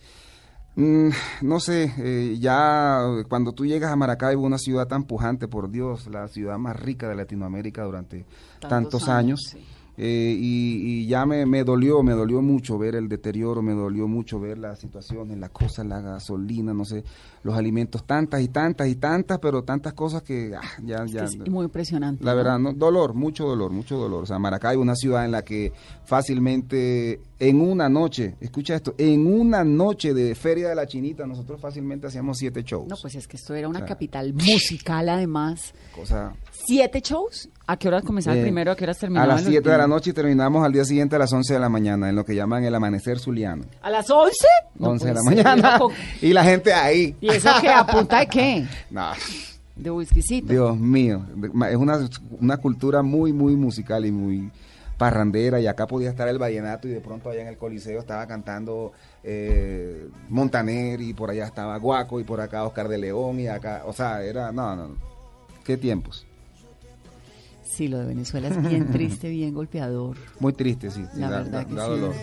Mm, 0.75 1.09
no 1.41 1.59
sé, 1.59 1.93
eh, 1.97 2.37
ya 2.39 3.01
cuando 3.27 3.51
tú 3.51 3.65
llegas 3.65 3.91
a 3.91 3.95
Maracaibo, 3.95 4.43
una 4.43 4.57
ciudad 4.57 4.87
tan 4.87 5.03
pujante, 5.03 5.47
por 5.47 5.69
Dios, 5.69 6.07
la 6.07 6.27
ciudad 6.27 6.57
más 6.57 6.79
rica 6.79 7.09
de 7.09 7.15
Latinoamérica 7.15 7.83
durante 7.83 8.25
tantos, 8.59 9.09
años, 9.09 9.41
sí. 9.51 9.59
Eh, 10.01 10.33
y, 10.33 11.01
y 11.01 11.07
ya 11.07 11.25
me, 11.25 11.45
me 11.45 11.65
dolió, 11.65 12.01
me 12.03 12.13
dolió 12.13 12.41
mucho 12.41 12.77
ver 12.77 12.95
el 12.95 13.09
deterioro, 13.09 13.61
me 13.61 13.73
dolió 13.73 14.07
mucho 14.07 14.39
ver 14.39 14.57
las 14.57 14.79
situaciones, 14.79 15.37
las 15.37 15.49
cosas, 15.49 15.85
la 15.87 15.99
gasolina, 15.99 16.73
no 16.73 16.85
sé, 16.85 17.03
los 17.43 17.53
alimentos, 17.57 18.05
tantas 18.05 18.41
y 18.41 18.47
tantas 18.47 18.87
y 18.87 18.95
tantas, 18.95 19.39
pero 19.39 19.61
tantas 19.63 19.91
cosas 19.91 20.23
que 20.23 20.55
ah, 20.55 20.61
ya, 20.85 21.03
Es 21.03 21.11
que 21.11 21.17
ya. 21.17 21.23
es 21.25 21.49
muy 21.49 21.65
impresionante. 21.65 22.23
La 22.23 22.31
¿no? 22.31 22.37
verdad, 22.37 22.59
no, 22.59 22.71
dolor, 22.71 23.13
mucho 23.13 23.45
dolor, 23.45 23.71
mucho 23.71 23.97
dolor. 23.97 24.23
O 24.23 24.25
sea, 24.25 24.39
Maracaibo, 24.39 24.81
una 24.81 24.95
ciudad 24.95 25.25
en 25.25 25.31
la 25.31 25.41
que 25.43 25.73
fácilmente, 26.05 27.19
en 27.37 27.59
una 27.59 27.89
noche, 27.89 28.35
escucha 28.39 28.75
esto, 28.75 28.95
en 28.97 29.27
una 29.27 29.65
noche 29.65 30.13
de 30.13 30.33
Feria 30.33 30.69
de 30.69 30.75
la 30.75 30.87
Chinita, 30.87 31.27
nosotros 31.27 31.59
fácilmente 31.59 32.07
hacíamos 32.07 32.37
siete 32.37 32.63
shows. 32.63 32.87
No, 32.87 32.95
pues 33.01 33.15
es 33.15 33.27
que 33.27 33.35
esto 33.35 33.53
era 33.53 33.67
una 33.67 33.79
O 33.79 33.81
sea, 33.81 33.87
capital 33.89 34.33
musical 34.33 35.09
además. 35.09 35.73
Cosa, 35.93 36.33
¿Siete 36.69 37.01
shows? 37.01 37.49
¿A 37.65 37.77
qué 37.77 37.87
horas 37.87 38.03
comenzaba 38.03 38.35
el 38.35 38.41
eh, 38.41 38.43
primero? 38.43 38.71
¿A 38.71 38.75
qué 38.75 38.83
horas 38.83 38.97
a 38.97 38.99
terminaba? 38.99 39.25
las 39.25 39.41
el 39.41 39.53
7 39.53 39.67
de 39.71 39.75
la 39.75 39.87
noche 39.87 40.11
y 40.11 40.13
terminamos 40.13 40.63
al 40.63 40.71
día 40.71 40.85
siguiente 40.85 41.15
a 41.15 41.19
las 41.19 41.33
11 41.33 41.55
de 41.55 41.59
la 41.59 41.67
mañana, 41.67 42.09
en 42.09 42.15
lo 42.15 42.23
que 42.23 42.35
llaman 42.35 42.63
el 42.63 42.75
amanecer 42.75 43.17
zuliano. 43.17 43.63
¿A 43.81 43.89
las 43.89 44.07
once? 44.11 44.45
No 44.75 44.89
11 44.89 45.07
de 45.07 45.13
la 45.15 45.23
mañana. 45.23 45.79
loco. 45.79 45.91
Y 46.21 46.31
la 46.31 46.43
gente 46.43 46.71
ahí. 46.71 47.15
¿Y 47.21 47.29
eso 47.29 47.49
qué? 47.59 47.69
¿A 47.69 47.87
punta 47.87 48.19
de 48.19 48.27
qué? 48.27 48.67
No, 48.91 49.13
De 49.75 49.89
whiskycito. 49.89 50.53
Dios 50.53 50.77
mío, 50.77 51.25
es 51.71 51.75
una, 51.75 52.07
una 52.39 52.57
cultura 52.57 53.01
muy, 53.01 53.33
muy 53.33 53.55
musical 53.55 54.05
y 54.05 54.11
muy 54.11 54.51
parrandera 54.99 55.59
y 55.59 55.65
acá 55.65 55.87
podía 55.87 56.11
estar 56.11 56.27
el 56.27 56.37
vallenato 56.37 56.87
y 56.87 56.91
de 56.91 57.01
pronto 57.01 57.31
allá 57.31 57.41
en 57.41 57.47
el 57.47 57.57
Coliseo 57.57 57.99
estaba 57.99 58.27
cantando 58.27 58.91
eh, 59.23 60.07
Montaner 60.27 61.01
y 61.01 61.15
por 61.15 61.31
allá 61.31 61.45
estaba 61.45 61.77
Guaco 61.77 62.19
y 62.19 62.23
por 62.25 62.41
acá 62.41 62.63
Oscar 62.63 62.87
de 62.87 62.99
León 62.99 63.39
y 63.39 63.47
acá, 63.47 63.81
o 63.87 63.93
sea, 63.93 64.21
era, 64.21 64.51
no, 64.51 64.75
no. 64.75 64.89
qué 65.63 65.75
tiempos, 65.75 66.27
Sí, 67.69 67.87
lo 67.87 67.99
de 67.99 68.05
Venezuela 68.07 68.47
es 68.49 68.61
bien 68.67 68.87
triste, 68.91 69.29
bien 69.29 69.53
golpeador. 69.53 70.17
muy 70.39 70.53
triste, 70.53 70.89
sí, 70.91 71.03
sí, 71.13 71.19
La 71.19 71.29
da, 71.29 71.37
verdad 71.39 71.51
da- 71.61 71.65
que 71.65 71.73
da 71.75 71.83
sí. 71.85 71.89
dolor. 71.91 72.15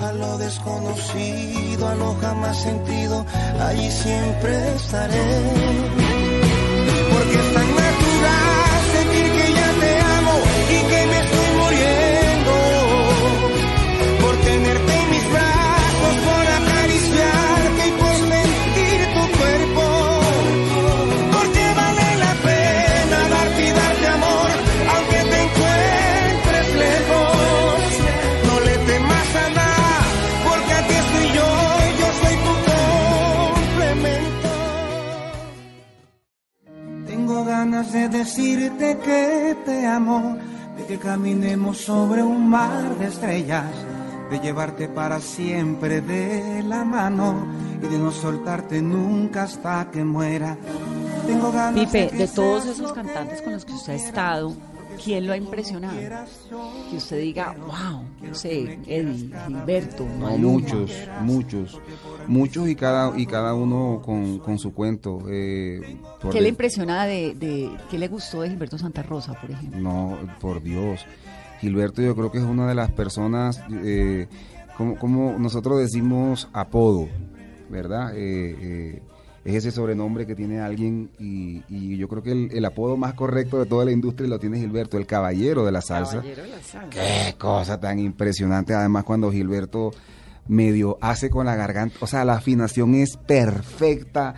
a 0.00 0.12
lo 0.12 0.38
desconocido, 0.38 1.88
a 1.88 1.94
lo 1.96 2.14
jamás 2.14 2.62
sentido, 2.62 3.26
allí 3.60 3.90
siempre 3.90 4.74
estaré. 4.76 6.17
Ganas 37.78 37.92
de 37.92 38.08
decirte 38.08 38.98
que 38.98 39.56
te 39.64 39.86
amo, 39.86 40.36
de 40.76 40.86
que 40.86 40.98
caminemos 40.98 41.78
sobre 41.78 42.22
un 42.24 42.48
mar 42.48 42.96
de 42.98 43.06
estrellas, 43.06 43.66
de 44.30 44.40
llevarte 44.40 44.88
para 44.88 45.20
siempre 45.20 46.00
de 46.00 46.64
la 46.64 46.84
mano 46.84 47.46
y 47.80 47.86
de 47.86 47.98
no 47.98 48.10
soltarte 48.10 48.82
nunca 48.82 49.44
hasta 49.44 49.88
que 49.92 50.02
muera. 50.04 50.56
Tengo 51.26 51.52
ganas 51.52 51.86
Pipe, 51.86 52.08
que 52.08 52.16
de 52.16 52.28
todos 52.28 52.66
esos 52.66 52.92
cantantes 52.92 53.42
con 53.42 53.52
los 53.52 53.64
que 53.64 53.72
usted 53.72 53.92
ha 53.92 53.96
estado, 53.96 54.54
¿quién 55.02 55.26
lo 55.26 55.32
ha 55.32 55.36
impresionado? 55.36 55.96
Que 56.90 56.96
usted 56.96 57.18
diga, 57.20 57.54
wow, 57.58 58.02
no 58.22 58.34
sé, 58.34 58.78
Eddie, 58.86 59.30
Gilberto, 59.46 60.06
No, 60.18 60.36
muchos, 60.38 60.90
muchos, 61.22 61.80
muchos 62.26 62.68
y 62.68 62.74
cada 62.74 63.18
y 63.18 63.26
cada 63.26 63.54
uno 63.54 64.02
con, 64.04 64.38
con 64.38 64.58
su 64.58 64.72
cuento. 64.72 65.20
eh, 65.28 65.98
¿Qué 66.30 66.40
le 66.40 66.48
impresiona 66.48 67.06
de, 67.06 67.34
de, 67.34 67.70
qué 67.90 67.98
le 67.98 68.08
gustó 68.08 68.42
de 68.42 68.50
Gilberto 68.50 68.78
Santa 68.78 69.02
Rosa, 69.02 69.34
por 69.40 69.50
ejemplo? 69.50 69.80
No, 69.80 70.18
por 70.40 70.62
Dios. 70.62 71.04
Gilberto 71.60 72.02
yo 72.02 72.14
creo 72.14 72.30
que 72.30 72.38
es 72.38 72.44
una 72.44 72.68
de 72.68 72.74
las 72.74 72.90
personas, 72.92 73.60
eh, 73.70 74.28
como, 74.76 74.96
como 74.96 75.38
nosotros 75.38 75.80
decimos 75.80 76.48
apodo, 76.52 77.08
¿verdad? 77.68 78.12
Eh, 78.14 79.02
es 79.44 79.54
ese 79.54 79.70
sobrenombre 79.70 80.26
que 80.26 80.34
tiene 80.34 80.60
alguien 80.60 81.10
y, 81.18 81.62
y 81.68 81.96
yo 81.96 82.08
creo 82.08 82.22
que 82.22 82.32
el, 82.32 82.50
el 82.52 82.64
apodo 82.64 82.96
más 82.96 83.14
correcto 83.14 83.58
de 83.58 83.66
toda 83.66 83.84
la 83.84 83.92
industria 83.92 84.28
lo 84.28 84.38
tiene 84.38 84.58
Gilberto, 84.58 84.98
el 84.98 85.06
caballero 85.06 85.64
de 85.64 85.72
la 85.72 85.80
salsa. 85.80 86.16
Caballero 86.16 86.42
de 86.42 86.48
la 86.48 86.62
salsa. 86.62 86.90
Qué 86.90 87.34
cosa 87.38 87.80
tan 87.80 87.98
impresionante. 87.98 88.74
Además, 88.74 89.04
cuando 89.04 89.30
Gilberto 89.30 89.92
medio 90.48 90.98
hace 91.00 91.30
con 91.30 91.46
la 91.46 91.56
garganta, 91.56 91.96
o 92.00 92.06
sea, 92.06 92.24
la 92.24 92.34
afinación 92.34 92.94
es 92.94 93.16
perfecta. 93.16 94.34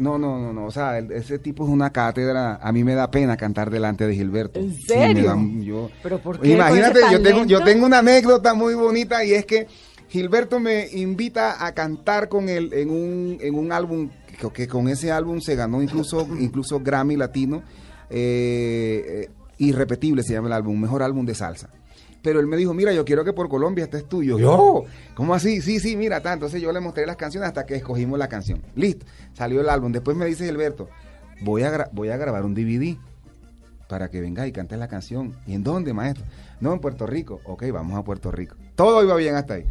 No, 0.00 0.18
no, 0.18 0.38
no, 0.40 0.52
no, 0.52 0.66
o 0.66 0.70
sea, 0.72 0.98
ese 0.98 1.38
tipo 1.38 1.62
es 1.64 1.70
una 1.70 1.90
cátedra. 1.90 2.56
A 2.60 2.72
mí 2.72 2.82
me 2.82 2.94
da 2.94 3.10
pena 3.12 3.36
cantar 3.36 3.70
delante 3.70 4.08
de 4.08 4.14
Gilberto. 4.14 4.58
¿En 4.58 4.74
Sí, 4.74 4.86
me 4.88 5.06
serio? 5.14 5.24
da- 5.26 5.38
yo- 5.60 5.90
¿Pero 6.02 6.18
por 6.18 6.40
qué? 6.40 6.50
Imagínate, 6.54 6.98
¿Con 7.00 7.08
ese 7.10 7.16
yo 7.16 7.22
tengo, 7.22 7.44
yo 7.44 7.62
tengo 7.62 7.86
una 7.86 7.98
anécdota 8.00 8.54
muy 8.54 8.74
bonita 8.74 9.22
y 9.24 9.34
es 9.34 9.46
que 9.46 9.68
Gilberto 10.08 10.58
me 10.60 10.88
invita 10.88 11.64
a 11.66 11.72
cantar 11.72 12.28
con 12.28 12.48
él 12.48 12.70
en 12.72 12.90
un, 12.90 13.38
en 13.40 13.54
un 13.54 13.72
álbum 13.72 14.08
que, 14.40 14.50
que 14.50 14.68
con 14.68 14.88
ese 14.88 15.12
álbum 15.12 15.40
se 15.40 15.54
ganó 15.54 15.82
incluso, 15.82 16.26
incluso 16.40 16.80
Grammy 16.80 17.16
Latino. 17.16 17.62
eh, 18.10 19.26
eh, 19.26 19.30
Irrepetible 19.60 20.22
se 20.22 20.34
llama 20.34 20.46
el 20.46 20.52
álbum, 20.52 20.80
mejor 20.80 21.02
álbum 21.02 21.26
de 21.26 21.34
salsa. 21.34 21.68
Pero 22.22 22.38
él 22.38 22.46
me 22.46 22.56
dijo, 22.56 22.74
mira, 22.74 22.92
yo 22.92 23.04
quiero 23.04 23.24
que 23.24 23.32
por 23.32 23.48
Colombia 23.48 23.84
estés 23.84 24.08
tuyo. 24.08 24.38
Yo, 24.38 24.84
¿cómo 25.14 25.34
así? 25.34 25.60
Sí, 25.60 25.80
sí, 25.80 25.96
mira, 25.96 26.18
está. 26.18 26.32
Entonces 26.32 26.62
yo 26.62 26.70
le 26.72 26.78
mostré 26.80 27.06
las 27.06 27.16
canciones 27.16 27.48
hasta 27.48 27.66
que 27.66 27.74
escogimos 27.74 28.18
la 28.20 28.28
canción. 28.28 28.62
Listo, 28.76 29.04
salió 29.34 29.60
el 29.60 29.68
álbum. 29.68 29.90
Después 29.90 30.16
me 30.16 30.26
dice 30.26 30.44
Gilberto, 30.46 30.88
voy 31.40 31.64
a, 31.64 31.88
voy 31.92 32.10
a 32.10 32.16
grabar 32.16 32.44
un 32.44 32.54
DVD 32.54 32.96
para 33.88 34.08
que 34.10 34.20
vengas 34.20 34.46
y 34.46 34.52
cantes 34.52 34.78
la 34.78 34.86
canción. 34.86 35.34
¿Y 35.46 35.54
en 35.54 35.64
dónde, 35.64 35.92
maestro? 35.92 36.24
No, 36.60 36.72
en 36.72 36.78
Puerto 36.78 37.04
Rico. 37.06 37.40
Ok, 37.44 37.64
vamos 37.72 37.98
a 37.98 38.04
Puerto 38.04 38.30
Rico. 38.30 38.54
Todo 38.76 39.02
iba 39.02 39.16
bien 39.16 39.34
hasta 39.34 39.54
ahí. 39.54 39.64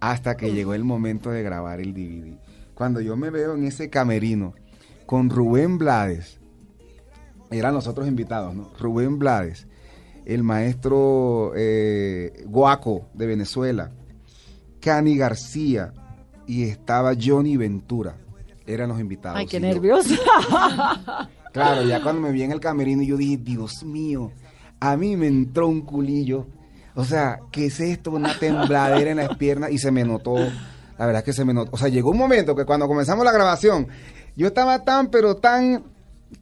Hasta 0.00 0.36
que 0.36 0.52
llegó 0.52 0.74
el 0.74 0.84
momento 0.84 1.30
de 1.30 1.42
grabar 1.42 1.80
el 1.80 1.94
DVD. 1.94 2.38
Cuando 2.74 3.00
yo 3.00 3.16
me 3.16 3.30
veo 3.30 3.54
en 3.54 3.64
ese 3.64 3.90
camerino 3.90 4.54
con 5.06 5.30
Rubén 5.30 5.78
Blades, 5.78 6.38
eran 7.50 7.74
los 7.74 7.86
otros 7.86 8.06
invitados, 8.06 8.54
¿no? 8.54 8.70
Rubén 8.78 9.18
Blades, 9.18 9.66
el 10.24 10.42
maestro 10.42 11.52
eh, 11.56 12.44
Guaco 12.46 13.08
de 13.14 13.26
Venezuela, 13.26 13.90
Cani 14.80 15.16
García 15.16 15.92
y 16.46 16.64
estaba 16.64 17.12
Johnny 17.20 17.56
Ventura. 17.56 18.16
Eran 18.66 18.88
los 18.88 19.00
invitados. 19.00 19.38
Ay, 19.38 19.46
qué 19.46 19.60
nerviosa. 19.60 20.16
Claro, 21.52 21.82
ya 21.82 22.00
cuando 22.00 22.22
me 22.22 22.30
vi 22.30 22.42
en 22.42 22.52
el 22.52 22.60
camerino 22.60 23.02
yo 23.02 23.16
dije, 23.16 23.36
Dios 23.36 23.82
mío, 23.82 24.30
a 24.78 24.96
mí 24.96 25.16
me 25.16 25.26
entró 25.26 25.66
un 25.66 25.80
culillo. 25.82 26.46
O 26.94 27.04
sea, 27.04 27.40
¿qué 27.52 27.66
es 27.66 27.80
esto? 27.80 28.10
Una 28.10 28.38
tembladera 28.38 29.10
en 29.10 29.18
las 29.18 29.36
piernas 29.36 29.70
y 29.70 29.78
se 29.78 29.90
me 29.90 30.04
notó, 30.04 30.36
la 30.36 31.06
verdad 31.06 31.20
es 31.20 31.24
que 31.24 31.32
se 31.32 31.44
me 31.44 31.54
notó. 31.54 31.70
O 31.72 31.76
sea, 31.78 31.88
llegó 31.88 32.10
un 32.10 32.18
momento 32.18 32.54
que 32.56 32.64
cuando 32.64 32.86
comenzamos 32.88 33.24
la 33.24 33.32
grabación, 33.32 33.86
yo 34.36 34.48
estaba 34.48 34.84
tan, 34.84 35.08
pero 35.08 35.36
tan 35.36 35.84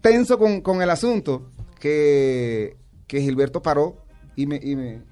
tenso 0.01 0.39
con, 0.39 0.61
con 0.61 0.81
el 0.83 0.91
asunto 0.91 1.51
que, 1.81 2.77
que 3.07 3.21
Gilberto 3.21 3.63
paró 3.63 3.97
y 4.37 4.47
me... 4.47 4.57
Y 4.63 4.75
me 4.77 5.03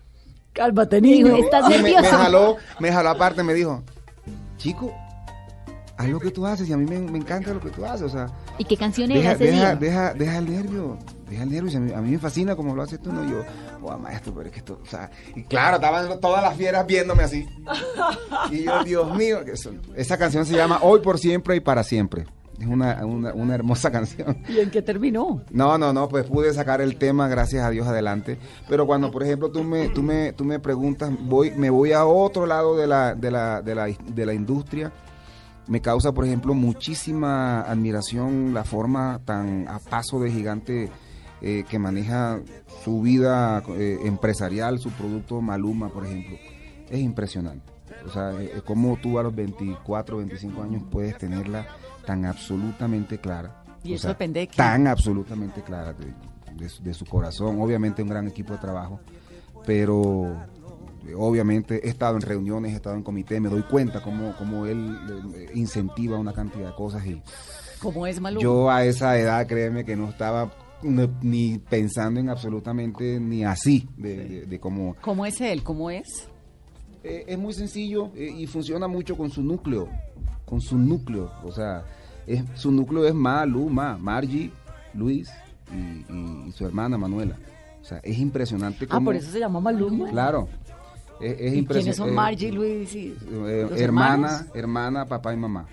Cálmate, 0.53 1.03
Dijo, 1.03 1.29
niño. 1.29 1.45
estás 1.45 1.67
y 1.71 1.83
me, 1.83 2.01
me 2.01 2.03
jaló, 2.09 2.57
me 2.81 2.91
jaló 2.91 3.11
aparte, 3.11 3.43
me 3.43 3.53
dijo, 3.53 3.83
chico, 4.57 4.91
haz 5.99 6.09
lo 6.09 6.19
que 6.19 6.31
tú 6.31 6.47
haces 6.47 6.67
y 6.67 6.73
a 6.73 6.79
mí 6.79 6.87
me, 6.87 6.99
me 6.99 7.19
encanta 7.19 7.53
lo 7.53 7.61
que 7.61 7.69
tú 7.69 7.85
haces. 7.85 8.03
O 8.03 8.09
sea, 8.09 8.29
¿Y 8.57 8.65
qué 8.65 8.75
canción 8.75 9.09
deja, 9.11 9.21
era 9.21 9.33
ese 9.33 9.45
deja, 9.45 9.57
día? 9.59 9.77
deja, 9.77 10.15
deja 10.15 10.39
el 10.39 10.51
nervio, 10.51 10.99
deja 11.29 11.43
el 11.43 11.51
nervio. 11.51 11.71
si 11.71 11.77
A 11.77 11.81
mí, 11.81 11.93
a 11.93 12.01
mí 12.01 12.11
me 12.13 12.19
fascina 12.19 12.55
como 12.57 12.75
lo 12.75 12.83
haces 12.83 13.01
tú, 13.01 13.13
¿no? 13.13 13.29
Yo, 13.29 13.43
oh, 13.83 13.99
maestro, 13.99 14.33
pero 14.35 14.47
es 14.47 14.53
que 14.53 14.59
esto, 14.61 14.79
o 14.83 14.87
sea, 14.87 15.11
y 15.35 15.43
claro, 15.45 15.77
estaban 15.77 16.21
todas 16.21 16.43
las 16.43 16.57
fieras 16.57 16.87
viéndome 16.87 17.23
así. 17.23 17.47
Y 18.51 18.65
yo, 18.65 18.85
Dios 18.85 19.17
mío, 19.17 19.45
que 19.45 19.53
eso- 19.53 19.73
esa 19.95 20.17
canción 20.19 20.45
se 20.47 20.55
llama 20.57 20.79
Hoy 20.83 21.01
por 21.01 21.19
siempre 21.19 21.57
y 21.57 21.61
para 21.61 21.83
siempre. 21.83 22.27
Es 22.59 22.67
una, 22.67 23.05
una, 23.05 23.35
una 23.35 23.55
hermosa 23.55 23.91
canción. 23.93 24.39
¿Y 24.49 24.61
en 24.61 24.71
qué 24.71 24.81
terminó? 24.81 25.43
No, 25.51 25.77
no, 25.77 25.93
no, 25.93 26.09
pues 26.09 26.25
pude 26.25 26.55
sacar 26.55 26.81
el 26.81 26.97
tema, 26.97 27.29
gracias 27.29 27.63
a 27.65 27.71
Dios, 27.71 27.87
adelante. 27.87 28.39
Pero 28.69 28.87
cuando, 28.87 29.11
por 29.11 29.23
ejemplo, 29.23 29.51
tú 29.51 29.63
me, 29.63 29.91
tú 29.91 30.03
me, 30.03 30.33
tú 30.33 30.45
me 30.45 30.59
preguntas, 30.59 31.11
voy, 31.21 31.51
me 31.51 31.69
voy 31.69 31.93
a 31.93 32.07
otro 32.07 32.47
lado 32.47 32.75
de 32.77 32.87
la, 32.87 33.15
de 33.15 33.31
la, 33.31 33.61
de 33.61 33.75
la, 33.75 33.87
de 33.87 34.25
la 34.27 34.33
industria, 34.33 34.91
me 35.67 35.83
causa, 35.83 36.13
por 36.13 36.25
ejemplo, 36.25 36.55
muchísima 36.55 37.61
admiración 37.63 38.55
la 38.55 38.65
forma 38.65 39.21
tan 39.27 39.69
a 39.69 39.79
paso 39.81 40.19
de 40.21 40.31
gigante 40.31 40.89
eh, 41.43 41.65
que 41.69 41.79
maneja 41.79 42.41
su 42.85 43.03
vida 43.03 43.63
eh, 43.71 43.99
empresarial, 44.05 44.79
su 44.79 44.91
producto 44.91 45.41
Maluma, 45.41 45.89
por 45.89 46.07
ejemplo. 46.07 46.37
Es 46.91 47.01
impresionante. 47.01 47.73
O 48.07 48.11
sea, 48.11 48.33
eh, 48.41 48.63
cómo 48.65 48.99
tú 49.03 49.19
a 49.19 49.23
los 49.23 49.35
24, 49.35 50.19
25 50.19 50.63
años 50.63 50.83
puedes 50.91 51.17
tenerla 51.19 51.67
tan 52.05 52.25
absolutamente 52.25 53.19
clara. 53.19 53.63
¿Y 53.83 53.95
eso 53.95 54.03
sea, 54.03 54.11
depende 54.11 54.41
de 54.41 54.47
qué? 54.49 54.57
Tan 54.57 54.87
absolutamente 54.87 55.63
clara 55.63 55.93
de, 55.93 56.07
de 56.57 56.69
su- 56.69 56.83
de 56.83 56.95
su 56.95 57.05
corazón. 57.07 57.61
Obviamente 57.61 58.03
un 58.03 58.09
gran 58.09 58.27
equipo 58.29 58.53
de 58.53 58.59
trabajo, 58.61 59.01
pero 59.65 60.33
eh, 61.07 61.15
obviamente 61.17 61.85
he 61.87 61.91
estado 61.91 62.17
en 62.17 62.23
reuniones, 62.23 62.73
he 62.73 62.77
estado 62.77 62.97
en 62.97 63.03
comité, 63.03 63.41
me 63.41 63.49
doy 63.49 63.63
cuenta 63.63 64.01
cómo, 64.03 64.35
cómo 64.39 64.67
él 64.67 64.97
eh, 65.35 65.51
incentiva 65.55 66.19
una 66.19 66.33
cantidad 66.33 66.69
de 66.69 66.75
cosas 66.75 67.05
y 67.07 67.23
¿Cómo 67.81 68.07
es 68.07 68.21
Maluma? 68.21 68.41
yo 68.43 68.71
a 68.71 68.85
esa 68.85 69.19
edad, 69.19 69.47
créeme 69.47 69.85
que 69.85 69.97
no 69.97 70.09
estaba 70.09 70.51
no- 70.83 71.11
ni 71.23 71.59
pensando 71.59 72.21
en 72.21 72.29
absolutamente 72.29 73.19
ni 73.21 73.45
así 73.45 73.89
de, 73.97 74.17
de- 74.17 74.47
de 74.47 74.61
cómo... 74.61 74.97
¿Cómo 75.01 75.25
es 75.27 75.41
él? 75.41 75.63
¿Cómo 75.63 75.91
es? 75.91 76.29
Eh, 77.05 77.25
es 77.29 77.39
muy 77.39 77.53
sencillo 77.55 78.11
eh, 78.15 78.33
y 78.37 78.47
funciona 78.47 78.89
mucho 78.89 79.17
con 79.17 79.31
su 79.31 79.43
núcleo, 79.43 79.89
con 80.45 80.61
su 80.61 80.77
núcleo, 80.79 81.31
o 81.45 81.53
sea, 81.53 81.85
es, 82.27 82.43
su 82.55 82.71
núcleo 82.73 83.07
es 83.07 83.15
Maluma, 83.15 83.97
Margie, 83.99 84.51
Luis 84.95 85.29
y, 85.73 85.77
y- 86.13 86.49
y 86.49 86.53
su 86.53 86.67
hermana 86.67 86.99
Manuela. 86.99 87.37
O 87.81 87.85
sea, 87.85 87.99
es 88.03 88.19
impresionante 88.19 88.85
Ah, 88.87 88.95
cómo... 88.95 89.05
por 89.07 89.17
eso 89.17 89.31
se 89.31 89.39
llama 89.39 89.61
Maluma. 89.61 90.09
Claro. 90.11 90.49
Es, 91.21 91.37
es 91.41 91.55
¿Y 91.55 91.65
quiénes 91.65 91.97
son 91.97 92.09
eh, 92.11 92.13
Margie, 92.13 92.51
Luis 92.53 92.93
y 92.95 93.17
eh, 93.31 93.69
hermana, 93.77 94.47
hermana, 94.55 95.07
papá 95.07 95.33
y 95.33 95.37
mamá. 95.37 95.67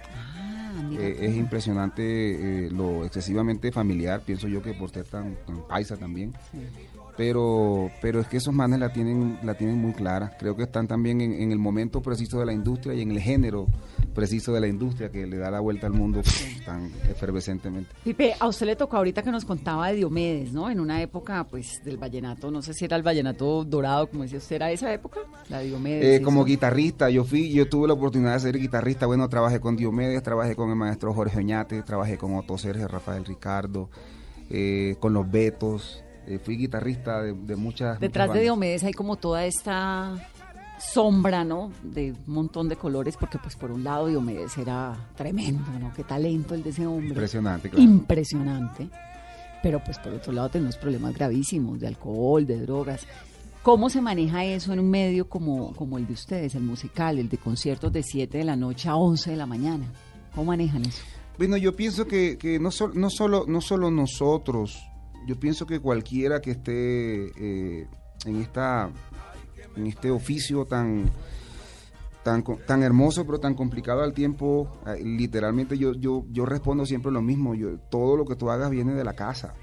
Ah. 0.75 0.89
Eh, 0.91 1.17
es 1.21 1.35
impresionante 1.35 2.65
eh, 2.65 2.69
lo 2.71 3.05
excesivamente 3.05 3.71
familiar, 3.71 4.21
pienso 4.25 4.47
yo 4.47 4.61
que 4.61 4.73
por 4.73 4.89
ser 4.89 5.05
tan, 5.05 5.35
tan 5.45 5.67
paisa 5.67 5.97
también. 5.97 6.33
Pero, 7.15 7.91
pero 8.01 8.19
es 8.21 8.27
que 8.27 8.37
esos 8.37 8.53
manes 8.53 8.79
la 8.79 8.91
tienen, 8.91 9.37
la 9.43 9.53
tienen 9.53 9.77
muy 9.77 9.93
clara. 9.93 10.35
Creo 10.39 10.55
que 10.55 10.63
están 10.63 10.87
también 10.87 11.21
en, 11.21 11.33
en 11.33 11.51
el 11.51 11.59
momento 11.59 12.01
preciso 12.01 12.39
de 12.39 12.47
la 12.47 12.53
industria 12.53 12.95
y 12.95 13.01
en 13.01 13.11
el 13.11 13.19
género 13.19 13.67
preciso 14.13 14.53
de 14.53 14.61
la 14.61 14.67
industria 14.67 15.09
que 15.11 15.25
le 15.25 15.37
da 15.37 15.49
la 15.51 15.59
vuelta 15.59 15.87
al 15.87 15.93
mundo 15.93 16.21
pues, 16.21 16.63
tan 16.65 16.91
efervescentemente. 17.09 17.91
Pipe, 18.03 18.33
a 18.39 18.47
usted 18.47 18.65
le 18.65 18.75
tocó 18.75 18.97
ahorita 18.97 19.23
que 19.23 19.31
nos 19.31 19.45
contaba 19.45 19.87
de 19.89 19.95
Diomedes, 19.95 20.53
¿no? 20.53 20.69
En 20.69 20.79
una 20.79 21.01
época, 21.01 21.45
pues, 21.45 21.83
del 21.83 21.97
vallenato, 21.97 22.51
no 22.51 22.61
sé 22.61 22.73
si 22.73 22.85
era 22.85 22.95
el 22.95 23.03
vallenato 23.03 23.63
dorado, 23.63 24.07
como 24.07 24.23
decía 24.23 24.37
usted, 24.37 24.55
¿era 24.57 24.71
esa 24.71 24.93
época? 24.93 25.19
La 25.49 25.59
de 25.59 25.65
Diomedes. 25.65 26.19
Eh, 26.19 26.23
como 26.23 26.45
guitarrista, 26.45 27.09
yo 27.09 27.23
fui, 27.23 27.51
yo 27.51 27.67
tuve 27.67 27.87
la 27.87 27.93
oportunidad 27.93 28.33
de 28.33 28.39
ser 28.39 28.57
guitarrista. 28.57 29.05
Bueno, 29.05 29.27
trabajé 29.29 29.59
con 29.59 29.75
Diomedes, 29.75 30.21
trabajé 30.23 30.55
con 30.55 30.69
el 30.69 30.75
maestro 30.75 31.13
Jorge 31.13 31.39
Oñate, 31.39 31.81
trabajé 31.83 32.17
con 32.17 32.35
Otto 32.35 32.57
Sergio, 32.57 32.87
Rafael 32.87 33.25
Ricardo, 33.25 33.89
eh, 34.49 34.95
con 34.99 35.13
los 35.13 35.29
Betos. 35.29 36.03
eh, 36.27 36.39
fui 36.39 36.57
guitarrista 36.57 37.21
de, 37.21 37.33
de 37.33 37.55
muchas. 37.55 37.99
Detrás 37.99 38.27
muchas 38.27 38.39
de. 38.39 38.43
Diomedes 38.43 38.83
hay 38.83 38.93
como 38.93 39.17
toda 39.17 39.45
esta 39.45 40.15
sombra, 40.91 41.43
¿no? 41.43 41.71
De 41.83 42.11
un 42.27 42.33
montón 42.33 42.67
de 42.69 42.75
colores, 42.75 43.15
porque 43.17 43.37
pues 43.39 43.55
por 43.55 43.71
un 43.71 43.83
lado 43.83 44.07
Diomedes 44.07 44.57
era 44.57 44.95
tremendo, 45.15 45.63
¿no? 45.79 45.93
Qué 45.93 46.03
talento 46.03 46.55
el 46.55 46.63
de 46.63 46.69
ese 46.71 46.85
hombre. 46.85 47.09
Impresionante, 47.09 47.69
claro. 47.69 47.83
Impresionante. 47.83 48.89
Pero 49.61 49.81
pues 49.83 49.97
por 49.99 50.13
otro 50.13 50.33
lado 50.33 50.49
tenemos 50.49 50.75
problemas 50.77 51.13
gravísimos 51.13 51.79
de 51.79 51.87
alcohol, 51.87 52.45
de 52.45 52.59
drogas. 52.61 53.05
¿Cómo 53.61 53.89
se 53.89 54.01
maneja 54.01 54.43
eso 54.43 54.73
en 54.73 54.79
un 54.81 54.89
medio 54.89 55.29
como, 55.29 55.73
como 55.73 55.97
el 55.97 56.05
de 56.05 56.13
ustedes, 56.13 56.53
el 56.55 56.63
musical, 56.63 57.17
el 57.17 57.29
de 57.29 57.37
conciertos 57.37 57.93
de 57.93 58.03
7 58.03 58.37
de 58.39 58.43
la 58.43 58.57
noche 58.57 58.89
a 58.89 58.95
11 58.97 59.31
de 59.31 59.37
la 59.37 59.45
mañana? 59.45 59.85
¿Cómo 60.35 60.47
manejan 60.47 60.81
eso? 60.85 61.01
Bueno, 61.37 61.55
yo 61.57 61.73
pienso 61.75 62.05
que, 62.05 62.37
que 62.37 62.59
no, 62.59 62.71
sol- 62.71 62.91
no, 62.93 63.09
solo, 63.09 63.45
no 63.47 63.61
solo 63.61 63.89
nosotros, 63.89 64.83
yo 65.25 65.39
pienso 65.39 65.65
que 65.65 65.79
cualquiera 65.79 66.41
que 66.41 66.51
esté 66.51 67.27
eh, 67.81 67.87
en, 68.25 68.41
esta, 68.41 68.89
en 69.75 69.87
este 69.87 70.11
oficio 70.11 70.65
tan, 70.65 71.09
tan, 72.23 72.43
tan 72.65 72.83
hermoso 72.83 73.25
pero 73.25 73.39
tan 73.39 73.53
complicado 73.53 74.01
al 74.01 74.13
tiempo, 74.13 74.69
eh, 74.87 75.03
literalmente 75.03 75.77
yo, 75.77 75.93
yo, 75.93 76.25
yo 76.31 76.45
respondo 76.45 76.85
siempre 76.85 77.11
lo 77.11 77.21
mismo, 77.21 77.53
todo 77.89 78.17
lo 78.17 78.25
que 78.25 78.35
tú 78.35 78.49
hagas 78.49 78.69
viene 78.71 78.93
de 78.93 79.03
la 79.03 79.13
casa, 79.13 79.53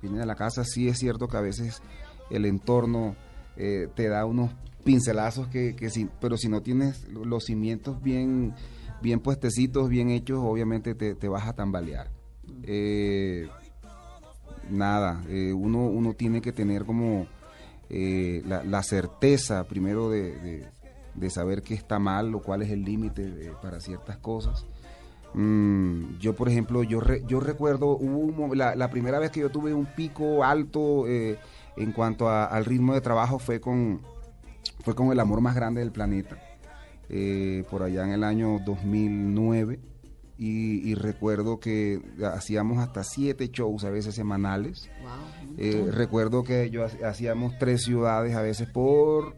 viene 0.00 0.18
de 0.18 0.26
la 0.26 0.34
casa, 0.34 0.64
sí 0.64 0.88
es 0.88 0.98
cierto 0.98 1.28
que 1.28 1.36
a 1.36 1.42
veces 1.42 1.82
el 2.30 2.46
entorno 2.46 3.14
eh, 3.56 3.88
te 3.94 4.08
da 4.08 4.24
unos 4.24 4.50
pincelazos 4.84 5.48
que, 5.48 5.76
pero 6.20 6.36
si 6.36 6.48
no 6.48 6.62
tienes 6.62 7.08
los 7.08 7.44
cimientos 7.44 8.02
bien, 8.02 8.54
bien 9.00 9.20
puestecitos, 9.20 9.88
bien 9.88 10.10
hechos, 10.10 10.38
obviamente 10.42 10.94
te, 10.94 11.14
te 11.14 11.28
vas 11.28 11.46
a 11.46 11.52
tambalear. 11.52 12.10
Eh, 12.64 13.48
nada, 14.70 15.22
uno, 15.54 15.86
uno 15.86 16.14
tiene 16.14 16.40
que 16.40 16.52
tener 16.52 16.84
como 16.84 17.26
eh, 17.92 18.42
la, 18.46 18.82
certeza 18.82 19.64
primero 19.68 20.08
de, 20.10 20.32
de- 21.14 21.30
saber 21.30 21.62
qué 21.62 21.74
está 21.74 21.98
mal 21.98 22.34
o 22.34 22.40
cuál 22.40 22.62
es 22.62 22.70
el 22.70 22.84
límite 22.84 23.30
de- 23.30 23.52
para 23.62 23.80
ciertas 23.80 24.16
cosas. 24.16 24.64
Mm, 25.34 26.18
yo, 26.18 26.34
por 26.34 26.48
ejemplo, 26.48 26.82
yo, 26.82 27.00
yo 27.26 27.38
recuerdo 27.40 27.88
hubo 27.96 28.54
la, 28.54 28.90
primera 28.90 29.18
vez 29.18 29.30
que 29.30 29.40
yo 29.40 29.50
tuve 29.50 29.72
un 29.74 29.86
pico 29.86 30.42
alto 30.42 31.06
eh, 31.06 31.38
en 31.76 31.92
cuanto 31.92 32.28
al 32.28 32.64
ritmo 32.64 32.94
de 32.94 33.00
trabajo 33.02 33.38
fue 33.38 33.60
con, 33.60 34.00
fue 34.84 34.94
con 34.94 35.12
El 35.12 35.20
Amor 35.20 35.40
Más 35.40 35.54
Grande 35.54 35.80
del 35.80 35.92
Planeta, 35.92 36.38
eh, 37.08 37.64
por 37.70 37.82
allá 37.82 38.04
en 38.04 38.12
el 38.12 38.24
año 38.24 38.58
2009. 38.64 39.78
Y, 40.44 40.90
y 40.90 40.94
recuerdo 40.96 41.60
que 41.60 42.00
hacíamos 42.34 42.78
hasta 42.78 43.04
siete 43.04 43.48
shows 43.52 43.84
a 43.84 43.90
veces 43.90 44.14
semanales. 44.16 44.90
Eh, 45.56 45.88
recuerdo 45.92 46.42
que 46.42 46.68
yo 46.70 46.84
ha- 46.84 47.08
hacíamos 47.08 47.56
tres 47.58 47.82
ciudades 47.84 48.34
a 48.34 48.42
veces 48.42 48.68
por 48.68 49.36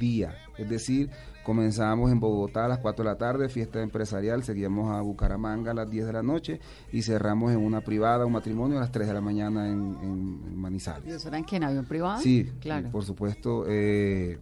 día. 0.00 0.34
Es 0.58 0.68
decir, 0.68 1.10
comenzábamos 1.44 2.10
en 2.10 2.18
Bogotá 2.18 2.64
a 2.64 2.68
las 2.68 2.78
4 2.80 3.04
de 3.04 3.10
la 3.10 3.16
tarde, 3.18 3.48
fiesta 3.48 3.80
empresarial, 3.80 4.42
seguíamos 4.42 4.90
a 4.92 5.00
Bucaramanga 5.00 5.70
a 5.70 5.74
las 5.74 5.88
10 5.88 6.06
de 6.06 6.12
la 6.12 6.22
noche 6.24 6.58
y 6.90 7.02
cerramos 7.02 7.52
en 7.52 7.58
una 7.58 7.82
privada, 7.82 8.26
un 8.26 8.32
matrimonio 8.32 8.78
a 8.78 8.80
las 8.80 8.90
3 8.90 9.06
de 9.06 9.14
la 9.14 9.20
mañana 9.20 9.68
en, 9.68 9.96
en- 10.02 10.40
en 10.44 10.52
¿Y 10.54 10.56
Manizales. 10.56 11.14
eso 11.14 11.28
era 11.28 11.38
en 11.38 11.44
qué? 11.44 11.56
¿En 11.56 11.62
avión 11.64 11.84
privado? 11.84 12.20
Sí, 12.20 12.50
claro. 12.60 12.90
por 12.90 13.04
supuesto. 13.04 13.64
eh, 13.68 14.40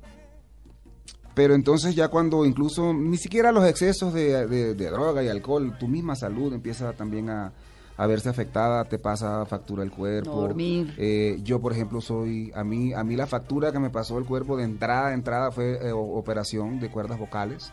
pero 1.35 1.55
entonces 1.55 1.95
ya 1.95 2.09
cuando 2.09 2.45
incluso 2.47 2.93
ni 2.95 3.17
siquiera 3.17 3.53
los 3.53 3.67
excesos 3.67 4.13
de, 4.15 4.47
de- 4.47 4.75
de 4.75 4.91
droga 4.91 5.23
y 5.23 5.29
alcohol, 5.29 5.77
tu 5.79 5.89
misma 5.89 6.15
salud 6.17 6.53
empieza 6.53 6.93
también 6.93 7.29
a, 7.31 7.53
a 7.97 8.07
verse 8.07 8.29
afectada, 8.29 8.85
te 8.85 8.99
pasa 8.99 9.45
factura 9.47 9.83
el 9.83 9.91
cuerpo. 9.91 10.31
No 10.35 10.41
dormir. 10.43 10.95
Eh, 10.99 11.39
yo, 11.43 11.61
por 11.61 11.73
ejemplo, 11.73 12.01
soy, 12.01 12.51
a 12.55 12.65
mí, 12.65 12.93
a 12.93 13.05
mí 13.05 13.17
la 13.17 13.27
factura 13.27 13.71
que 13.73 13.79
me 13.79 13.91
pasó 13.91 14.19
el 14.19 14.25
cuerpo 14.25 14.57
de 14.57 14.65
entrada 14.65 15.09
a 15.09 15.15
entrada 15.15 15.51
fue 15.53 15.75
eh, 15.87 15.93
operación 15.93 16.81
de 16.81 16.91
cuerdas 16.91 17.19
vocales. 17.19 17.73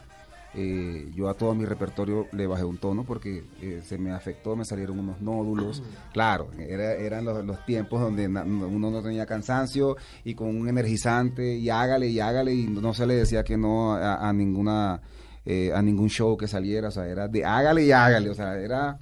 Eh, 0.53 1.09
yo 1.15 1.29
a 1.29 1.33
todo 1.35 1.55
mi 1.55 1.63
repertorio 1.63 2.27
le 2.33 2.45
bajé 2.45 2.65
un 2.65 2.77
tono 2.77 3.05
porque 3.05 3.43
eh, 3.61 3.81
se 3.85 3.97
me 3.97 4.11
afectó, 4.11 4.55
me 4.57 4.65
salieron 4.65 4.99
unos 4.99 5.21
nódulos. 5.21 5.81
Claro, 6.11 6.49
era- 6.59 6.93
eran 6.95 7.23
los, 7.23 7.45
los 7.45 7.65
tiempos 7.65 8.01
donde 8.01 8.27
na- 8.27 8.43
uno 8.43 8.91
no 8.91 9.01
tenía 9.01 9.25
cansancio 9.25 9.95
y 10.25 10.33
con 10.33 10.49
un 10.49 10.67
energizante 10.67 11.55
y 11.55 11.69
hágale 11.69 12.07
y 12.09 12.19
hágale 12.19 12.53
y 12.53 12.67
no 12.67 12.93
se 12.93 13.07
le 13.07 13.13
decía 13.15 13.43
que 13.45 13.55
no 13.55 13.93
a, 13.93 14.27
a 14.27 14.33
ninguna 14.33 15.01
eh, 15.45 15.71
a 15.73 15.81
ningún 15.81 16.09
show 16.09 16.35
que 16.37 16.47
saliera, 16.47 16.89
o 16.89 16.91
sea, 16.91 17.07
era 17.07 17.27
de 17.27 17.43
hágale 17.45 17.83
y 17.85 17.91
hágale, 17.93 18.29
o 18.29 18.35
sea, 18.35 18.59
era 18.59 18.99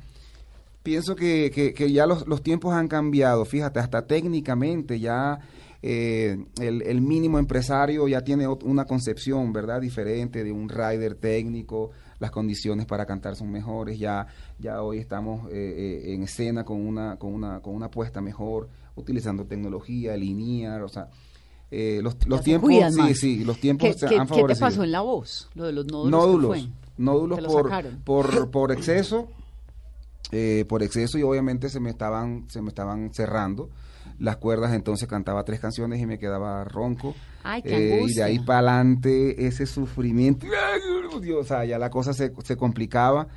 pienso 0.84 1.16
que, 1.16 1.52
que- 1.54 1.74
que 1.74 1.92
ya 1.92 2.06
los, 2.06 2.28
los 2.28 2.42
tiempos 2.44 2.74
han 2.74 2.88
cambiado, 2.88 3.44
fíjate, 3.46 3.80
hasta 3.80 4.06
técnicamente 4.08 5.00
ya 5.00 5.40
eh, 5.82 6.38
el, 6.60 6.82
el 6.82 7.02
mínimo 7.02 7.40
empresario 7.40 8.08
ya 8.08 8.22
tiene 8.22 8.48
una 8.48 8.86
concepción, 8.86 9.54
¿verdad? 9.54 9.82
Diferente 9.82 10.44
de 10.44 10.52
un 10.52 10.68
rider 10.70 11.16
técnico, 11.16 11.92
las 12.20 12.32
condiciones 12.32 12.86
para 12.86 13.06
cantar 13.06 13.36
son 13.36 13.52
mejores, 13.52 13.98
ya, 13.98 14.28
ya 14.58 14.82
hoy 14.82 14.98
estamos 14.98 15.50
eh, 15.52 16.04
eh, 16.06 16.14
en 16.14 16.24
escena 16.24 16.66
con 16.66 16.86
una, 16.86 17.18
con, 17.18 17.34
una, 17.34 17.62
con 17.62 17.76
una 17.76 17.86
apuesta 17.88 18.22
mejor, 18.22 18.68
utilizando 18.96 19.46
tecnología, 19.46 20.18
linear, 20.18 20.82
o 20.82 20.90
sea, 20.90 21.10
eh, 21.72 22.00
los, 22.02 22.16
los 22.28 22.42
tiempos, 22.42 22.70
cuidan 22.70 22.92
sí, 22.92 23.14
sí, 23.14 23.44
los 23.46 23.56
¿Qué, 23.58 23.62
tiempos 23.62 23.96
se 23.96 24.06
han 24.08 24.12
qué 24.12 24.20
te 24.20 24.26
favorecido 24.26 24.68
pasó 24.68 24.84
en 24.84 24.92
la 24.92 25.02
voz? 25.02 25.50
Lo 25.54 25.66
de 25.66 25.74
los 25.74 25.86
nódulos. 25.86 26.06
¿qué 26.06 26.12
nódulos, 26.12 26.60
fue? 26.60 26.70
nódulos 26.98 27.40
por, 27.42 27.70
por, 28.04 28.52
por 28.52 28.72
exceso, 28.72 29.28
eh, 30.32 30.66
por 30.68 30.84
exceso 30.84 31.18
y 31.18 31.24
obviamente 31.24 31.70
se 31.70 31.80
me 31.80 31.92
estaban, 31.92 32.46
se 32.50 32.62
me 32.62 32.70
estaban 32.70 33.14
cerrando 33.14 33.70
las 34.20 34.38
cuerdas, 34.38 34.74
entonces 34.74 35.08
cantaba 35.08 35.44
tres 35.44 35.60
canciones 35.60 36.00
y 36.02 36.06
me 36.06 36.20
quedaba 36.20 36.64
ronco. 36.66 37.16
Ay, 37.44 37.62
qué 37.62 38.00
Eh, 38.00 38.04
y 38.08 38.14
de 38.14 38.24
ahí 38.24 38.40
para 38.40 38.60
adelante 38.60 39.48
ese 39.48 39.66
sufrimiento, 39.66 40.46
¡ay, 40.46 40.82
Dios! 41.22 41.40
o 41.42 41.44
sea, 41.48 41.66
ya 41.66 41.78
la 41.80 41.90
cosa 41.90 42.14
se, 42.14 42.32
se 42.44 42.56
complicaba. 42.58 43.28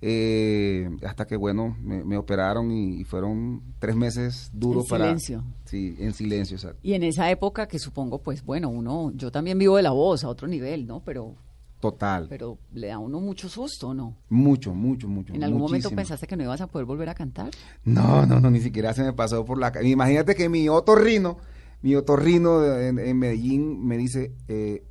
eh, 0.00 0.88
hasta 1.04 1.26
que 1.26 1.36
bueno 1.36 1.76
me, 1.82 2.04
me 2.04 2.16
operaron 2.16 2.70
y, 2.70 3.00
y 3.00 3.04
fueron 3.04 3.62
tres 3.80 3.96
meses 3.96 4.50
duros 4.52 4.84
En 4.84 4.88
para 4.88 5.04
silencio. 5.06 5.44
sí 5.64 5.96
en 5.98 6.12
silencio 6.14 6.56
exacto. 6.56 6.78
Y 6.82 6.94
en 6.94 7.02
esa 7.02 7.30
época 7.30 7.66
que 7.66 7.78
supongo, 7.80 8.22
pues 8.22 8.44
bueno, 8.44 8.68
uno, 8.68 9.10
yo 9.14 9.32
también 9.32 9.58
vivo 9.58 9.76
de 9.76 9.82
la 9.82 9.90
voz 9.90 10.22
a 10.24 10.28
otro 10.28 10.46
nivel, 10.46 10.86
¿no? 10.86 11.00
Pero, 11.04 11.34
total 11.80 12.26
pero 12.28 12.58
le 12.72 12.88
da 12.88 12.94
a 12.94 12.98
uno 12.98 13.20
mucho 13.20 13.48
susto, 13.48 13.94
¿no? 13.94 14.16
mucho 14.28 14.74
mucho 14.74 15.08
mucho 15.08 15.32
¿En 15.34 15.44
algún 15.44 15.60
momento 15.60 15.90
pensaste 15.90 16.26
que 16.26 16.36
no 16.36 16.42
ibas 16.42 16.60
a 16.60 16.66
poder 16.66 16.86
volver 16.86 17.08
a 17.08 17.14
cantar? 17.14 17.50
No, 17.84 18.26
no, 18.26 18.40
no, 18.40 18.50
ni 18.50 18.60
siquiera 18.60 18.92
se 18.94 19.02
me 19.04 19.12
pasó 19.12 19.44
por 19.44 19.58
la 19.58 19.70
cabeza. 19.70 19.88
Imagínate 19.90 20.34
que 20.34 20.48
mi 20.48 20.68
otorrino, 20.68 21.38
mi 21.82 21.94
otorrino 21.94 22.60
de- 22.60 22.88
en, 22.88 22.98
en 22.98 23.18
Medellín 23.18 23.86
me 23.86 23.96
dice, 23.96 24.32
eh, 24.48 24.82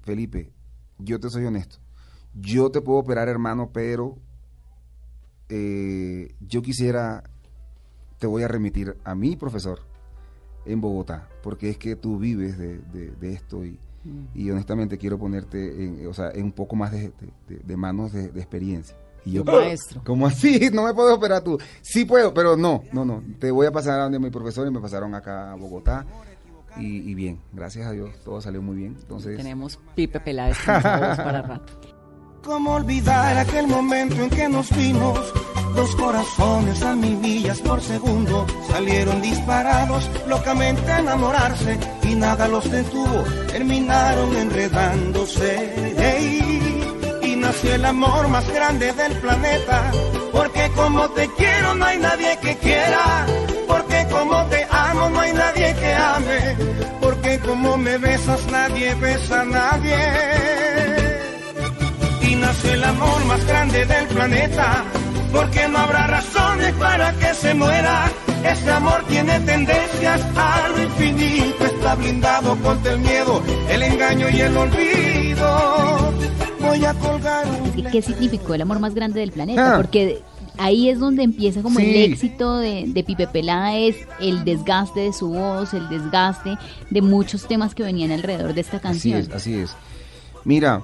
Felipe, 0.00 0.50
yo 0.98 1.20
te 1.20 1.28
soy 1.28 1.44
honesto, 1.44 1.76
yo 2.34 2.70
te 2.70 2.80
puedo 2.80 2.98
operar 2.98 3.28
hermano, 3.28 3.70
pero 3.72 4.16
eh, 5.48 6.34
yo 6.40 6.62
quisiera, 6.62 7.24
te 8.18 8.26
voy 8.26 8.42
a 8.42 8.48
remitir 8.48 8.96
a 9.04 9.14
mi 9.14 9.36
profesor 9.36 9.80
en 10.64 10.80
Bogotá, 10.80 11.28
porque 11.42 11.70
es 11.70 11.76
que 11.78 11.96
tú 11.96 12.18
vives 12.18 12.56
de, 12.56 12.78
de- 12.78 13.10
de 13.10 13.32
esto 13.32 13.64
y, 13.64 13.78
y 14.34 14.50
honestamente 14.50 14.98
quiero 14.98 15.18
ponerte 15.18 15.84
en, 15.84 16.06
o 16.06 16.14
sea, 16.14 16.30
en 16.30 16.44
un 16.44 16.52
poco 16.52 16.74
más 16.76 16.90
de, 16.92 17.08
de- 17.08 17.12
de- 17.48 17.62
de 17.64 17.76
manos 17.76 18.12
de, 18.12 18.28
de 18.30 18.40
experiencia. 18.40 18.96
Y 19.24 19.32
yo, 19.32 19.44
maestro. 19.44 20.02
¿Cómo 20.04 20.26
así? 20.26 20.68
No 20.72 20.84
me 20.84 20.92
puedes 20.94 21.14
operar 21.16 21.42
tú. 21.44 21.56
Sí 21.80 22.04
puedo, 22.04 22.34
pero 22.34 22.56
no, 22.56 22.82
no, 22.92 23.04
no. 23.04 23.22
Te 23.38 23.50
voy 23.52 23.66
a 23.66 23.70
pasar 23.72 24.00
a 24.00 24.02
donde 24.04 24.18
mi 24.18 24.30
profesor 24.30 24.66
y 24.66 24.70
me 24.72 24.80
pasaron 24.80 25.14
acá 25.14 25.52
a 25.52 25.54
Bogotá. 25.54 26.04
Y, 26.78 27.08
y 27.08 27.14
bien, 27.14 27.38
gracias 27.52 27.86
a 27.86 27.92
Dios, 27.92 28.10
todo 28.24 28.40
salió 28.40 28.62
muy 28.62 28.74
bien. 28.76 28.96
Entonces, 29.00 29.36
Tenemos 29.36 29.78
Pipe 29.94 30.18
Peláez 30.20 30.56
para 30.66 31.42
rato. 31.42 31.72
¿Cómo 32.42 32.72
olvidar 32.72 33.36
aquel 33.38 33.68
momento 33.68 34.16
en 34.22 34.30
que 34.30 34.48
nos 34.48 34.74
vimos? 34.76 35.20
Dos 35.74 35.96
corazones 35.96 36.82
a 36.82 36.94
mil 36.94 37.16
millas 37.16 37.60
por 37.60 37.80
segundo 37.80 38.46
salieron 38.70 39.22
disparados, 39.22 40.08
locamente 40.26 40.90
a 40.92 40.98
enamorarse 40.98 41.78
y 42.02 42.14
nada 42.14 42.46
los 42.48 42.70
detuvo, 42.70 43.24
terminaron 43.50 44.36
enredándose. 44.36 45.50
Y 47.22 47.36
nació 47.36 47.74
el 47.74 47.84
amor 47.84 48.28
más 48.28 48.48
grande 48.52 48.92
del 48.92 49.12
planeta, 49.14 49.90
porque 50.32 50.70
como 50.76 51.08
te 51.10 51.28
quiero 51.36 51.74
no 51.74 51.84
hay 51.86 51.98
nadie 51.98 52.38
que 52.42 52.56
quiera, 52.56 53.26
porque 53.66 54.06
como 54.10 54.44
te 54.46 54.66
amo 54.70 55.08
no 55.10 55.20
hay 55.20 55.32
nadie 55.32 55.74
que 55.74 55.94
ame, 55.94 56.56
porque 57.00 57.38
como 57.40 57.76
me 57.78 57.96
besas 57.98 58.46
nadie 58.50 58.94
besa 58.96 59.40
a 59.40 59.44
nadie 59.44 61.12
y 62.22 62.34
nació 62.36 62.72
el 62.72 62.84
amor 62.84 63.24
más 63.26 63.44
grande 63.46 63.84
del 63.84 64.06
planeta, 64.06 64.84
porque 65.32 65.68
no 65.68 65.78
habrá 65.78 66.06
razones 66.06 66.72
para 66.74 67.12
que 67.14 67.34
se 67.34 67.54
muera. 67.54 68.10
Este 68.44 68.70
amor 68.70 69.04
tiene 69.08 69.38
tendencias 69.40 70.20
a 70.36 70.68
lo 70.68 70.82
infinito, 70.82 71.64
está 71.64 71.94
blindado 71.94 72.56
contra 72.56 72.92
el 72.92 72.98
miedo, 73.00 73.40
el 73.70 73.82
engaño 73.82 74.28
y 74.30 74.40
el 74.40 74.56
olvido. 74.56 76.12
Voy 76.60 76.84
a 76.84 76.94
colgar 76.94 77.44
un 77.46 77.66
Es 77.66 77.72
que, 77.72 77.82
¿Qué 77.90 78.02
significó 78.02 78.54
el 78.54 78.62
amor 78.62 78.80
más 78.80 78.94
grande 78.94 79.20
del 79.20 79.30
planeta? 79.32 79.74
Ah. 79.74 79.76
Porque 79.76 80.22
ahí 80.58 80.88
es 80.88 80.98
donde 80.98 81.22
empieza 81.22 81.62
como 81.62 81.78
Sí. 81.78 81.86
el 82.04 82.12
éxito 82.12 82.58
de, 82.58 82.84
de 82.88 83.04
Pipe 83.04 83.26
Peláez, 83.28 83.96
el 84.20 84.44
desgaste 84.44 85.00
de 85.00 85.12
su 85.12 85.28
voz, 85.30 85.72
el 85.74 85.88
desgaste 85.88 86.56
de 86.90 87.02
muchos 87.02 87.46
temas 87.46 87.74
que 87.74 87.82
venían 87.84 88.10
alrededor 88.10 88.54
de 88.54 88.60
esta 88.60 88.78
así 88.78 88.82
canción. 88.82 89.20
es, 89.20 89.30
así 89.30 89.54
es. 89.54 89.74
Mira, 90.44 90.82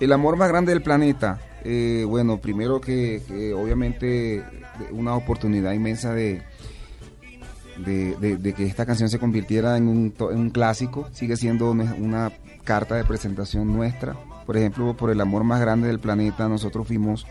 el 0.00 0.12
amor 0.12 0.36
más 0.36 0.48
grande 0.48 0.72
del 0.72 0.82
planeta. 0.82 1.38
Eh, 1.68 2.04
bueno, 2.06 2.38
primero 2.40 2.80
que, 2.80 3.20
que 3.26 3.52
obviamente 3.52 4.42
una 4.92 5.14
oportunidad 5.16 5.72
inmensa 5.72 6.12
de, 6.14 6.42
de, 7.84 8.16
de- 8.16 8.36
de 8.36 8.52
que 8.52 8.64
esta 8.64 8.86
canción 8.86 9.08
se 9.08 9.18
convirtiera 9.18 9.76
en 9.76 9.88
un, 9.88 10.10
to- 10.12 10.30
en 10.30 10.38
un 10.38 10.50
clásico. 10.50 11.08
Sigue 11.12 11.36
siendo 11.36 11.70
una, 11.70 11.94
una 11.98 12.32
carta 12.64 12.94
de 12.94 13.04
presentación 13.04 13.72
nuestra. 13.72 14.14
Por 14.46 14.56
ejemplo, 14.56 14.96
por 14.96 15.10
el 15.10 15.20
amor 15.20 15.44
más 15.44 15.60
grande 15.60 15.88
del 15.88 15.98
planeta, 15.98 16.48
nosotros 16.48 16.86
fuimos 16.86 17.26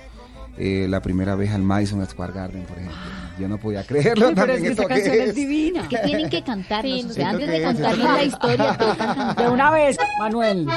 eh, 0.58 0.88
la 0.90 1.02
primera 1.02 1.36
vez 1.36 1.52
al 1.52 1.64
Madison 1.64 2.06
Square 2.06 2.34
Garden, 2.34 2.64
por 2.64 2.78
ejemplo. 2.78 2.98
Yo 3.40 3.48
no 3.50 3.58
podía 3.58 3.84
creerlo. 3.86 4.32
Pero 4.34 4.54
es 4.54 4.62
que 4.62 4.68
esta 4.70 4.84
que 4.84 4.90
canción 4.90 5.16
es 5.16 5.30
es. 5.30 5.36
divina. 5.36 5.88
Que 5.90 5.98
tienen 6.00 6.30
que 6.30 6.42
cantarnos, 6.42 7.02
Sí, 7.02 7.08
o 7.10 7.14
sea, 7.14 7.32
¿esto 7.32 7.44
antes 7.44 7.50
de 7.52 7.64
contarnos 7.64 8.06
la 8.18 8.24
historia, 8.24 8.78
tocan 8.78 8.98
cantar. 9.16 9.36
De 9.46 9.50
una 9.52 9.72
vez, 9.72 9.98
Manuel. 10.20 10.68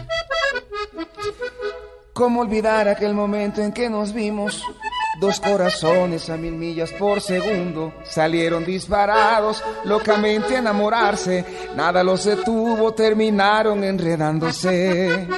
¿Cómo 2.18 2.40
olvidar 2.40 2.88
aquel 2.88 3.14
momento 3.14 3.62
en 3.62 3.70
que 3.70 3.88
nos 3.88 4.12
vimos? 4.12 4.64
Dos 5.20 5.38
corazones 5.38 6.28
a 6.28 6.36
mil 6.36 6.54
millas 6.54 6.90
por 6.94 7.20
segundo 7.20 7.92
salieron 8.04 8.64
disparados, 8.64 9.62
locamente 9.84 10.56
a 10.56 10.58
enamorarse. 10.58 11.44
Nada 11.76 12.02
los 12.02 12.24
detuvo, 12.24 12.92
terminaron 12.92 13.84
enredándose. 13.84 15.28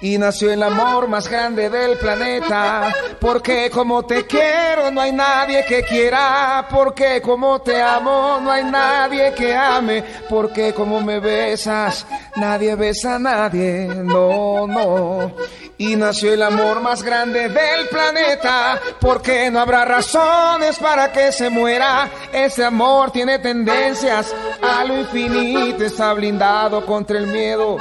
Y 0.00 0.16
nació 0.16 0.52
el 0.52 0.62
amor 0.62 1.08
más 1.08 1.28
grande 1.28 1.68
del 1.68 1.98
planeta. 1.98 2.94
Porque 3.20 3.70
como 3.70 4.04
te 4.04 4.26
quiero 4.26 4.90
no 4.90 5.00
hay 5.00 5.12
nadie 5.12 5.64
que 5.66 5.82
quiera. 5.82 6.66
Porque 6.70 7.20
como 7.20 7.60
te 7.60 7.80
amo 7.80 8.38
no 8.40 8.50
hay 8.50 8.64
nadie 8.64 9.32
que 9.34 9.54
ame. 9.54 10.04
Porque 10.28 10.72
como 10.72 11.00
me 11.00 11.18
besas 11.20 12.06
nadie 12.36 12.74
besa 12.74 13.16
a 13.16 13.18
nadie. 13.18 13.86
No, 13.86 14.66
no. 14.66 15.32
Y 15.80 15.94
nació 15.94 16.32
el 16.32 16.42
amor 16.42 16.80
más 16.80 17.04
grande 17.04 17.48
del 17.48 17.88
planeta, 17.88 18.80
porque 19.00 19.48
no 19.48 19.60
habrá 19.60 19.84
razones 19.84 20.76
para 20.78 21.12
que 21.12 21.30
se 21.30 21.50
muera. 21.50 22.10
Ese 22.32 22.64
amor 22.64 23.12
tiene 23.12 23.38
tendencias 23.38 24.34
a 24.60 24.84
lo 24.84 24.98
infinito, 24.98 25.84
está 25.84 26.12
blindado 26.14 26.84
contra 26.84 27.18
el 27.18 27.28
miedo, 27.28 27.76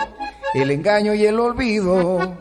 el 0.54 0.72
engaño 0.72 1.14
y 1.14 1.26
el 1.26 1.40
olvido. 1.40 2.38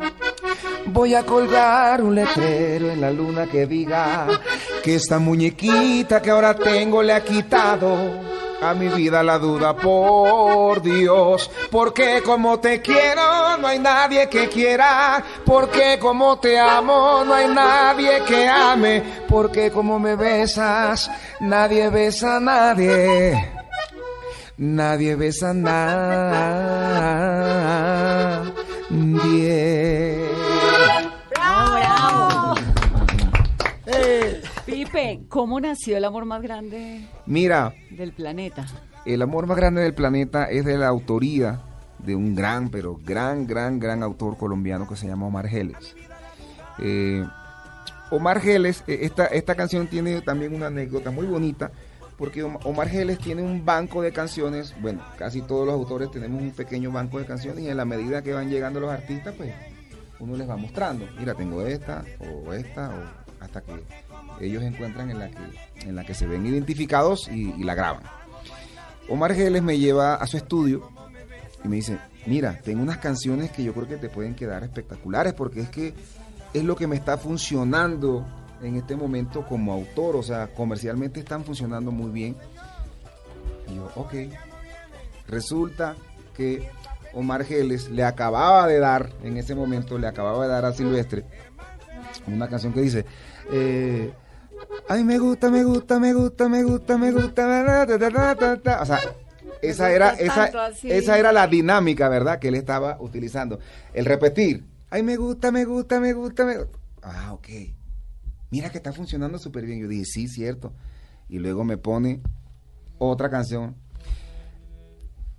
Voy 0.86 1.14
a 1.14 1.24
colgar 1.24 2.02
un 2.02 2.14
letrero 2.14 2.90
en 2.90 3.00
la 3.00 3.10
luna 3.10 3.46
que 3.46 3.66
diga 3.66 4.28
que 4.82 4.94
esta 4.94 5.18
muñequita 5.18 6.22
que 6.22 6.30
ahora 6.30 6.54
tengo 6.54 7.02
le 7.02 7.12
ha 7.12 7.22
quitado 7.22 8.36
a 8.62 8.74
mi 8.74 8.88
vida 8.88 9.22
la 9.22 9.38
duda, 9.38 9.76
por 9.76 10.80
Dios, 10.80 11.50
porque 11.70 12.22
como 12.24 12.58
te 12.58 12.80
quiero 12.80 13.56
no 13.58 13.66
hay 13.68 13.78
nadie 13.78 14.28
que 14.28 14.48
quiera, 14.48 15.22
porque 15.44 15.98
como 15.98 16.38
te 16.38 16.58
amo 16.58 17.22
no 17.24 17.34
hay 17.34 17.48
nadie 17.48 18.22
que 18.26 18.48
ame, 18.48 19.02
porque 19.28 19.70
como 19.70 19.98
me 19.98 20.16
besas 20.16 21.10
nadie 21.40 21.90
besa 21.90 22.36
a 22.36 22.40
nadie, 22.40 23.50
nadie 24.58 25.16
besa 25.16 25.50
a 25.50 25.54
nadie. 25.54 26.46
Pipe, 34.66 35.20
¿cómo 35.28 35.60
nació 35.60 35.96
el 35.96 36.04
amor 36.04 36.24
más 36.24 36.42
grande 36.42 37.06
Mira, 37.26 37.72
del 37.90 38.12
planeta? 38.12 38.66
el 39.04 39.22
amor 39.22 39.46
más 39.46 39.56
grande 39.56 39.82
del 39.82 39.94
planeta 39.94 40.50
es 40.50 40.64
de 40.64 40.76
la 40.76 40.88
autoría 40.88 41.60
de 42.00 42.16
un 42.16 42.34
gran, 42.34 42.70
pero 42.70 42.98
gran, 43.04 43.46
gran, 43.46 43.78
gran 43.78 44.02
autor 44.02 44.36
colombiano 44.36 44.88
que 44.88 44.96
se 44.96 45.06
llama 45.06 45.26
Omar 45.26 45.46
Geles. 45.46 45.94
Eh, 46.80 47.24
Omar 48.10 48.40
Geles, 48.40 48.82
eh, 48.88 48.98
esta, 49.02 49.26
esta 49.26 49.54
canción 49.54 49.86
tiene 49.86 50.20
también 50.22 50.54
una 50.54 50.66
anécdota 50.66 51.12
muy 51.12 51.26
bonita, 51.26 51.70
porque 52.16 52.42
Om- 52.42 52.58
Omar 52.64 52.88
Geles 52.88 53.18
tiene 53.18 53.42
un 53.42 53.64
banco 53.64 54.02
de 54.02 54.12
canciones, 54.12 54.74
bueno, 54.80 55.02
casi 55.18 55.42
todos 55.42 55.66
los 55.66 55.74
autores 55.74 56.10
tenemos 56.10 56.40
un 56.42 56.50
pequeño 56.52 56.90
banco 56.92 57.18
de 57.18 57.26
canciones 57.26 57.62
y 57.64 57.68
en 57.68 57.76
la 57.76 57.84
medida 57.84 58.22
que 58.22 58.32
van 58.32 58.48
llegando 58.50 58.80
los 58.80 58.90
artistas, 58.90 59.34
pues 59.36 59.52
uno 60.18 60.36
les 60.36 60.48
va 60.48 60.56
mostrando, 60.56 61.06
mira, 61.18 61.34
tengo 61.34 61.62
esta 61.66 62.04
o 62.46 62.52
esta, 62.54 62.88
o 62.90 63.44
hasta 63.44 63.60
que 63.60 63.74
ellos 64.40 64.62
encuentran 64.62 65.10
en 65.10 65.18
la 65.18 65.28
que, 65.30 65.88
en 65.88 65.94
la 65.94 66.04
que 66.04 66.14
se 66.14 66.26
ven 66.26 66.46
identificados 66.46 67.28
y, 67.28 67.52
y 67.52 67.64
la 67.64 67.74
graban. 67.74 68.02
Omar 69.08 69.34
Geles 69.34 69.62
me 69.62 69.78
lleva 69.78 70.14
a 70.14 70.26
su 70.26 70.36
estudio 70.36 70.88
y 71.64 71.68
me 71.68 71.76
dice, 71.76 71.98
mira, 72.26 72.58
tengo 72.64 72.82
unas 72.82 72.98
canciones 72.98 73.50
que 73.50 73.62
yo 73.62 73.72
creo 73.74 73.86
que 73.86 73.96
te 73.98 74.08
pueden 74.08 74.34
quedar 74.34 74.64
espectaculares 74.64 75.32
porque 75.34 75.60
es 75.60 75.68
que 75.68 75.94
es 76.54 76.64
lo 76.64 76.74
que 76.76 76.86
me 76.86 76.96
está 76.96 77.18
funcionando 77.18 78.26
en 78.62 78.76
este 78.76 78.96
momento 78.96 79.44
como 79.46 79.72
autor, 79.72 80.16
o 80.16 80.22
sea, 80.22 80.48
comercialmente 80.48 81.20
están 81.20 81.44
funcionando 81.44 81.90
muy 81.90 82.10
bien. 82.10 82.36
Y 83.68 83.76
yo, 83.76 83.90
ok. 83.94 84.14
Resulta 85.28 85.96
que 86.36 86.68
Omar 87.12 87.44
Geles 87.44 87.90
le 87.90 88.04
acababa 88.04 88.66
de 88.66 88.78
dar, 88.78 89.10
en 89.22 89.36
ese 89.36 89.54
momento, 89.54 89.98
le 89.98 90.06
acababa 90.06 90.44
de 90.44 90.52
dar 90.52 90.64
a 90.64 90.72
Silvestre 90.72 91.24
una 92.26 92.48
canción 92.48 92.72
que 92.72 92.80
dice, 92.80 93.04
eh, 93.50 94.12
ay, 94.88 95.04
me 95.04 95.18
gusta, 95.18 95.50
me 95.50 95.64
gusta, 95.64 95.98
me 95.98 96.12
gusta, 96.12 96.48
me 96.48 96.62
gusta, 96.62 96.98
me 96.98 97.12
gusta, 97.12 97.34
ta, 97.34 97.86
ta, 97.86 97.98
ta, 97.98 98.34
ta, 98.36 98.56
ta". 98.56 98.82
o 98.82 98.86
sea, 98.86 99.00
esa 99.62 99.90
era, 99.90 100.10
esa, 100.10 100.50
esa 100.84 101.18
era 101.18 101.32
la 101.32 101.46
dinámica, 101.46 102.08
¿verdad? 102.08 102.38
Que 102.38 102.48
él 102.48 102.54
estaba 102.54 102.98
utilizando. 103.00 103.58
El 103.92 104.04
repetir, 104.04 104.64
ay, 104.90 105.02
me 105.02 105.16
gusta, 105.16 105.50
me 105.50 105.64
gusta, 105.64 106.00
me 106.00 106.12
gusta, 106.12 106.44
me 106.44 106.58
gusta. 106.58 106.78
Ah, 107.02 107.32
ok. 107.32 107.48
Mira 108.50 108.70
que 108.70 108.78
está 108.78 108.92
funcionando 108.92 109.38
súper 109.38 109.66
bien. 109.66 109.80
Yo 109.80 109.88
dije, 109.88 110.04
sí, 110.04 110.28
cierto. 110.28 110.72
Y 111.28 111.38
luego 111.38 111.64
me 111.64 111.76
pone 111.76 112.20
otra 112.98 113.30
canción. 113.30 113.74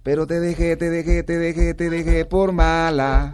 Pero 0.03 0.25
te 0.25 0.39
dejé, 0.39 0.77
te 0.77 0.89
dejé, 0.89 1.23
te 1.23 1.37
dejé, 1.37 1.73
te 1.73 1.89
dejé 1.89 2.25
por 2.25 2.53
mala, 2.53 3.33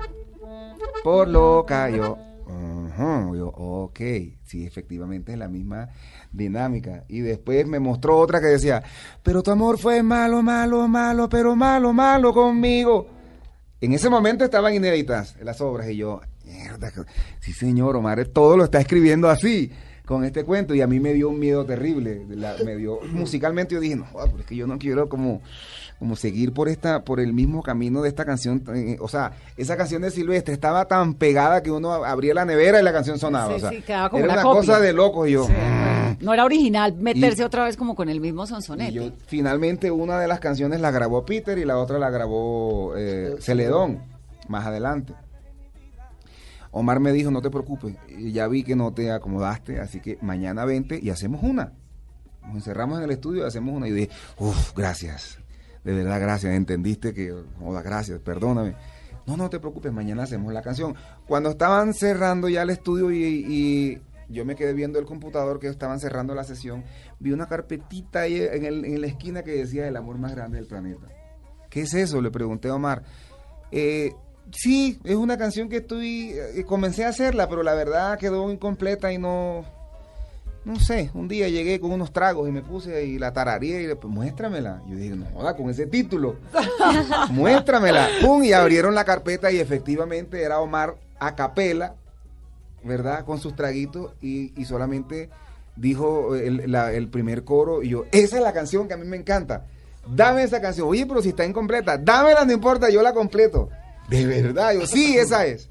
por 1.04 1.28
loca. 1.28 1.90
Yo, 1.90 2.18
ujú, 2.48 3.36
yo, 3.36 3.48
ok, 3.50 4.00
sí, 4.44 4.66
efectivamente 4.66 5.34
es 5.34 5.38
la 5.38 5.48
misma 5.48 5.90
dinámica. 6.32 7.04
Y 7.08 7.20
después 7.20 7.68
me 7.68 7.80
mostró 7.80 8.18
otra 8.18 8.42
que 8.42 8.48
decía, 8.48 8.84
pero 9.22 9.44
tu 9.44 9.52
amor 9.52 9.78
fue 9.78 10.02
malo, 10.02 10.42
malo, 10.42 10.88
malo, 10.88 11.30
pero 11.30 11.56
malo, 11.56 11.94
malo 11.94 12.34
conmigo. 12.34 13.08
En 13.84 13.92
ese 13.92 14.10
momento 14.10 14.46
estaban 14.46 14.74
inéditas 14.74 15.36
las 15.42 15.60
obras 15.60 15.90
y 15.90 15.98
yo, 15.98 16.22
mierda, 16.46 16.90
sí 17.42 17.52
señor, 17.52 17.98
Omar 17.98 18.24
todo 18.28 18.56
lo 18.56 18.64
está 18.64 18.80
escribiendo 18.80 19.30
así, 19.30 19.72
con 20.06 20.24
este 20.24 20.46
cuento, 20.46 20.74
y 20.74 20.80
a 20.80 20.88
mí 20.88 21.02
me 21.02 21.12
dio 21.12 21.28
un 21.28 21.38
miedo 21.38 21.66
terrible, 21.66 22.22
me 22.64 22.78
dio, 22.78 23.02
musicalmente 23.12 23.76
yo 23.76 23.82
dije, 23.82 23.98
no, 23.98 24.06
es 24.40 24.46
que 24.46 24.56
yo 24.56 24.68
no 24.68 24.80
quiero 24.80 25.10
como, 25.10 25.42
como 26.04 26.18
seguir 26.18 26.52
por 26.52 26.68
esta, 26.68 27.06
por 27.06 27.22
el 27.22 27.32
mismo 27.32 27.64
camino 27.64 28.02
de 28.02 28.10
esta 28.10 28.26
canción, 28.26 28.62
eh, 28.76 28.98
o 29.00 29.08
sea, 29.08 29.32
esa 29.56 29.78
canción 29.78 30.02
de 30.02 30.12
Silvestre 30.12 30.54
estaba 30.54 30.84
tan 30.86 31.14
pegada 31.14 31.64
que 31.64 31.72
uno 31.72 31.94
abría 31.94 32.34
la 32.34 32.44
nevera 32.44 32.82
y 32.82 32.84
la 32.84 32.92
canción 32.92 33.18
sonaba, 33.18 33.48
Sí, 33.48 33.54
o 33.56 33.60
sea, 33.62 33.70
sí, 33.70 33.82
quedaba 33.84 34.10
como 34.10 34.26
era 34.26 34.34
una 34.34 34.42
una 34.42 34.44
copia. 34.44 34.60
cosa 34.74 34.80
de 34.82 34.92
locos 34.92 35.30
yo, 35.30 35.46
Sí, 35.48 35.54
bueno, 35.54 36.18
no 36.20 36.34
era 36.34 36.44
original 36.44 36.94
meterse 36.98 37.42
Y- 37.44 37.46
otra 37.46 37.64
vez 37.64 37.78
como 37.78 37.96
con 37.96 38.10
el 38.10 38.20
mismo 38.20 38.44
y 38.44 38.48
sonsonete. 38.48 38.92
yo 38.92 39.12
finalmente 39.28 39.92
una 39.92 40.20
de 40.20 40.28
las 40.28 40.42
canciones 40.42 40.82
la 40.82 40.92
grabó 40.92 41.24
Peter 41.26 41.58
y 41.58 41.64
la 41.64 41.78
otra 41.78 41.98
la 42.00 42.10
grabó 42.10 42.96
eh, 42.98 43.38
Celedón 43.40 44.00
más 44.50 44.66
adelante. 44.66 45.14
Omar 46.72 47.00
me 47.00 47.14
dijo, 47.14 47.32
no 47.32 47.42
te 47.42 47.50
preocupes, 47.50 47.96
ya 48.10 48.46
vi 48.50 48.64
que 48.64 48.76
no 48.76 48.92
te 48.94 49.10
acomodaste, 49.10 49.80
así 49.80 50.02
que 50.02 50.18
mañana 50.22 50.66
vente 50.66 51.00
y 51.02 51.12
hacemos 51.12 51.44
una. 51.44 51.72
Nos 52.46 52.56
encerramos 52.56 52.98
en 52.98 53.06
el 53.06 53.12
estudio 53.12 53.44
y 53.44 53.48
hacemos 53.48 53.74
una. 53.74 53.88
Y 53.88 53.92
yo 53.92 53.96
dije, 53.96 54.10
uff, 54.38 54.74
gracias, 54.76 55.38
de 55.84 55.94
verdad, 55.94 56.20
gracias, 56.22 56.54
entendiste 56.54 57.14
que, 57.14 57.34
joda, 57.60 57.82
gracias, 57.82 58.20
perdóname. 58.20 58.76
No, 59.26 59.38
no 59.38 59.50
te 59.50 59.60
preocupes, 59.60 59.92
mañana 59.94 60.24
hacemos 60.24 60.54
la 60.54 60.62
canción. 60.62 60.96
Cuando 61.28 61.52
estaban 61.52 61.94
cerrando 61.94 62.50
ya 62.50 62.62
el 62.64 62.70
estudio 62.72 63.10
y, 63.12 63.24
y 63.48 64.02
yo 64.30 64.44
me 64.46 64.56
quedé 64.56 64.74
viendo 64.74 65.00
el 65.00 65.06
computador 65.06 65.60
que 65.60 65.68
estaban 65.68 66.00
cerrando 66.00 66.36
la 66.36 66.44
sesión, 66.44 66.84
vi 67.20 67.32
una 67.32 67.48
carpetita 67.48 68.22
ahí 68.22 68.42
en, 68.42 68.66
el- 68.66 68.86
en 68.86 69.00
la 69.02 69.08
esquina 69.08 69.44
que 69.44 69.52
decía 69.52 69.88
el 69.88 69.96
amor 69.96 70.18
más 70.18 70.34
grande 70.36 70.58
del 70.58 70.68
planeta. 70.68 71.08
¿Qué 71.70 71.82
es 71.82 71.94
eso? 71.94 72.22
Le 72.22 72.32
pregunté 72.32 72.68
a 72.68 72.76
Omar. 72.76 73.04
Eh, 73.72 74.14
sí, 74.52 75.00
es 75.04 75.16
una 75.16 75.38
canción 75.38 75.70
que 75.70 75.78
estoy, 75.78 76.32
eh, 76.34 76.64
comencé 76.66 77.06
a 77.06 77.10
hacerla, 77.10 77.48
pero 77.50 77.64
la 77.64 77.74
verdad 77.74 78.18
quedó 78.20 78.52
incompleta 78.52 79.12
y 79.14 79.18
no, 79.18 79.66
no 80.66 80.80
sé, 80.80 81.12
un 81.14 81.28
día 81.28 81.50
llegué 81.50 81.80
con 81.80 81.92
unos 81.92 82.14
tragos 82.14 82.48
y 82.48 82.52
me 82.52 82.62
puse 82.62 83.06
y 83.06 83.20
la 83.20 83.34
tararía 83.34 83.82
y 83.82 83.88
le 83.88 83.96
pues 83.96 84.14
muéstramela. 84.14 84.82
Yo 84.88 84.96
dije, 84.96 85.16
no 85.16 85.26
joda, 85.34 85.56
con 85.56 85.70
ese 85.70 85.86
título, 85.88 86.38
muéstramela. 87.32 88.08
Pum, 88.22 88.44
y 88.44 88.54
abrieron 88.54 88.96
la 88.96 89.06
carpeta 89.06 89.52
y 89.52 89.60
efectivamente 89.60 90.42
era 90.42 90.60
Omar 90.60 90.96
a 91.20 91.36
capela, 91.36 91.96
¿verdad? 92.84 93.26
Con 93.26 93.40
sus 93.40 93.56
traguitos 93.56 94.14
y, 94.22 94.54
y 94.60 94.66
solamente 94.66 95.30
dijo 95.76 96.36
el, 96.36 96.72
la- 96.72 96.94
el 96.94 97.08
primer 97.08 97.44
coro 97.44 97.82
y 97.84 97.90
yo, 97.90 98.06
esa 98.12 98.38
es 98.38 98.44
la 98.44 98.54
canción 98.54 98.88
que 98.88 98.94
a 98.94 98.98
mí 98.98 99.06
me 99.06 99.18
encanta. 99.18 99.66
Dame 100.06 100.44
esa 100.44 100.60
canción. 100.62 100.88
Oye, 100.90 101.06
pero 101.06 101.22
si 101.22 101.30
está 101.30 101.46
incompleta, 101.46 101.98
dámela, 101.98 102.44
no 102.46 102.52
importa, 102.52 102.90
yo 102.90 103.02
la 103.02 103.14
completo. 103.14 103.70
De 104.10 104.26
verdad, 104.26 104.74
yo, 104.74 104.86
sí, 104.86 105.18
esa 105.18 105.46
es. 105.46 105.70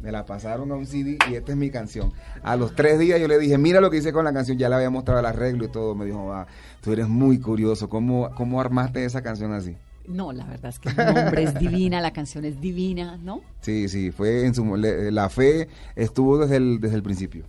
Me 0.00 0.10
la 0.10 0.24
pasaron 0.24 0.72
a 0.72 0.76
un 0.76 0.86
CD 0.86 1.18
y 1.30 1.34
esta 1.34 1.52
es 1.52 1.58
mi 1.58 1.70
canción. 1.70 2.12
A 2.42 2.56
los 2.56 2.74
tres 2.74 2.98
días 2.98 3.20
yo 3.20 3.28
le 3.28 3.38
dije, 3.38 3.58
mira 3.58 3.80
lo 3.80 3.90
que 3.90 3.98
hice 3.98 4.12
con 4.12 4.24
la 4.24 4.32
canción, 4.32 4.56
ya 4.56 4.68
le 4.68 4.76
había 4.76 4.90
mostrado 4.90 5.20
el 5.20 5.26
arreglo 5.26 5.66
y 5.66 5.68
todo. 5.68 5.94
Me 5.94 6.06
dijo, 6.06 6.26
va, 6.26 6.46
tú 6.80 6.92
eres 6.92 7.08
muy 7.08 7.38
curioso, 7.38 7.88
¿cómo, 7.88 8.30
cómo 8.34 8.60
armaste 8.60 9.04
esa 9.04 9.22
canción 9.22 9.52
así? 9.52 9.76
No, 10.06 10.32
la 10.32 10.44
verdad 10.44 10.70
es 10.70 10.78
que 10.78 10.88
el 10.88 10.96
nombre 10.96 11.42
es 11.42 11.54
divina, 11.58 12.00
la 12.00 12.12
canción 12.12 12.44
es 12.44 12.60
divina, 12.60 13.18
¿no? 13.22 13.42
Sí, 13.60 13.88
sí, 13.88 14.10
fue 14.10 14.46
en 14.46 14.54
su, 14.54 14.64
la 14.76 15.28
fe 15.28 15.68
estuvo 15.94 16.38
desde 16.38 16.56
el, 16.56 16.80
desde 16.80 16.96
el 16.96 17.02
principio. 17.02 17.44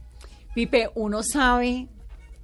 Pipe, 0.54 0.89
uno 0.95 1.24
sabe, 1.24 1.88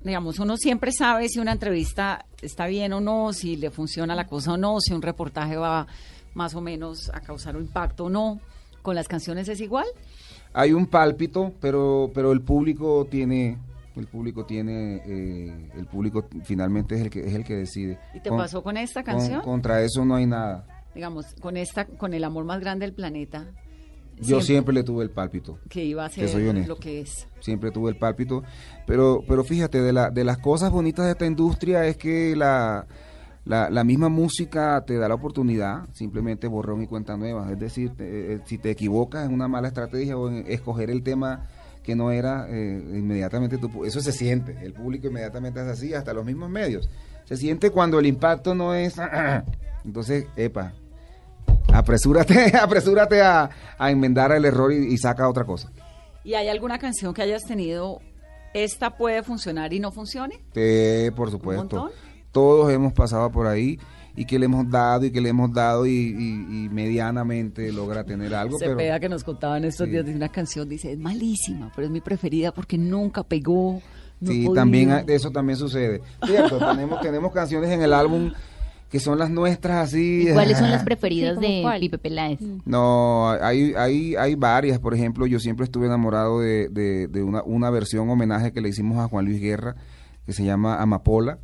digamos, 0.04 0.40
uno 0.40 0.56
siempre 0.58 0.92
sabe 0.92 1.28
si 1.28 1.40
una 1.40 1.52
entrevista 1.52 2.26
está 2.42 2.68
bien 2.68 2.94
o 2.94 3.02
no, 3.02 3.34
si 3.34 3.58
le 3.58 3.70
funciona 3.70 4.16
la 4.16 4.26
cosa 4.26 4.54
o 4.54 4.58
no, 4.58 4.80
si 4.80 4.94
un 4.94 5.02
reportaje 5.02 5.58
va 5.58 5.86
más 6.34 6.56
o 6.56 6.62
menos 6.62 7.12
a 7.14 7.20
causar 7.20 7.58
un 7.58 7.64
impacto 7.64 8.06
o 8.06 8.10
no. 8.10 8.40
¿Con 8.88 8.96
las 8.96 9.10
canciones 9.10 9.50
es 9.50 9.60
igual? 9.60 9.86
Hay 10.54 10.72
un 10.72 10.86
pálpito, 10.88 11.52
pero, 11.60 12.10
pero 12.14 12.32
el 12.32 12.40
público 12.40 13.06
tiene, 13.12 13.58
el 13.98 14.08
público 14.08 14.46
tiene, 14.46 15.02
eh, 15.06 15.72
el 15.76 15.88
público 15.88 16.26
finalmente 16.46 16.96
es 16.96 17.02
el 17.02 17.10
que 17.10 17.20
es 17.20 17.34
el 17.34 17.44
que 17.44 17.56
decide. 17.58 18.00
¿Y 18.14 18.22
te 18.22 18.30
Con- 18.30 18.38
pasó 18.38 18.64
con 18.64 18.78
esta 18.78 19.04
con- 19.04 19.16
canción? 19.16 19.42
contra 19.42 19.82
eso 19.82 20.06
no 20.06 20.16
hay 20.16 20.26
nada. 20.26 20.66
Digamos, 20.96 21.26
con 21.42 21.58
esta, 21.58 21.84
con 21.84 22.14
el 22.14 22.24
amor 22.24 22.46
más 22.46 22.62
grande 22.62 22.86
del 22.86 22.96
planeta. 22.96 23.52
Yo 24.22 24.40
siempre 24.40 24.74
le 24.74 24.84
tuve 24.84 25.04
el 25.04 25.10
pálpito. 25.10 25.60
que 25.70 25.84
iba 25.84 26.06
a 26.06 26.10
que 26.10 26.26
ser 26.26 26.48
honesto. 26.50 26.70
lo 26.70 26.80
que 26.80 27.02
es. 27.02 27.28
siempre 27.42 27.72
tuve 27.72 27.92
el 27.92 27.98
pálpito, 27.98 28.42
pero 28.86 29.22
pero 29.28 29.44
fíjate, 29.44 29.82
de, 29.82 29.92
la, 29.92 30.12
de 30.12 30.24
las 30.24 30.38
cosas 30.38 30.72
bonitas 30.72 31.04
de 31.08 31.12
esta 31.12 31.26
industria 31.26 31.86
es 31.88 31.98
que 31.98 32.38
la, 32.38 32.88
La, 33.48 33.70
la 33.70 33.84
misma 33.84 34.10
música 34.10 34.84
te 34.86 34.98
da 34.98 35.08
la 35.08 35.16
oportunidad, 35.16 35.88
simplemente 35.94 36.48
borrón 36.48 36.82
y 36.82 36.88
cuenta 36.88 37.16
nueva. 37.16 37.50
Es 37.52 37.58
decir, 37.60 37.92
te- 37.96 38.34
eh, 38.34 38.40
si 38.46 38.58
te 38.58 38.72
equivocas 38.72 39.26
en 39.26 39.34
una 39.34 39.48
mala 39.48 39.70
estrategia 39.70 40.18
o 40.18 40.28
en 40.30 40.44
escoger 40.48 40.90
el 40.90 41.02
tema 41.04 41.48
que 41.84 41.96
no 41.96 42.12
era, 42.12 42.46
eh, 42.50 42.84
inmediatamente 42.96 43.58
tu 43.58 43.86
eso 43.86 44.02
se 44.02 44.12
siente. 44.12 44.58
El 44.62 44.74
público 44.74 45.08
inmediatamente 45.08 45.62
es 45.62 45.68
así, 45.68 45.94
hasta 45.94 46.14
los 46.14 46.26
mismos 46.26 46.50
medios. 46.50 46.90
Se 47.24 47.38
siente 47.38 47.70
cuando 47.72 48.00
el 48.00 48.06
impacto 48.06 48.54
no 48.54 48.74
es. 48.76 48.96
Entonces, 49.86 50.26
epa, 50.36 50.74
apresúrate, 51.74 52.58
apresúrate 52.62 53.22
a, 53.22 53.50
a 53.78 53.92
enmendar 53.92 54.32
el 54.32 54.46
error 54.46 54.72
y, 54.74 54.94
y 54.94 54.98
saca 54.98 55.28
otra 55.30 55.46
cosa. 55.46 55.72
¿Y 56.24 56.34
hay 56.34 56.50
alguna 56.50 56.78
canción 56.78 57.14
que 57.14 57.22
hayas 57.22 57.44
tenido, 57.46 58.02
esta 58.54 58.98
puede 58.98 59.24
funcionar 59.24 59.72
y 59.74 59.80
no 59.80 59.92
funcione? 59.92 60.40
Eh, 60.56 61.12
por 61.16 61.32
supuesto. 61.32 61.90
Todos 62.38 62.72
hemos 62.72 62.94
pasado 62.94 63.32
por 63.32 63.48
ahí 63.48 63.80
y 64.16 64.26
que 64.26 64.38
le 64.38 64.46
hemos 64.46 64.70
dado 64.70 65.06
y 65.06 65.12
que 65.12 65.22
le 65.22 65.30
hemos 65.30 65.52
dado 65.54 65.86
y, 65.88 65.90
y- 65.92 66.66
y 66.66 66.70
medianamente 66.70 67.72
logra 67.72 68.04
tener 68.04 68.34
algo, 68.36 68.58
pero 68.60 68.72
Cepeda 68.72 69.00
que 69.00 69.10
nos 69.10 69.24
contaba 69.24 69.58
en 69.58 69.66
estos 69.66 69.86
Sí. 69.86 69.92
días 69.92 70.06
de 70.06 70.14
una 70.16 70.30
canción, 70.30 70.70
dice, 70.70 70.92
es 70.92 71.00
malísima, 71.00 71.72
pero 71.76 71.86
es 71.88 71.92
mi 71.92 72.02
preferida 72.02 72.52
porque 72.52 72.78
nunca 72.78 73.24
pegó. 73.24 73.82
no 74.20 74.32
sí, 74.32 74.38
podido". 74.46 74.54
también 74.54 74.92
hay- 74.92 75.06
eso 75.08 75.32
también 75.32 75.58
sucede. 75.58 76.02
Cierto, 76.26 76.58
tenemos, 76.76 77.02
tenemos 77.02 77.32
canciones 77.32 77.70
en 77.72 77.82
el 77.82 77.94
álbum 77.94 78.32
que 78.90 79.00
son 79.00 79.18
las 79.20 79.30
nuestras 79.30 79.90
así. 79.90 80.28
¿Y 80.30 80.34
cuáles 80.34 80.58
son 80.60 80.70
las 80.72 80.84
preferidas 80.90 81.38
Sí, 81.40 81.44
¿como 81.44 81.56
de 81.58 81.62
cuál? 81.64 81.80
Pipe 81.82 81.98
Peláez? 81.98 82.40
No, 82.66 83.30
hay, 83.30 83.74
hay, 83.76 84.16
hay 84.16 84.36
varias. 84.36 84.80
Por 84.80 84.94
ejemplo, 84.96 85.26
yo 85.28 85.40
siempre 85.40 85.66
estuve 85.66 85.86
enamorado 85.88 86.40
de, 86.40 86.70
de, 86.70 87.08
de 87.08 87.22
una, 87.24 87.42
una 87.44 87.70
versión 87.70 88.10
homenaje 88.10 88.52
que 88.52 88.62
le 88.62 88.70
hicimos 88.70 88.98
a 89.00 89.08
Juan 89.08 89.26
Luis 89.26 89.40
Guerra, 89.42 89.76
que 90.26 90.34
se 90.34 90.44
llama 90.46 90.82
Amapola, 90.82 91.38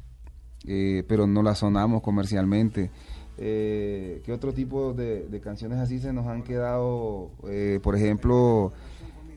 eh, 0.68 1.04
pero 1.08 1.28
no 1.28 1.44
la 1.44 1.56
sonamos 1.56 2.02
comercialmente. 2.02 2.92
Eh, 3.38 4.22
¿Qué 4.24 4.32
otro 4.32 4.54
tipo 4.54 4.94
de, 4.94 5.42
canciones 5.44 5.80
así 5.80 6.00
se 6.00 6.14
nos 6.14 6.28
han 6.28 6.44
quedado? 6.44 7.32
Eh, 7.48 7.80
por 7.82 7.96
ejemplo, 7.96 8.74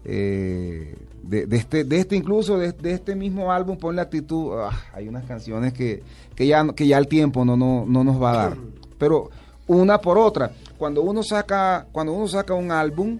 eh, 0.04 0.94
de, 1.22 1.46
este, 1.50 1.84
de 1.84 1.98
este 1.98 2.14
incluso, 2.14 2.58
de, 2.58 2.72
de 2.72 2.92
este 2.92 3.16
mismo 3.16 3.50
álbum, 3.50 3.76
Pon 3.76 3.96
la 3.96 4.02
actitud, 4.02 4.52
ah, 4.54 4.70
hay 4.92 5.08
unas 5.08 5.24
canciones 5.24 5.72
que, 5.72 6.02
que, 6.34 6.46
ya, 6.46 6.64
que 6.74 6.86
ya 6.86 6.98
el 6.98 7.08
tiempo 7.08 7.44
no, 7.44 7.56
no, 7.56 7.84
no 7.86 8.04
nos 8.04 8.22
va 8.22 8.30
a 8.30 8.36
dar. 8.36 8.56
Pero 8.98 9.30
una 9.66 9.98
por 9.98 10.18
otra, 10.18 10.52
cuando 10.78 11.02
uno 11.02 11.22
saca, 11.22 11.86
cuando 11.90 12.12
uno 12.12 12.28
saca 12.28 12.54
un 12.54 12.70
álbum, 12.70 13.18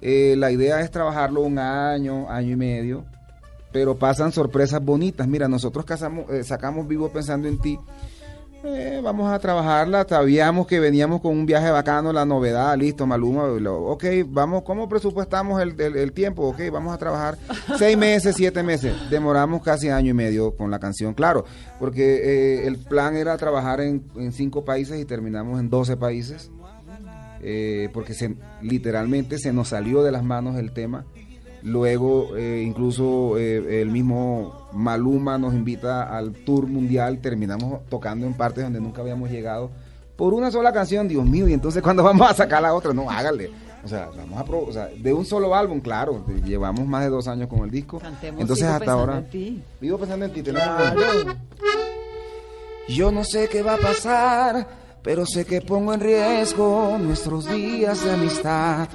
eh, 0.00 0.34
la 0.38 0.50
idea 0.50 0.80
es 0.80 0.90
trabajarlo 0.90 1.42
un 1.42 1.58
año, 1.58 2.30
año 2.30 2.52
y 2.52 2.56
medio, 2.56 3.04
pero 3.72 3.96
pasan 3.96 4.32
sorpresas 4.32 4.84
bonitas. 4.84 5.26
Mira, 5.26 5.48
nosotros 5.48 5.84
casamos, 5.84 6.30
eh, 6.30 6.44
sacamos 6.44 6.86
Vivo 6.86 7.10
Pensando 7.10 7.48
en 7.48 7.58
Ti. 7.58 7.78
Eh, 8.64 9.00
vamos 9.02 9.28
a 9.28 9.40
trabajarla, 9.40 10.06
sabíamos 10.08 10.68
que 10.68 10.78
veníamos 10.78 11.20
con 11.20 11.32
un 11.32 11.46
viaje 11.46 11.68
bacano, 11.72 12.12
la 12.12 12.24
novedad, 12.24 12.76
listo, 12.78 13.08
Maluma, 13.08 13.42
ok, 13.46 14.04
vamos, 14.28 14.62
¿cómo 14.62 14.88
presupuestamos 14.88 15.60
el, 15.60 15.80
el- 15.80 16.12
tiempo? 16.12 16.44
Ok, 16.46 16.60
vamos 16.72 16.94
a 16.94 16.96
trabajar 16.98 17.36
seis 17.76 17.98
meses, 17.98 18.36
siete 18.36 18.62
meses, 18.62 18.94
demoramos 19.10 19.62
casi 19.64 19.88
año 19.88 20.10
y 20.10 20.14
medio 20.14 20.54
con 20.54 20.70
la 20.70 20.78
canción, 20.78 21.12
claro, 21.12 21.44
porque 21.80 22.60
eh, 22.62 22.66
el 22.68 22.78
plan 22.78 23.16
era 23.16 23.36
trabajar 23.36 23.80
en, 23.80 24.04
en 24.14 24.30
cinco 24.30 24.64
países 24.64 25.00
y 25.00 25.04
terminamos 25.06 25.58
en 25.58 25.68
12 25.68 25.96
países, 25.96 26.52
eh, 27.40 27.88
porque 27.92 28.14
se, 28.14 28.36
literalmente 28.60 29.38
se 29.38 29.52
nos 29.52 29.70
salió 29.70 30.04
de 30.04 30.12
las 30.12 30.22
manos 30.22 30.56
el 30.56 30.70
tema. 30.72 31.04
Luego, 31.62 32.36
eh, 32.36 32.62
incluso 32.66 33.38
eh, 33.38 33.80
el 33.82 33.88
mismo 33.90 34.68
Maluma 34.72 35.38
nos 35.38 35.54
invita 35.54 36.02
al 36.16 36.32
tour 36.32 36.66
mundial. 36.66 37.18
Terminamos 37.18 37.80
tocando 37.88 38.26
en 38.26 38.34
partes 38.34 38.64
donde 38.64 38.80
nunca 38.80 39.00
habíamos 39.02 39.30
llegado 39.30 39.70
por 40.16 40.34
una 40.34 40.50
sola 40.50 40.72
canción. 40.72 41.06
Dios 41.08 41.24
mío, 41.24 41.46
y 41.48 41.52
entonces, 41.52 41.82
cuando 41.82 42.02
vamos 42.02 42.28
a 42.28 42.34
sacar 42.34 42.62
la 42.62 42.74
otra? 42.74 42.92
No, 42.92 43.08
hágale. 43.08 43.50
O 43.84 43.88
sea, 43.88 44.10
vamos 44.16 44.38
a 44.40 44.44
o 44.54 44.72
sea, 44.72 44.86
de 44.96 45.12
un 45.12 45.24
solo 45.24 45.54
álbum, 45.54 45.80
claro. 45.80 46.24
Llevamos 46.44 46.86
más 46.86 47.02
de 47.02 47.10
dos 47.10 47.26
años 47.26 47.48
con 47.48 47.60
el 47.60 47.70
disco. 47.70 47.98
Cantemos 47.98 48.40
entonces, 48.40 48.64
hasta 48.66 48.92
ahora. 48.92 49.18
en 49.18 49.30
Ti. 49.30 49.62
Vivo 49.80 49.98
pensando 49.98 50.24
en 50.26 50.32
ti. 50.32 50.42
tenemos- 50.42 51.36
Yo 52.88 53.10
no 53.10 53.24
sé 53.24 53.48
qué 53.48 53.62
va 53.62 53.74
a 53.74 53.78
pasar, 53.78 54.68
pero 55.02 55.26
sé 55.26 55.44
que 55.44 55.60
pongo 55.60 55.94
en 55.94 56.00
riesgo 56.00 56.96
nuestros 56.98 57.48
días 57.48 58.04
de 58.04 58.12
amistad. 58.12 58.88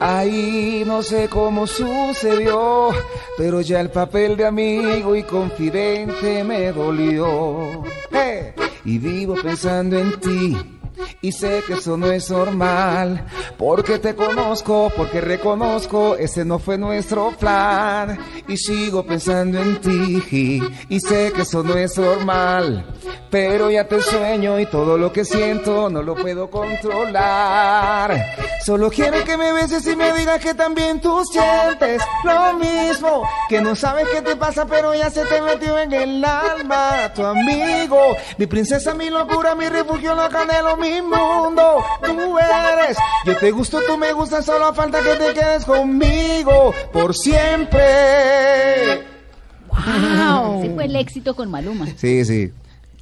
Ahí 0.00 0.84
no 0.86 1.02
sé 1.02 1.28
cómo 1.28 1.66
sucedió, 1.66 2.90
pero 3.36 3.60
ya 3.60 3.80
el 3.80 3.90
papel 3.90 4.36
de 4.36 4.46
amigo 4.46 5.16
y 5.16 5.24
confidente 5.24 6.44
me 6.44 6.72
dolió. 6.72 7.82
¡Eh! 8.12 8.54
Y 8.84 8.98
vivo 8.98 9.34
pensando 9.42 9.98
en 9.98 10.20
ti. 10.20 10.77
Y 11.20 11.32
sé 11.32 11.62
que 11.66 11.74
eso 11.74 11.96
no 11.96 12.10
es 12.10 12.30
normal, 12.30 13.24
porque 13.56 13.98
te 13.98 14.14
conozco, 14.14 14.90
porque 14.96 15.20
reconozco, 15.20 16.16
ese 16.16 16.44
no 16.44 16.58
fue 16.58 16.78
nuestro 16.78 17.32
plan. 17.32 18.18
Y 18.46 18.56
sigo 18.56 19.04
pensando 19.04 19.60
en 19.60 19.80
ti, 19.80 20.62
y 20.88 21.00
sé 21.00 21.32
que 21.34 21.42
eso 21.42 21.62
no 21.62 21.74
es 21.74 21.96
normal, 21.98 22.86
pero 23.30 23.70
ya 23.70 23.86
te 23.86 24.00
sueño 24.00 24.58
y 24.58 24.66
todo 24.66 24.96
lo 24.96 25.12
que 25.12 25.24
siento 25.24 25.90
no 25.90 26.02
lo 26.02 26.14
puedo 26.14 26.50
controlar. 26.50 28.26
Solo 28.64 28.90
quiero 28.90 29.22
que 29.24 29.36
me 29.36 29.52
beses 29.52 29.86
y 29.86 29.96
me 29.96 30.12
digas 30.12 30.40
que 30.40 30.54
también 30.54 31.00
tú 31.00 31.22
sientes 31.24 32.02
lo 32.24 32.54
mismo, 32.54 33.28
que 33.48 33.60
no 33.60 33.74
sabes 33.74 34.08
qué 34.08 34.22
te 34.22 34.36
pasa, 34.36 34.66
pero 34.66 34.94
ya 34.94 35.10
se 35.10 35.24
te 35.24 35.40
metió 35.40 35.78
en 35.78 35.92
el 35.92 36.24
alma 36.24 37.12
tu 37.14 37.24
amigo, 37.24 38.16
mi 38.36 38.46
princesa, 38.46 38.94
mi 38.94 39.10
locura, 39.10 39.54
mi 39.54 39.68
refugio, 39.68 40.14
lo 40.14 40.28
canelo, 40.28 40.76
mi 40.76 40.87
mundo, 41.02 41.82
tú 42.04 42.38
eres. 42.38 42.96
Yo 43.26 43.36
te 43.36 43.50
gusto, 43.50 43.78
tú 43.86 43.96
me 43.96 44.12
gustas, 44.12 44.44
solo 44.44 44.72
falta 44.74 45.00
que 45.02 45.14
te 45.14 45.32
quedes 45.34 45.64
conmigo 45.64 46.72
por 46.92 47.14
siempre. 47.14 49.06
Ese 50.58 50.74
fue 50.74 50.84
el 50.84 50.96
éxito 50.96 51.34
con 51.34 51.50
Maluma. 51.50 51.86
Sí, 51.96 52.24
sí. 52.24 52.50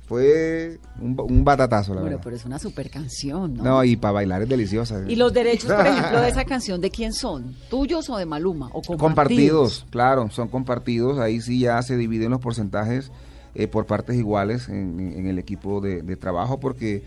Fue 0.06 0.78
un, 1.00 1.16
un 1.18 1.44
batatazo, 1.44 1.92
la 1.92 2.00
Bueno, 2.00 2.10
verdad. 2.16 2.24
pero 2.24 2.36
es 2.36 2.44
una 2.44 2.60
super 2.60 2.88
canción, 2.90 3.54
¿no? 3.54 3.64
No, 3.64 3.82
y 3.84 3.96
para 3.96 4.12
bailar 4.12 4.42
es 4.42 4.48
deliciosa. 4.48 5.02
Y 5.08 5.16
los 5.16 5.32
derechos, 5.32 5.72
por 5.72 5.84
ejemplo, 5.84 6.20
de 6.20 6.28
esa 6.28 6.44
canción, 6.44 6.80
¿de 6.80 6.90
quién 6.90 7.12
son? 7.12 7.56
¿Tuyos 7.68 8.08
o 8.08 8.16
de 8.16 8.24
Maluma? 8.24 8.66
¿O 8.72 8.82
compartidos? 8.82 9.00
Compartidos, 9.00 9.86
claro, 9.90 10.30
son 10.30 10.46
compartidos. 10.46 11.18
Ahí 11.18 11.40
sí 11.40 11.58
ya 11.58 11.82
se 11.82 11.96
dividen 11.96 12.30
los 12.30 12.40
porcentajes 12.40 13.10
eh, 13.56 13.66
por 13.66 13.86
partes 13.86 14.14
iguales 14.16 14.68
en, 14.68 15.00
en- 15.00 15.18
en 15.18 15.26
el 15.26 15.40
equipo 15.40 15.80
de, 15.80 16.02
de 16.02 16.14
trabajo, 16.16 16.60
porque 16.60 17.02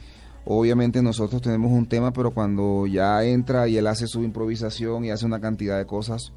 obviamente 0.50 1.02
nosotros 1.04 1.42
tenemos 1.42 1.72
un 1.72 1.86
tema, 1.86 2.12
pero 2.12 2.32
cuando 2.32 2.88
ya 2.88 3.24
entra 3.24 3.68
y 3.68 3.78
él 3.78 3.86
hace 3.86 4.08
su 4.08 4.24
improvisación 4.24 5.06
y 5.06 5.12
hace 5.12 5.26
una 5.26 5.40
cantidad 5.40 5.78
de 5.78 5.86
cosas, 5.86 6.34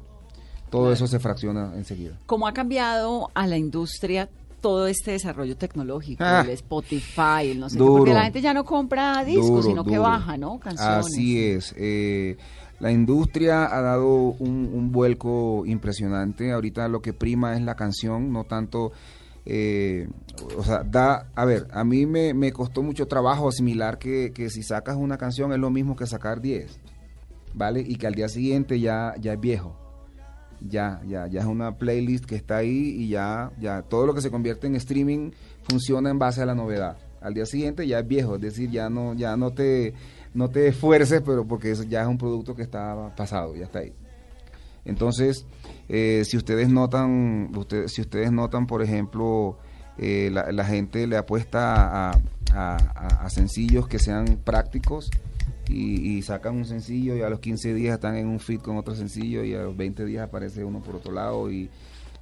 todo 0.69 0.93
eso 0.93 1.07
se 1.07 1.19
fracciona 1.19 1.73
enseguida. 1.75 2.17
¿Cómo 2.27 2.47
ha 2.47 2.53
cambiado 2.53 3.31
a 3.33 3.47
la 3.47 3.57
industria 3.57 4.29
todo 4.61 4.85
este 4.87 5.11
desarrollo 5.11 5.57
tecnológico? 5.57 6.23
Ah. 6.23 6.41
el 6.45 6.51
Spotify, 6.51 7.49
el 7.51 7.59
no 7.59 7.69
sé 7.69 7.77
qué, 7.77 7.83
porque 7.83 8.13
la 8.13 8.23
gente 8.23 8.41
ya 8.41 8.53
no 8.53 8.63
compra 8.63 9.23
discos, 9.25 9.47
Duro, 9.47 9.63
sino 9.63 9.83
que 9.83 9.97
baja, 9.97 10.37
¿no? 10.37 10.59
Canciones. 10.59 11.05
Así 11.07 11.43
es. 11.43 11.73
eh, 11.75 12.37
la 12.79 12.91
industria 12.91 13.65
ha 13.65 13.81
dado 13.81 14.07
un, 14.13 14.69
un 14.73 14.91
vuelco 14.91 15.65
impresionante. 15.65 16.51
Ahorita 16.51 16.87
lo 16.87 17.01
que 17.01 17.13
prima 17.13 17.55
es 17.55 17.61
la 17.63 17.75
canción, 17.75 18.31
no 18.31 18.43
tanto... 18.43 18.91
eh, 19.45 20.07
o 20.57 20.63
sea, 20.63 20.83
da, 20.83 21.27
a 21.35 21.45
ver, 21.45 21.67
a 21.71 21.83
mí 21.83 22.05
me, 22.05 22.33
me 22.33 22.51
costó 22.51 22.81
mucho 22.81 23.07
trabajo 23.07 23.47
asimilar 23.47 23.97
que, 23.97 24.31
que 24.33 24.49
si 24.49 24.63
sacas 24.63 24.95
una 24.95 25.17
canción 25.17 25.51
es 25.51 25.59
lo 25.59 25.69
mismo 25.69 25.95
que 25.95 26.07
sacar 26.07 26.41
10, 26.41 26.79
¿vale? 27.53 27.81
Y 27.81 27.95
que 27.95 28.07
al 28.07 28.15
día 28.15 28.29
siguiente 28.29 28.79
ya, 28.79 29.15
ya 29.19 29.33
es 29.33 29.39
viejo. 29.39 29.77
Ya, 30.61 31.01
ya, 31.05 31.27
ya 31.27 31.41
es 31.41 31.45
una 31.45 31.77
playlist 31.77 32.25
que 32.25 32.35
está 32.35 32.57
ahí 32.57 32.95
y 32.97 33.09
ya, 33.09 33.51
ya 33.59 33.81
todo 33.81 34.05
lo 34.05 34.13
que 34.13 34.21
se 34.21 34.31
convierte 34.31 34.65
en 34.67 34.75
streaming 34.75 35.31
funciona 35.63 36.09
en 36.09 36.19
base 36.19 36.41
a 36.41 36.45
la 36.45 36.55
novedad. 36.55 36.97
Al 37.19 37.33
día 37.33 37.45
siguiente 37.45 37.85
ya 37.85 37.99
es 37.99 38.07
viejo, 38.07 38.35
es 38.35 38.41
decir, 38.41 38.69
ya 38.69 38.89
no, 38.89 39.13
ya 39.13 39.35
no 39.35 39.51
te, 39.51 39.93
no 40.33 40.49
te 40.49 40.67
esfuerces, 40.67 41.21
pero 41.25 41.45
porque 41.45 41.75
ya 41.89 42.01
es 42.01 42.07
un 42.07 42.17
producto 42.17 42.55
que 42.55 42.61
está 42.61 43.13
pasado, 43.15 43.55
ya 43.57 43.65
está 43.65 43.79
ahí. 43.79 43.93
Entonces, 44.85 45.45
eh, 45.89 46.23
si 46.25 46.37
ustedes 46.37 46.69
notan, 46.69 47.51
ustedes, 47.55 47.93
si 47.93 48.01
ustedes 48.01 48.31
notan, 48.31 48.67
por 48.67 48.81
ejemplo, 48.81 49.57
eh, 49.97 50.29
la, 50.31 50.51
la 50.51 50.65
gente 50.65 51.07
le 51.07 51.17
apuesta 51.17 52.09
a, 52.09 52.11
a- 52.11 52.75
a- 52.77 53.25
a 53.25 53.29
sencillos 53.29 53.87
que 53.87 53.99
sean 53.99 54.39
prácticos 54.43 55.09
y, 55.69 56.17
y 56.17 56.21
sacan 56.23 56.55
un 56.57 56.65
sencillo 56.65 57.15
y 57.15 57.21
a 57.21 57.29
los 57.29 57.39
15 57.39 57.73
días 57.73 57.95
están 57.95 58.15
en 58.17 58.27
un 58.27 58.39
feed 58.39 58.59
con 58.59 58.77
otro 58.77 58.95
sencillo 58.95 59.43
y 59.43 59.53
a 59.53 59.63
los 59.63 59.77
20 59.77 60.03
días 60.05 60.27
aparece 60.27 60.63
uno 60.63 60.81
por 60.81 60.95
otro 60.95 61.11
lado 61.13 61.49
y 61.51 61.69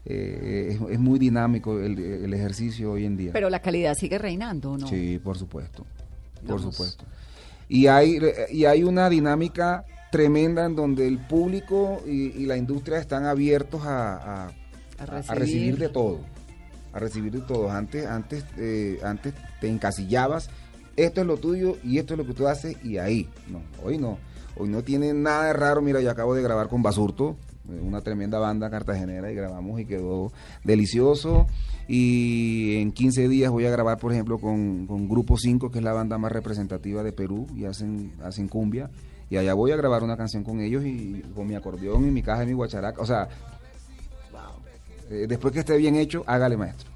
eh, 0.05 0.69
es, 0.79 0.91
es 0.91 0.99
muy 0.99 1.17
dinámico 1.19 1.79
el, 1.79 1.97
el 1.99 2.33
ejercicio 2.33 2.91
hoy 2.91 3.05
en 3.05 3.17
día. 3.17 3.31
Pero 3.33 3.49
la 3.49 3.59
calidad 3.61 3.95
sigue 3.95 4.17
reinando, 4.17 4.77
¿no? 4.77 4.87
Sí, 4.87 5.19
por 5.23 5.37
supuesto, 5.37 5.85
por 6.45 6.57
Vamos. 6.59 6.75
supuesto. 6.75 7.05
Y 7.69 7.87
hay, 7.87 8.19
y 8.51 8.65
hay 8.65 8.83
una 8.83 9.09
dinámica 9.09 9.85
tremenda 10.11 10.65
en 10.65 10.75
donde 10.75 11.07
el 11.07 11.17
público 11.19 12.01
y, 12.05 12.27
y 12.41 12.45
la 12.45 12.57
industria 12.57 12.99
están 12.99 13.25
abiertos 13.25 13.81
a, 13.85 14.45
a- 14.45 14.47
A 14.99 15.03
a 15.27 15.35
recibir. 15.35 15.77
de 15.79 15.89
todo. 15.89 16.19
a 16.93 16.99
recibir 16.99 17.31
de 17.31 17.41
todos. 17.41 17.71
Antes, 17.71 18.05
antes, 18.05 18.45
eh, 18.57 18.99
antes 19.03 19.33
te 19.59 19.67
encasillabas, 19.69 20.49
esto 20.97 21.21
es 21.21 21.27
lo 21.27 21.37
tuyo 21.37 21.77
y 21.83 21.97
esto 21.97 22.13
es 22.13 22.17
lo 22.19 22.25
que 22.27 22.33
tú 22.33 22.47
haces 22.47 22.75
y 22.83 22.97
ahí. 22.97 23.27
No, 23.49 23.61
hoy 23.83 23.97
no. 23.97 24.17
Hoy 24.57 24.67
no 24.67 24.83
tiene 24.83 25.13
nada 25.13 25.45
de 25.45 25.53
raro. 25.53 25.81
Mira, 25.81 26.01
yo 26.01 26.11
acabo 26.11 26.35
de 26.35 26.41
grabar 26.43 26.67
con 26.67 26.83
Basurto, 26.83 27.37
eh, 27.69 27.79
una 27.81 28.01
tremenda 28.01 28.37
banda 28.37 28.69
cartagenera 28.69 29.31
y 29.31 29.35
grabamos 29.35 29.79
y 29.79 29.85
quedó 29.85 30.33
delicioso. 30.65 31.47
Y 31.87 32.75
en 32.81 32.91
15 32.91 33.27
días 33.29 33.49
voy 33.51 33.65
a 33.65 33.71
grabar, 33.71 33.97
por 33.97 34.11
ejemplo, 34.11 34.37
con, 34.39 34.85
con 34.87 35.07
Grupo 35.07 35.37
5, 35.37 35.71
que 35.71 35.79
es 35.79 35.83
la 35.83 35.93
banda 35.93 36.17
más 36.17 36.31
representativa 36.31 37.01
de 37.03 37.13
Perú 37.13 37.47
y 37.55 37.65
hacen, 37.65 38.13
hacen 38.23 38.47
cumbia. 38.49 38.89
Y 39.31 39.37
allá 39.37 39.53
voy 39.55 39.71
a 39.71 39.77
grabar 39.77 40.03
una 40.03 40.17
canción 40.17 40.43
con 40.43 40.59
ellos 40.59 40.83
y 40.85 41.23
con 41.33 41.47
mi 41.47 41.55
acordeón 41.55 42.05
y 42.05 42.11
mi 42.11 42.21
caja 42.21 42.43
y 42.43 42.47
mi 42.47 42.53
guacharaca. 42.53 43.01
O 43.01 43.05
sea, 43.05 43.29
eh, 45.09 45.25
después 45.27 45.53
que 45.53 45.59
esté 45.61 45.77
bien 45.77 45.95
hecho, 45.95 46.23
hágale 46.27 46.57
maestro. 46.57 46.89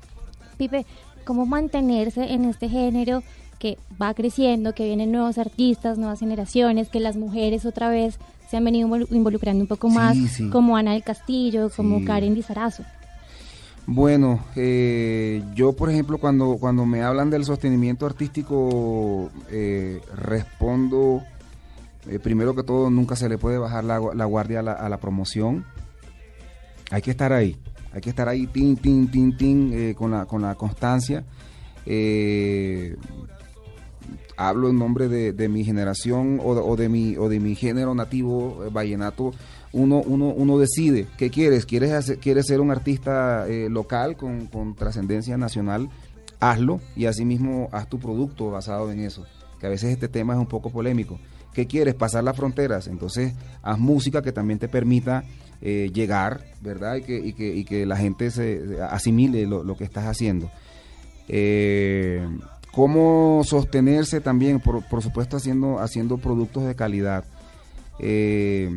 Pipe, 0.58 0.86
¿cómo 1.24 1.46
mantenerse 1.46 2.34
en 2.34 2.46
este 2.46 2.68
género 2.70 3.24
que 3.58 3.78
va 4.02 4.14
creciendo, 4.14 4.76
que 4.76 4.84
vienen 4.86 5.14
nuevos 5.14 5.38
artistas, 5.38 5.98
nuevas 5.98 6.20
generaciones, 6.20 6.90
que 6.90 7.00
las 7.00 7.16
mujeres 7.16 7.66
otra 7.66 7.88
vez 7.90 8.18
se 8.50 8.58
han 8.58 8.66
venido 8.66 8.88
involu- 8.90 9.08
involucrando 9.12 9.64
un 9.64 9.68
poco 9.68 9.88
más, 9.90 10.18
sí. 10.18 10.50
como 10.50 10.76
Ana 10.76 10.92
del 10.92 11.04
Castillo, 11.04 11.72
como 11.76 12.00
Sí. 12.00 12.06
Karen 12.06 12.36
Lizarazo? 12.36 12.84
Bueno, 13.88 14.44
eh, 14.58 15.42
yo 15.54 15.74
por 15.74 15.90
ejemplo 15.90 16.18
cuando, 16.18 16.58
cuando 16.60 16.86
me 16.86 17.02
hablan 17.02 17.30
del 17.30 17.46
sostenimiento 17.46 18.06
artístico 18.06 19.30
eh, 19.50 20.02
respondo, 20.18 21.22
eh, 22.10 22.20
primero 22.20 22.56
que 22.56 22.64
todo 22.64 22.90
nunca 22.90 23.16
se 23.16 23.30
le 23.30 23.38
puede 23.38 23.58
bajar 23.58 23.84
la, 23.84 24.00
la 24.14 24.26
guardia 24.26 24.60
a 24.60 24.64
la, 24.64 24.74
a 24.74 24.90
la 24.90 24.98
promoción, 24.98 25.66
hay 26.92 27.02
que 27.02 27.12
estar 27.12 27.34
ahí, 27.34 27.58
hay 27.94 28.02
que 28.02 28.10
estar 28.10 28.28
ahí, 28.30 28.48
tin, 28.48 28.78
tin, 28.78 29.10
tin, 29.10 29.36
tin, 29.38 29.72
eh, 29.74 29.96
con, 29.96 30.12
la, 30.12 30.26
con 30.26 30.42
la 30.42 30.56
constancia. 30.56 31.24
Eh, 31.86 32.96
hablo 34.38 34.70
en 34.70 34.78
nombre 34.78 35.08
de, 35.08 35.50
mi 35.50 35.64
generación 35.64 36.40
o 36.44 36.76
de, 36.76 36.90
mi 36.90 37.16
o 37.18 37.30
de 37.30 37.40
mi 37.40 37.56
género 37.56 37.96
nativo 37.96 38.66
vallenato. 38.72 39.34
Uno 39.72 40.02
uno 40.06 40.28
uno 40.28 40.58
decide 40.58 41.08
qué 41.18 41.30
quieres. 41.30 41.66
Quieres 41.66 41.92
hacer- 41.92 42.20
quieres 42.20 42.46
ser 42.48 42.62
un 42.62 42.72
artista 42.72 43.46
local 43.70 44.16
con, 44.18 44.48
con 44.48 44.76
trascendencia 44.76 45.38
nacional 45.38 45.90
hazlo 46.42 46.82
y 46.98 47.06
asimismo 47.06 47.70
haz 47.72 47.88
tu 47.88 47.98
producto 47.98 48.52
basado 48.52 48.92
en 48.92 49.00
eso 49.00 49.26
que 49.60 49.68
a 49.68 49.70
veces 49.70 49.92
este 49.92 50.10
tema 50.10 50.34
es 50.34 50.40
un 50.40 50.48
poco 50.48 50.70
polémico 50.70 51.18
qué 51.56 51.66
quieres 51.66 51.96
pasar 51.96 52.24
las 52.24 52.36
fronteras. 52.36 52.88
Entonces 52.88 53.34
haz 53.64 53.80
música 53.80 54.22
que 54.22 54.32
también 54.32 54.60
te 54.60 54.68
permita 54.68 55.24
eh, 55.62 55.90
llegar 55.94 56.44
verdad 56.62 56.98
y 56.98 57.34
que, 57.34 57.86
la 57.86 57.96
gente 57.96 58.30
se 58.30 58.78
asimile 58.82 59.48
lo, 59.48 59.78
que 59.78 59.86
estás 59.86 60.06
haciendo. 60.06 60.52
Eh, 61.28 62.28
cómo 62.74 63.42
sostenerse 63.46 64.20
también, 64.20 64.60
por, 64.60 65.02
supuesto 65.02 65.38
haciendo, 65.38 66.18
productos 66.18 66.66
de 66.66 66.76
calidad. 66.76 67.24
Eh, 68.00 68.76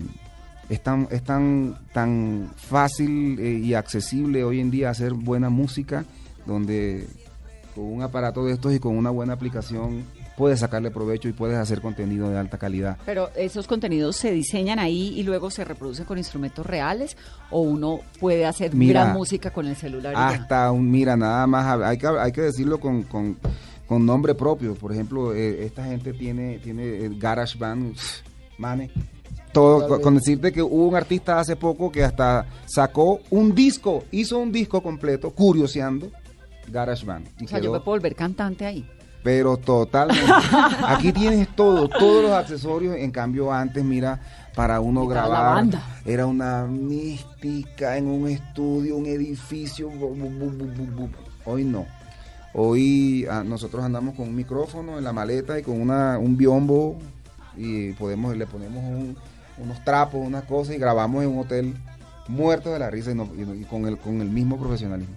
es 0.68 0.83
tan, 0.83 1.09
es 1.11 1.24
tan 1.24 2.51
fácil 2.57 3.39
eh, 3.41 3.61
y 3.64 3.74
accesible 3.74 4.45
hoy 4.45 4.61
en 4.61 4.70
día 4.70 4.91
hacer 4.91 5.14
buena 5.14 5.51
música, 5.51 6.05
donde 6.47 7.07
con 7.74 7.85
un 7.85 8.03
aparato 8.03 8.45
de 8.45 8.53
estos 8.53 8.74
y 8.74 8.79
con 8.79 8.97
una 8.97 9.11
buena 9.11 9.33
aplicación 9.33 10.05
puedes 10.39 10.61
sacarle 10.61 10.93
provecho 10.93 11.28
y 11.28 11.32
puedes 11.32 11.59
hacer 11.59 11.80
contenido 11.80 12.30
de 12.30 12.39
alta 12.39 12.59
calidad. 12.59 12.97
Pero 13.05 13.30
esos 13.34 13.66
contenidos 13.66 14.16
se 14.16 14.30
diseñan 14.30 14.78
ahí 14.78 15.12
y 15.16 15.24
luego 15.24 15.51
se 15.51 15.64
reproducen 15.64 16.05
con 16.05 16.16
instrumentos 16.16 16.64
reales 16.64 17.16
o 17.51 17.61
uno 17.61 18.01
puede 18.20 18.47
hacer 18.47 18.72
Mira, 18.72 19.03
gran 19.03 19.14
música 19.14 19.51
con 19.51 19.66
el 19.66 19.74
celular. 19.74 20.14
Hasta 20.16 20.70
un, 20.70 20.89
mira, 20.89 21.16
nada 21.16 21.45
más, 21.49 21.82
hay 21.82 21.99
que, 21.99 22.07
hay 22.07 22.30
que 22.30 22.43
decirlo 22.43 22.78
con, 22.78 23.03
con, 23.03 23.36
con 23.89 24.07
nombre 24.07 24.36
propio. 24.36 24.76
Por 24.76 24.93
ejemplo, 24.93 25.34
eh, 25.34 25.64
esta 25.64 25.84
gente 25.84 26.12
tiene, 26.12 26.61
tiene 26.61 27.05
el 27.05 27.18
Garage 27.18 27.59
Band, 27.59 27.97
mane. 28.59 28.93
Todo, 29.53 30.01
con, 30.01 30.14
decirte 30.14 30.53
que 30.53 30.62
hubo 30.62 30.86
un 30.86 30.95
artista 30.95 31.41
hace 31.41 31.57
poco 31.57 31.91
que 31.91 32.05
hasta 32.05 32.47
sacó 32.66 33.18
un 33.30 33.57
disco, 33.57 34.05
hizo 34.12 34.39
un 34.39 34.53
disco 34.53 34.80
completo, 34.84 35.32
curioseando 35.32 36.12
Garage 36.68 37.05
Band. 37.05 37.26
Y 37.41 37.47
O 37.47 37.49
sea, 37.49 37.59
yo 37.59 37.72
me 37.72 37.80
puedo 37.80 37.97
volver 37.97 38.14
cantante 38.14 38.64
ahí. 38.64 38.89
Pero 39.29 39.59
totalmente. 39.59 40.24
Aquí 40.87 41.12
tienes 41.12 41.49
todo, 41.55 41.87
todos 41.87 42.22
los 42.22 42.33
accesorios. 42.33 42.97
En 42.97 43.11
cambio, 43.11 43.53
antes, 43.53 43.85
mira, 43.85 44.18
para 44.55 44.81
uno 44.81 45.07
grabar, 45.07 45.66
era 46.07 46.24
una 46.24 46.64
mística 46.64 47.99
en 47.99 48.07
un 48.07 48.26
estudio, 48.31 48.97
un 48.97 49.05
edificio. 49.05 49.91
bu- 49.91 50.16
bu- 50.16 50.97
bu-. 50.97 51.11
Hoy 51.45 51.64
no. 51.64 51.85
Hoy 52.55 53.26
ah, 53.31 53.43
nosotros 53.45 53.85
andamos 53.85 54.14
con 54.14 54.29
un 54.29 54.35
micrófono 54.35 54.97
en 54.97 55.05
la 55.05 55.12
maleta 55.12 55.59
y 55.59 55.62
con 55.62 55.79
una, 55.79 56.16
un 56.16 56.35
biombo 56.39 56.97
y 57.55 57.93
podemos 57.93 58.35
le 58.35 58.47
ponemos 58.47 58.83
un- 58.83 59.14
unos 59.59 59.85
trapos, 59.85 60.26
unas 60.26 60.45
cosas 60.45 60.74
y 60.74 60.79
grabamos 60.79 61.22
en 61.22 61.29
un 61.29 61.41
hotel 61.41 61.74
muerto 62.29 62.72
de 62.72 62.79
la 62.79 62.89
risa 62.89 63.11
y, 63.11 63.14
no- 63.14 63.29
y 63.37 63.41
no- 63.45 63.55
y 63.55 63.64
con 63.64 63.87
el 63.87 63.99
con 63.99 64.22
el 64.22 64.31
mismo 64.31 64.57
profesionalismo. 64.57 65.14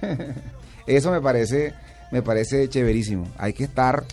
Eso 0.86 1.12
me 1.12 1.20
parece, 1.20 1.72
me 2.10 2.22
parece 2.22 2.68
chéverísimo. 2.68 3.26
Hay 3.38 3.52
que 3.52 3.64
estar 3.64 4.04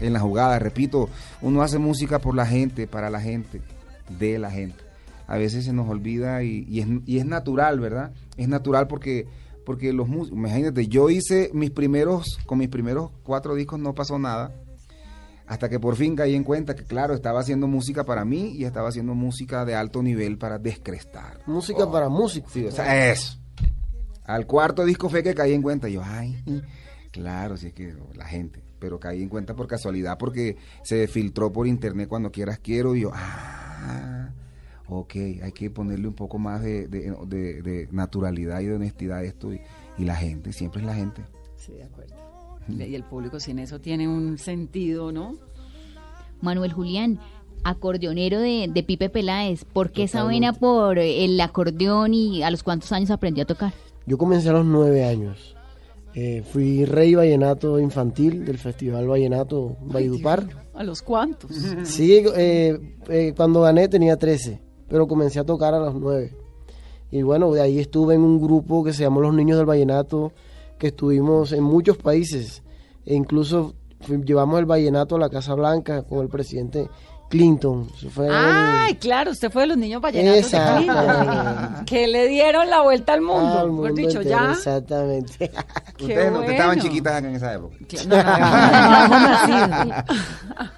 en 0.00 0.12
la 0.12 0.20
jugada. 0.20 0.58
Repito, 0.58 1.08
uno 1.40 1.62
hace 1.62 1.78
música 1.78 2.18
por 2.18 2.34
la 2.34 2.46
gente, 2.46 2.86
para 2.86 3.10
la 3.10 3.20
gente, 3.20 3.60
de 4.18 4.38
la 4.38 4.50
gente. 4.50 4.76
A 5.26 5.36
veces 5.38 5.64
se 5.64 5.72
nos 5.72 5.88
olvida 5.88 6.42
y, 6.42 6.66
y 6.68 6.80
es, 6.80 6.86
y 7.06 7.18
es 7.18 7.26
natural, 7.26 7.80
¿verdad? 7.80 8.12
Es 8.36 8.48
natural 8.48 8.86
porque, 8.86 9.26
porque 9.64 9.92
los 9.92 10.08
músicos, 10.08 10.38
imagínate, 10.38 10.86
yo 10.88 11.08
hice 11.10 11.50
mis 11.54 11.70
primeros, 11.70 12.38
con 12.44 12.58
mis 12.58 12.68
primeros 12.68 13.10
cuatro 13.22 13.54
discos 13.54 13.78
no 13.78 13.94
pasó 13.94 14.18
nada. 14.18 14.52
Hasta 15.46 15.68
que 15.68 15.78
por 15.78 15.96
fin 15.96 16.16
caí 16.16 16.34
en 16.34 16.44
cuenta 16.44 16.74
que, 16.74 16.84
claro, 16.84 17.14
estaba 17.14 17.40
haciendo 17.40 17.66
música 17.66 18.04
para 18.04 18.24
mí 18.24 18.54
y 18.56 18.64
estaba 18.64 18.88
haciendo 18.88 19.14
música 19.14 19.64
de 19.64 19.74
alto 19.74 20.02
nivel 20.02 20.38
para 20.38 20.58
descrestar. 20.58 21.40
Música 21.46 21.90
para 21.90 22.08
músicos. 22.08 22.52
Sí, 22.52 22.64
o 22.64 22.70
sea, 22.70 23.10
eso. 23.10 23.41
Al 24.24 24.46
cuarto 24.46 24.84
disco 24.84 25.08
fue 25.08 25.22
que 25.22 25.34
caí 25.34 25.52
en 25.52 25.62
cuenta. 25.62 25.88
Yo, 25.88 26.02
ay, 26.04 26.36
claro, 27.10 27.56
sí 27.56 27.68
es 27.68 27.72
que 27.72 27.94
la 28.14 28.26
gente. 28.26 28.62
Pero 28.78 28.98
caí 28.98 29.22
en 29.22 29.28
cuenta 29.28 29.54
por 29.54 29.66
casualidad 29.68 30.18
porque 30.18 30.56
se 30.82 31.06
filtró 31.08 31.52
por 31.52 31.66
internet 31.66 32.08
cuando 32.08 32.30
quieras 32.32 32.58
quiero. 32.58 32.94
Y 32.96 33.02
yo, 33.02 33.10
ah, 33.14 34.30
ok, 34.88 35.14
hay 35.42 35.52
que 35.52 35.70
ponerle 35.70 36.08
un 36.08 36.14
poco 36.14 36.38
más 36.38 36.62
de, 36.62 36.88
de- 36.88 37.14
de- 37.26 37.62
de 37.62 37.88
naturalidad 37.92 38.60
y 38.60 38.66
de 38.66 38.74
honestidad 38.76 39.18
a 39.18 39.22
esto. 39.24 39.52
Y, 39.52 39.60
y 39.98 40.04
la 40.04 40.16
gente, 40.16 40.52
siempre 40.52 40.80
es 40.80 40.86
la 40.86 40.94
gente. 40.94 41.22
Sí, 41.56 41.72
de 41.72 41.84
acuerdo. 41.84 42.14
Y 42.68 42.94
el 42.94 43.02
público 43.04 43.40
sin 43.40 43.58
eso 43.58 43.80
tiene 43.80 44.06
un 44.08 44.38
sentido, 44.38 45.10
¿no? 45.12 45.34
Manuel 46.40 46.72
Julián, 46.72 47.18
acordeonero 47.64 48.40
de, 48.40 48.68
de 48.72 48.82
Pipe 48.82 49.10
Peláez. 49.10 49.64
¿Por 49.64 49.90
qué 49.92 50.04
esa 50.04 50.24
vena 50.24 50.52
por 50.52 50.98
el 50.98 51.40
acordeón 51.40 52.14
y 52.14 52.42
a 52.42 52.50
los 52.50 52.62
cuántos 52.62 52.90
años 52.92 53.10
aprendió 53.10 53.42
a 53.44 53.46
tocar? 53.46 53.72
Yo 54.06 54.18
comencé 54.18 54.48
a 54.48 54.52
los 54.52 54.64
nueve 54.64 55.04
años. 55.04 55.56
Eh, 56.14 56.42
fui 56.42 56.84
rey 56.84 57.14
vallenato 57.14 57.78
infantil 57.78 58.44
del 58.44 58.58
Festival 58.58 59.08
Vallenato 59.08 59.76
Valledupar. 59.80 60.46
¿A 60.74 60.84
los 60.84 61.02
cuantos? 61.02 61.50
Sí, 61.84 62.22
eh, 62.36 62.98
eh, 63.08 63.32
cuando 63.34 63.62
gané 63.62 63.88
tenía 63.88 64.16
13, 64.16 64.60
pero 64.88 65.06
comencé 65.06 65.40
a 65.40 65.44
tocar 65.44 65.74
a 65.74 65.78
los 65.78 65.94
9. 65.94 66.36
Y 67.10 67.22
bueno, 67.22 67.52
de 67.52 67.62
ahí 67.62 67.78
estuve 67.78 68.14
en 68.14 68.22
un 68.22 68.40
grupo 68.40 68.84
que 68.84 68.92
se 68.92 69.02
llamó 69.02 69.20
Los 69.20 69.34
Niños 69.34 69.56
del 69.56 69.66
Vallenato, 69.66 70.32
que 70.78 70.88
estuvimos 70.88 71.52
en 71.52 71.62
muchos 71.62 71.96
países. 71.96 72.62
E 73.04 73.14
incluso 73.14 73.74
llevamos 74.24 74.58
el 74.58 74.66
vallenato 74.66 75.16
a 75.16 75.18
la 75.18 75.28
Casa 75.28 75.54
Blanca 75.54 76.02
con 76.02 76.20
el 76.20 76.28
presidente 76.28 76.88
Clinton. 77.32 77.88
Fue 78.10 78.26
el- 78.26 78.32
Ay, 78.34 78.94
claro, 78.96 79.30
usted 79.32 79.50
fue 79.50 79.62
de 79.62 79.68
los 79.68 79.76
niños 79.78 80.00
vallenatos 80.00 80.32
de 80.34 80.38
Exactamente. 80.40 80.92
Clinton, 80.92 81.84
que 81.86 82.06
le 82.06 82.28
dieron 82.28 82.68
la 82.70 82.82
vuelta 82.82 83.14
al 83.14 83.20
mundo. 83.22 83.58
al 83.58 83.70
Mejor 83.70 83.88
mundo 83.88 83.94
dicho, 84.08 84.20
entero, 84.20 84.38
ya. 84.44 84.52
Exactamente. 84.52 85.50
Ustedes, 86.00 86.32
no- 86.32 86.42
estaban 86.42 86.80
chiquitas 86.80 87.24
en 87.24 87.34
esa 87.36 87.54
época. 87.54 87.76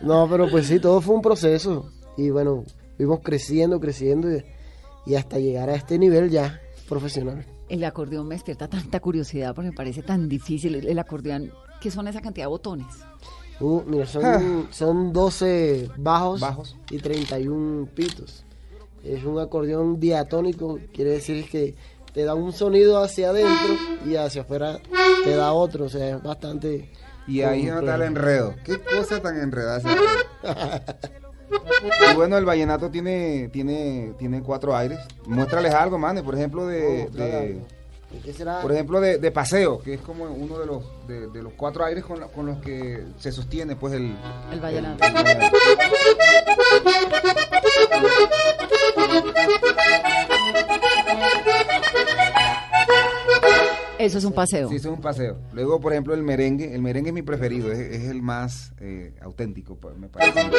No, 0.00 0.28
pero 0.28 0.48
pues 0.50 0.66
sí, 0.66 0.78
todo 0.78 1.00
fue 1.00 1.14
un 1.14 1.22
proceso. 1.22 1.90
Y 2.16 2.30
bueno, 2.30 2.64
fuimos 2.96 3.20
creciendo, 3.22 3.80
creciendo 3.80 4.30
y, 4.32 4.44
y 5.06 5.14
hasta 5.16 5.38
llegar 5.38 5.70
a 5.70 5.74
este 5.74 5.98
nivel 5.98 6.30
ya 6.30 6.60
profesional. 6.88 7.44
El 7.68 7.82
acordeón 7.84 8.28
me 8.28 8.34
despierta 8.34 8.68
tanta 8.68 9.00
curiosidad 9.00 9.54
porque 9.54 9.70
me 9.70 9.76
parece 9.76 10.02
tan 10.02 10.28
difícil. 10.28 10.74
El, 10.76 10.86
el 10.86 10.98
acordeón, 10.98 11.50
¿qué 11.80 11.90
son 11.90 12.06
esa 12.08 12.20
cantidad 12.20 12.44
de 12.44 12.50
botones? 12.50 12.86
Uh, 13.60 13.82
mira, 13.86 14.06
son, 14.06 14.66
son 14.70 15.12
12 15.12 15.90
bajos, 15.96 16.40
Bajos. 16.40 16.76
y 16.90 16.98
31 16.98 17.86
pitos. 17.94 18.44
Es 19.04 19.24
un 19.24 19.38
acordeón 19.38 20.00
diatónico, 20.00 20.78
quiere 20.92 21.10
decir 21.12 21.48
que 21.48 21.74
te 22.12 22.24
da 22.24 22.34
un 22.34 22.52
sonido 22.52 23.02
hacia 23.02 23.30
adentro 23.30 23.74
y 24.06 24.16
hacia 24.16 24.42
afuera 24.42 24.78
te 25.24 25.34
da 25.36 25.52
otro, 25.52 25.84
o 25.86 25.88
sea, 25.88 26.16
es 26.16 26.22
bastante... 26.22 26.90
Y 27.26 27.40
ahí 27.42 27.64
no 27.64 27.78
está 27.80 27.94
el 27.94 28.02
enredo. 28.02 28.54
Qué 28.64 28.78
cosa 28.80 29.20
tan 29.22 29.38
enredada. 29.38 29.80
y 32.12 32.14
bueno, 32.16 32.36
el 32.36 32.44
vallenato 32.44 32.90
tiene, 32.90 33.48
tiene, 33.52 34.12
tiene 34.18 34.42
cuatro 34.42 34.76
aires. 34.76 34.98
Muéstrales 35.26 35.72
algo, 35.74 35.98
mane, 35.98 36.22
por 36.22 36.34
ejemplo, 36.34 36.66
de- 36.66 37.60
¿Qué 38.22 38.32
será? 38.32 38.60
Por 38.60 38.72
ejemplo, 38.72 39.00
de, 39.00 39.18
de 39.18 39.30
paseo, 39.30 39.80
que 39.80 39.94
es 39.94 40.00
como 40.00 40.24
uno 40.24 40.58
de 40.58 40.66
los, 40.66 40.82
de, 41.08 41.28
de 41.28 41.42
los 41.42 41.52
cuatro 41.54 41.84
aires 41.84 42.04
con, 42.04 42.20
la- 42.20 42.26
con 42.28 42.46
los 42.46 42.58
que 42.58 43.02
se 43.18 43.32
sostiene 43.32 43.76
pues 43.76 43.94
el, 43.94 44.14
El 44.52 44.60
vallenato. 44.60 45.04
el 45.04 45.12
vallenato. 45.12 45.56
Eso 53.98 54.18
es 54.18 54.24
un 54.24 54.32
paseo. 54.32 54.68
Sí, 54.68 54.76
eso 54.76 54.88
es 54.90 54.94
un 54.96 55.00
paseo. 55.00 55.38
Luego, 55.52 55.80
por 55.80 55.92
ejemplo, 55.92 56.14
el 56.14 56.22
merengue. 56.22 56.74
El 56.74 56.82
merengue 56.82 57.10
es 57.10 57.14
mi 57.14 57.22
preferido, 57.22 57.70
es, 57.72 57.78
es 57.78 58.04
el 58.10 58.22
más 58.22 58.72
eh, 58.80 59.14
auténtico, 59.22 59.78
me 59.96 60.08
parece. 60.08 60.50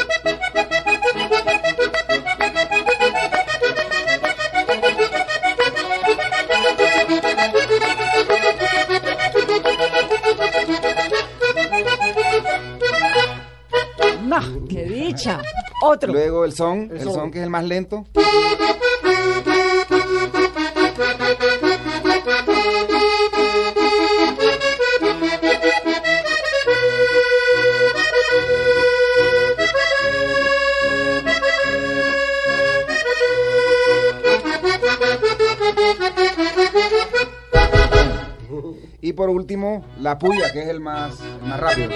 Otro. 15.82 16.13
Luego 16.13 16.45
el 16.45 16.53
son, 16.53 16.89
El 16.91 16.97
el 16.97 17.03
son. 17.03 17.13
son 17.13 17.32
que 17.32 17.39
es 17.39 17.43
el 17.43 17.49
más 17.49 17.63
lento. 17.63 18.05
Y 39.01 39.13
por 39.13 39.30
último, 39.30 39.86
la 39.99 40.18
puya, 40.18 40.51
que 40.51 40.63
es 40.63 40.68
el 40.68 40.80
más, 40.80 41.20
el 41.20 41.47
más 41.47 41.59
rápido. 41.59 41.91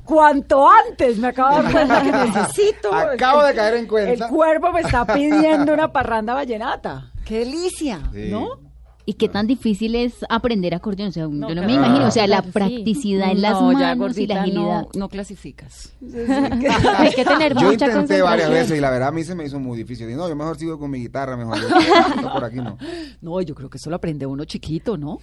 Cuanto 0.04 0.68
antes 0.68 1.18
me 1.18 1.28
acabo 1.28 1.56
de 1.56 1.62
dar 1.62 1.72
cuenta 1.72 2.02
que 2.02 2.12
necesito. 2.12 2.94
Acabo 2.94 3.40
El- 3.42 3.46
de 3.48 3.54
caer 3.54 3.74
en 3.74 3.80
El 3.80 3.88
cuenta. 3.88 4.28
cuerpo 4.28 4.72
me 4.72 4.80
está 4.80 5.04
pidiendo 5.06 5.72
una 5.72 5.92
parranda 5.92 6.34
vallenata. 6.34 7.10
¡Qué 7.24 7.40
delicia! 7.40 8.00
Sí. 8.12 8.28
¿No? 8.30 8.58
¿Y 9.06 9.14
qué 9.14 9.28
tan 9.28 9.46
difícil 9.46 9.94
es 9.96 10.24
aprender 10.30 10.74
acordeón? 10.74 11.10
O 11.10 11.12
sea, 11.12 11.24
yo 11.24 11.28
no 11.28 11.48
me 11.62 11.74
imagino. 11.74 12.06
O 12.06 12.10
sea, 12.10 12.26
la 12.26 12.42
sí. 12.42 12.50
practicidad 12.50 13.32
en 13.32 13.42
las 13.42 13.52
No, 13.52 13.72
ya, 13.72 13.78
manos 13.78 13.96
y 13.96 13.98
gordita, 13.98 14.34
la 14.34 14.42
agilidad. 14.42 14.82
No, 14.82 14.88
no 14.94 15.08
clasificas. 15.10 15.92
Hay 16.98 17.12
que 17.12 17.24
tener 17.24 17.54
Yo 17.54 17.70
mucha 17.70 17.86
intenté 17.86 18.22
varias 18.22 18.50
veces 18.50 18.78
y 18.78 18.80
la 18.80 18.90
verdad 18.90 19.08
a 19.08 19.12
mí 19.12 19.22
se 19.22 19.34
me 19.34 19.44
hizo 19.44 19.60
muy 19.60 19.76
difícil. 19.76 20.08
Y 20.08 20.14
no, 20.14 20.26
yo 20.26 20.34
mejor 20.34 20.56
sigo 20.56 20.78
con 20.78 20.90
mi 20.90 21.00
guitarra, 21.00 21.36
mejor. 21.36 21.58
Yo, 21.60 22.32
por 22.32 22.44
aquí 22.44 22.56
no. 22.56 22.78
No, 23.20 23.40
yo 23.42 23.54
creo 23.54 23.68
que 23.68 23.76
eso 23.76 23.90
lo 23.90 23.96
aprende 23.96 24.24
uno 24.26 24.44
chiquito, 24.44 24.96
¿no? 24.96 25.18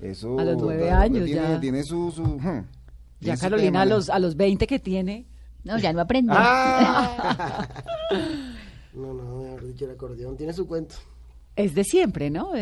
Eso 0.00 0.38
A 0.38 0.44
los 0.44 0.56
nueve 0.56 0.90
años 0.90 1.24
tiene, 1.24 1.40
ya. 1.42 1.60
Tiene 1.60 1.82
su... 1.82 2.12
su 2.12 2.22
hmm, 2.22 2.64
Ya 3.20 3.36
Carolina 3.36 3.82
a 3.82 3.84
los, 3.84 4.10
a 4.10 4.18
los 4.18 4.36
20 4.36 4.66
que 4.66 4.78
tiene. 4.78 5.26
No, 5.64 5.78
ya 5.78 5.92
no 5.92 6.00
aprendí. 6.00 6.32
Ah. 6.32 7.66
No, 8.94 9.12
no, 9.12 9.42
mejor 9.42 9.66
dicho, 9.66 9.86
el 9.86 9.90
acordeón 9.92 10.36
tiene 10.36 10.52
su 10.52 10.68
cuento. 10.68 10.94
Es 11.56 11.74
de 11.74 11.82
siempre, 11.82 12.30
¿no? 12.30 12.54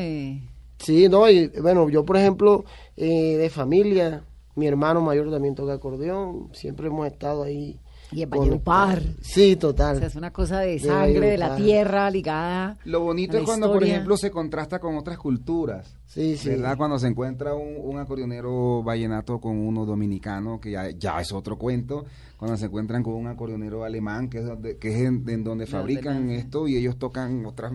Sí, 0.83 1.09
no, 1.09 1.29
y 1.31 1.49
bueno, 1.61 1.89
yo 1.89 2.05
por 2.05 2.17
ejemplo, 2.17 2.65
eh, 2.97 3.37
de 3.37 3.51
familia, 3.51 4.25
mi 4.57 4.67
hermano 4.67 5.01
mayor 5.01 5.31
también 5.31 5.55
toca 5.55 5.75
acordeón, 5.75 6.49
siempre 6.53 6.89
hemos 6.89 7.07
estado 7.07 7.45
ahí. 7.45 7.79
Y 8.15 8.21
en. 8.21 8.29
Valledupar. 8.29 9.01
Sí, 9.23 9.55
O 9.55 9.59
total. 9.59 9.97
sea, 9.97 10.07
es 10.09 10.17
una 10.17 10.31
cosa 10.35 10.61
de 10.61 10.79
sangre, 10.79 11.31
de 11.31 11.39
la 11.39 11.57
tierra 11.57 12.11
ligada. 12.11 12.77
Lo 12.85 13.01
bonito 13.01 13.33
a 13.33 13.35
la 13.37 13.41
es 13.41 13.47
cuando, 13.47 13.73
por 13.73 13.83
ejemplo, 13.85 14.19
se 14.19 14.31
contrasta 14.31 14.81
con 14.81 14.99
otras 14.99 15.17
culturas. 15.17 15.97
Sí, 16.05 16.37
sí. 16.37 16.51
¿Verdad? 16.51 16.77
Cuando 16.77 16.99
se 16.99 17.07
encuentra 17.07 17.55
un, 17.55 17.75
un 17.81 17.99
acordeonero 17.99 18.83
vallenato 18.83 19.41
con 19.41 19.57
uno 19.57 19.87
dominicano, 19.87 20.61
que 20.61 20.73
ya, 20.73 20.91
ya 20.91 21.23
es 21.23 21.33
otro 21.33 21.57
cuento. 21.57 22.05
Cuando 22.37 22.59
se 22.59 22.67
encuentran 22.67 23.03
con 23.03 23.15
un 23.15 23.29
acordeonero 23.29 23.83
alemán, 23.83 24.29
que 24.29 24.41
es, 24.41 24.45
donde, 24.45 24.77
que 24.77 24.89
es 24.91 25.01
en, 25.07 25.25
en 25.27 25.43
donde 25.43 25.65
fabrican 25.65 26.29
esto 26.29 26.69
y 26.69 26.77
ellos 26.77 26.99
tocan 26.99 27.47
otras 27.47 27.73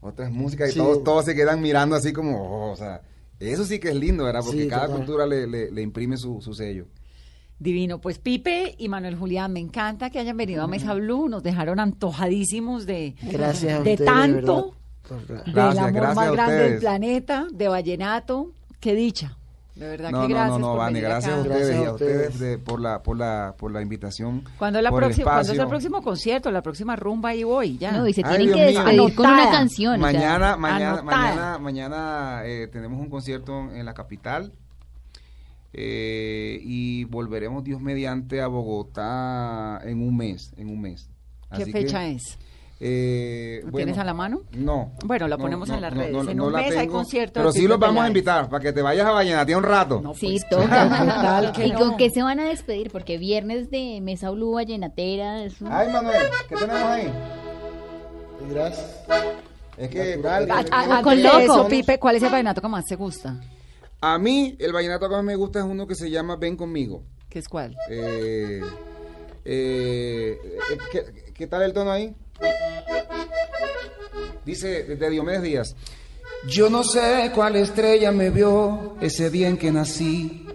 otras 0.00 0.30
músicas 0.30 0.70
y 0.70 0.72
Sí. 0.72 0.78
todos, 0.78 1.02
todos 1.04 1.24
se 1.24 1.34
quedan 1.34 1.60
mirando 1.60 1.96
así 1.96 2.12
como, 2.12 2.40
oh, 2.42 2.72
o 2.72 2.76
sea, 2.76 3.02
eso 3.40 3.64
sí 3.64 3.78
que 3.78 3.88
es 3.88 3.94
lindo, 3.96 4.24
¿verdad? 4.24 4.40
Porque 4.44 4.62
Sí, 4.62 4.68
cada 4.68 4.86
total. 4.86 4.96
cultura 4.98 5.26
le, 5.26 5.46
le- 5.46 5.70
le 5.70 5.82
imprime 5.82 6.16
su, 6.16 6.40
su 6.40 6.54
sello. 6.54 6.86
Divino. 7.60 8.00
Pues 8.00 8.18
Pipe 8.18 8.76
y 8.78 8.88
Manuel 8.88 9.16
Julián, 9.16 9.52
me 9.52 9.58
encanta 9.60 10.10
que 10.10 10.20
hayan 10.20 10.36
venido 10.36 10.62
a 10.62 10.68
Mesa 10.68 10.94
Blue. 10.94 11.28
Nos 11.28 11.42
dejaron 11.42 11.80
antojadísimos 11.80 12.86
de, 12.86 13.16
Gracias 13.22 13.80
a 13.80 13.82
de 13.82 13.92
ustedes, 13.94 14.04
tanto, 14.04 14.54
verdad. 14.54 14.78
Por- 15.08 15.44
del 15.46 15.54
Gracias, 15.54 15.78
amor 15.84 15.92
gracias 15.94 16.16
más 16.16 16.28
a 16.28 16.30
grande 16.32 16.54
del 16.70 16.78
planeta, 16.80 17.46
de 17.52 17.68
Vallenato. 17.68 18.52
Qué 18.78 18.94
dicha. 18.94 19.37
De 19.78 19.86
verdad 19.88 20.10
No, 20.10 20.22
que 20.22 20.28
no, 20.28 20.34
gracias 20.34 20.50
no, 20.50 20.58
no, 20.58 20.68
por 20.72 20.78
Vane, 20.78 21.00
gracias 21.00 21.32
a 21.34 21.40
ustedes 21.40 21.58
Gracias 21.58 21.80
y 21.80 21.84
a 21.84 21.88
a 21.88 21.92
ustedes 21.92 22.28
ustedes. 22.32 22.40
de- 22.40 22.58
por, 22.58 22.80
la, 22.80 23.02
por, 23.02 23.16
la, 23.16 23.54
por 23.56 23.70
la 23.72 23.80
invitación. 23.80 24.42
¿Cuándo 24.58 24.78
es, 24.80 24.82
la 24.82 24.90
por 24.90 25.02
el 25.04 25.08
próxima, 25.08 25.24
¿Cuándo 25.32 25.52
es 25.52 25.58
el 25.58 25.68
próximo 25.68 26.02
concierto? 26.02 26.50
La 26.50 26.62
próxima 26.62 26.96
rumba 26.96 27.34
y 27.34 27.44
voy, 27.44 27.78
ya. 27.78 27.92
No, 27.92 28.08
y 28.08 28.12
se 28.12 28.22
Ay, 28.24 28.30
tienen 28.38 28.46
Dios 28.48 28.56
que 28.58 28.66
mío. 28.72 28.80
despedir 28.82 29.14
con 29.14 29.26
una 29.26 29.50
canción. 29.50 29.92
o 29.94 29.96
sea, 30.10 30.12
Mañana, 30.12 30.56
mañana, 30.56 31.02
mañana, 31.02 31.58
mañana 31.58 32.40
eh, 32.44 32.66
tenemos 32.72 32.98
un 33.00 33.08
concierto 33.08 33.70
en 33.72 33.84
la 33.86 33.94
capital 33.94 34.52
eh, 35.72 36.58
y 36.62 37.04
volveremos 37.04 37.62
Dios 37.62 37.80
mediante 37.80 38.40
a 38.40 38.46
Bogotá 38.48 39.80
en 39.84 40.02
un 40.02 40.16
mes, 40.16 40.52
en 40.56 40.70
un 40.70 40.80
mes. 40.80 41.08
¿Qué 41.54 41.62
Así 41.62 41.72
fecha 41.72 42.00
que, 42.00 42.12
es? 42.12 42.38
Eh, 42.80 43.60
¿Lo 43.64 43.70
bueno, 43.72 43.86
tienes 43.86 43.98
a 43.98 44.04
la 44.04 44.14
mano? 44.14 44.42
No. 44.52 44.92
Bueno, 45.04 45.26
la 45.28 45.36
ponemos 45.36 45.68
no, 45.68 45.74
en 45.74 45.80
las 45.80 45.92
no, 45.94 46.00
redes. 46.00 46.12
no, 46.12 46.30
en 46.30 46.36
no 46.36 46.46
un 46.46 46.52
la 46.52 46.58
mes 46.60 46.70
hay 46.72 46.78
tengo, 46.86 46.92
concierto. 46.94 47.40
Pero 47.40 47.52
sí 47.52 47.66
los 47.66 47.78
vamos 47.78 48.04
a 48.04 48.06
invitar 48.08 48.48
para 48.48 48.62
que 48.62 48.72
te 48.72 48.82
vayas 48.82 49.06
a 49.06 49.10
Vallenatear 49.10 49.58
un 49.58 49.64
rato. 49.64 50.00
No, 50.00 50.14
Sí, 50.14 50.38
pues, 50.48 50.48
toca. 50.48 51.52
¿Y 51.64 51.72
con 51.72 51.96
qué 51.96 52.10
se 52.10 52.22
van 52.22 52.38
a 52.40 52.48
despedir? 52.48 52.90
Porque 52.90 53.18
viernes 53.18 53.70
de 53.70 54.00
Mesa 54.00 54.30
Blue 54.30 54.52
Vallenatera 54.52 55.42
es 55.44 55.60
un- 55.60 55.72
Ay, 55.72 55.88
Manuel, 55.92 56.22
¿qué 56.48 56.54
tenemos 56.54 56.82
ahí? 56.82 57.12
Gracias. 58.50 59.04
Es 59.76 59.88
que 59.90 60.16
Natural. 60.16 60.50
A- 60.70 60.98
a- 60.98 61.02
Con 61.02 61.22
loco. 61.22 61.38
eso, 61.38 61.68
Pipe, 61.68 61.98
¿cuál 61.98 62.16
es 62.16 62.22
el 62.22 62.30
vallenato 62.30 62.60
que 62.60 62.68
más 62.68 62.84
te 62.84 62.96
gusta? 62.96 63.40
a 64.00 64.16
mí 64.16 64.54
el 64.60 64.72
vallenato 64.72 65.08
que 65.08 65.14
más 65.16 65.24
me 65.24 65.34
gusta 65.34 65.58
es 65.58 65.64
uno 65.64 65.84
que 65.86 65.96
se 65.96 66.08
llama 66.08 66.36
Ven 66.36 66.56
conmigo. 66.56 67.02
¿Qué 67.28 67.40
es 67.40 67.48
cuál? 67.48 67.76
Eh, 67.90 68.60
eh, 69.44 70.38
eh, 70.44 70.78
¿qué, 70.92 71.32
qué 71.34 71.46
tal 71.48 71.62
el 71.62 71.72
tono 71.72 71.90
ahí? 71.90 72.14
Dice 74.44 74.84
de 74.84 75.10
Diomedes 75.10 75.42
Díaz. 75.42 75.76
Yo 76.46 76.70
no 76.70 76.84
sé 76.84 77.32
cuál 77.34 77.56
estrella 77.56 78.12
me 78.12 78.30
vio 78.30 78.96
ese 79.00 79.28
día 79.28 79.48
en 79.48 79.58
que 79.58 79.72
nací, 79.72 80.46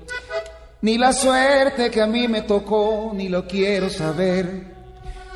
ni 0.81 0.97
la 0.97 1.13
suerte 1.13 1.91
que 1.91 2.01
a 2.01 2.07
mí 2.07 2.27
me 2.27 2.41
tocó, 2.41 3.11
ni 3.13 3.29
lo 3.29 3.45
quiero 3.47 3.89
saber. 3.89 4.73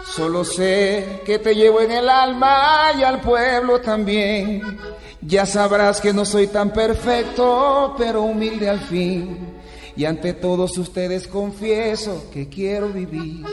Solo 0.06 0.44
sé 0.44 1.22
que 1.26 1.38
te 1.38 1.54
llevo 1.54 1.82
en 1.82 1.92
el 1.92 2.10
alma 2.10 2.92
y 2.98 3.04
al 3.04 3.22
pueblo 3.22 3.82
también. 3.82 4.80
Ya 5.22 5.46
sabrás 5.46 6.00
que 6.00 6.14
no 6.14 6.26
soy 6.26 6.48
tan 6.48 6.72
perfecto, 6.72 7.94
pero 7.98 8.22
humilde 8.22 8.70
al 8.70 8.80
fin. 8.80 9.60
Y 9.96 10.06
ante 10.06 10.34
todos 10.34 10.78
ustedes 10.78 11.28
confieso 11.28 12.30
que 12.32 12.48
quiero 12.48 12.90
vivir. 12.90 13.46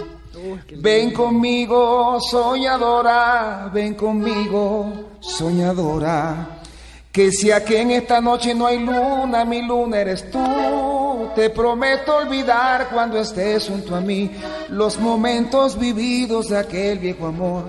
Ven 0.76 1.12
conmigo, 1.12 2.18
soñadora, 2.20 3.70
ven 3.72 3.94
conmigo, 3.94 4.92
soñadora. 5.20 6.60
Que 7.12 7.30
si 7.30 7.52
aquí 7.52 7.76
en 7.76 7.92
esta 7.92 8.20
noche 8.20 8.54
no 8.54 8.66
hay 8.66 8.80
luna, 8.80 9.44
mi 9.44 9.62
luna 9.62 10.00
eres 10.00 10.30
tú. 10.30 11.30
Te 11.34 11.50
prometo 11.50 12.16
olvidar 12.16 12.88
cuando 12.92 13.18
estés 13.20 13.68
junto 13.68 13.94
a 13.94 14.00
mí 14.00 14.30
los 14.68 14.98
momentos 14.98 15.78
vividos 15.78 16.48
de 16.48 16.58
aquel 16.58 16.98
viejo 16.98 17.26
amor. 17.26 17.64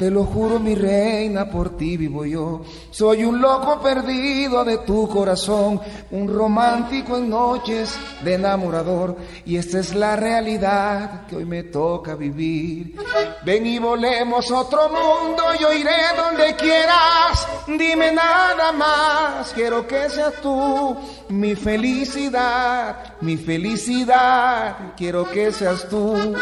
Te 0.00 0.10
lo 0.10 0.24
juro, 0.24 0.58
mi 0.58 0.74
reina, 0.74 1.50
por 1.50 1.76
ti 1.76 1.98
vivo 1.98 2.24
yo. 2.24 2.62
Soy 2.90 3.22
un 3.22 3.38
loco 3.38 3.78
perdido 3.82 4.64
de 4.64 4.78
tu 4.78 5.06
corazón, 5.06 5.78
un 6.12 6.26
romántico 6.26 7.18
en 7.18 7.28
noches 7.28 7.98
de 8.24 8.36
enamorador. 8.36 9.14
Y 9.44 9.58
esta 9.58 9.78
es 9.78 9.94
la 9.94 10.16
realidad 10.16 11.26
que 11.26 11.36
hoy 11.36 11.44
me 11.44 11.64
toca 11.64 12.14
vivir. 12.14 12.96
Ven 13.44 13.66
y 13.66 13.78
volemos 13.78 14.50
a 14.50 14.60
otro 14.60 14.88
mundo, 14.88 15.42
yo 15.60 15.70
iré 15.70 15.92
donde 16.16 16.56
quieras. 16.56 17.46
Dime 17.66 18.10
nada 18.10 18.72
más, 18.72 19.52
quiero 19.52 19.86
que 19.86 20.08
seas 20.08 20.32
tú 20.40 20.96
mi 21.28 21.54
felicidad, 21.54 23.16
mi 23.20 23.36
felicidad. 23.36 24.94
Quiero 24.96 25.30
que 25.30 25.52
seas 25.52 25.86
tú. 25.90 26.34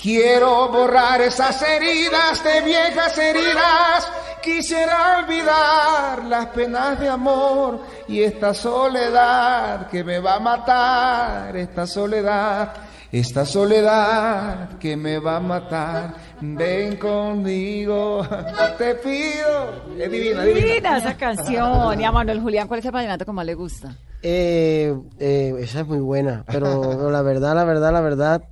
Quiero 0.00 0.70
borrar 0.70 1.20
esas 1.20 1.60
heridas 1.60 2.42
de 2.42 2.62
viejas 2.62 3.18
heridas. 3.18 4.10
Quisiera 4.42 5.18
olvidar 5.18 6.24
las 6.24 6.46
penas 6.46 6.98
de 6.98 7.06
amor 7.06 7.80
y 8.08 8.22
esta 8.22 8.54
soledad 8.54 9.88
que 9.88 10.02
me 10.02 10.18
va 10.18 10.36
a 10.36 10.40
matar, 10.40 11.54
esta 11.54 11.86
soledad, 11.86 12.72
esta 13.12 13.44
soledad 13.44 14.78
que 14.78 14.96
me 14.96 15.18
va 15.18 15.36
a 15.36 15.40
matar. 15.40 16.14
Ven 16.40 16.96
conmigo, 16.96 18.26
te 18.78 18.94
pido. 18.94 19.84
Es 19.98 20.10
divina, 20.10 20.44
divina. 20.44 20.66
Divina 20.66 20.96
esa 20.96 21.14
canción. 21.14 22.00
Y 22.00 22.04
a 22.04 22.10
Manuel 22.10 22.40
Julián, 22.40 22.68
¿cuál 22.68 22.80
es 22.80 22.86
el 22.86 22.92
vallenato 22.92 23.26
que 23.26 23.32
más 23.32 23.44
le 23.44 23.52
gusta? 23.54 23.94
Eh, 24.22 24.94
eh, 25.18 25.54
esa 25.60 25.80
es 25.80 25.86
muy 25.86 26.00
buena, 26.00 26.42
pero, 26.46 26.80
pero 26.80 27.10
la 27.10 27.20
verdad, 27.20 27.54
la 27.54 27.64
verdad, 27.64 27.92
la 27.92 28.00
verdad, 28.00 28.42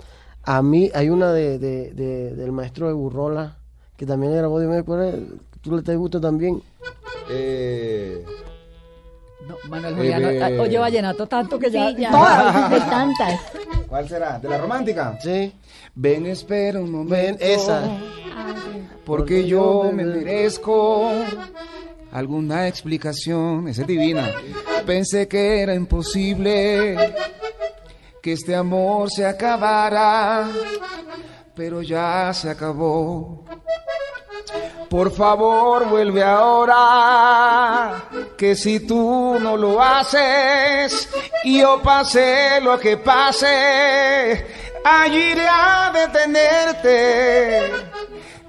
a 0.57 0.62
mí 0.62 0.90
hay 0.94 1.11
una 1.11 1.32
de, 1.32 1.59
de- 1.59 1.90
de- 1.92 2.34
del 2.34 2.53
maestro 2.53 2.86
de 2.88 2.94
Burrola, 2.94 3.57
que 3.96 4.07
también 4.07 4.34
grabó, 4.34 4.59
dime 4.61 4.82
cuál 4.82 5.03
es, 5.05 5.14
tú 5.61 5.76
le 5.76 5.82
te 5.82 5.94
gusta 5.96 6.20
también. 6.20 6.62
Eh, 7.30 8.24
No, 9.46 9.57
Manuel 9.68 9.94
Julián, 9.94 10.22
Eh, 10.24 10.51
no- 10.57 10.62
oye 10.62 10.78
vallenato 10.78 11.26
tanto 11.26 11.59
que 11.59 11.70
ya... 11.70 11.88
Sí, 11.90 11.96
ya. 11.99 12.11
Todas. 12.11 12.70
De 12.70 12.78
tantas. 12.90 13.40
¿Cuál 13.88 14.09
será? 14.09 14.38
¿De 14.38 14.49
la 14.49 14.59
romántica? 14.59 15.18
Sí, 15.22 15.53
Ven, 15.94 16.26
espera 16.26 16.80
un 16.80 16.90
momento. 16.92 17.14
ven, 17.14 17.36
esa. 17.40 17.82
Porque 19.05 19.46
yo 19.46 19.90
me 19.92 20.05
merezco 20.05 21.11
alguna 22.12 22.68
explicación. 22.68 23.68
Esa 23.68 23.82
es 23.82 23.86
divina. 23.88 24.30
Pensé 24.86 25.26
que 25.28 25.61
era 25.62 25.74
imposible 25.74 26.94
que 28.22 28.32
este 28.32 28.54
amor 28.54 29.10
se 29.10 29.26
acabara, 29.26 30.48
pero 31.54 31.82
ya 31.82 32.32
se 32.32 32.50
acabó. 32.50 33.44
Por 34.88 35.12
favor, 35.12 35.86
vuelve 35.88 36.22
ahora, 36.24 38.08
que 38.36 38.56
si 38.56 38.80
tú 38.80 39.36
no 39.38 39.56
lo 39.56 39.82
haces, 39.82 41.08
yo 41.44 41.82
pase 41.82 42.58
lo 42.62 42.78
que 42.78 42.96
pase, 42.96 44.46
allí 44.82 45.32
iré 45.32 45.46
a 45.46 45.92
detenerte. 45.92 47.72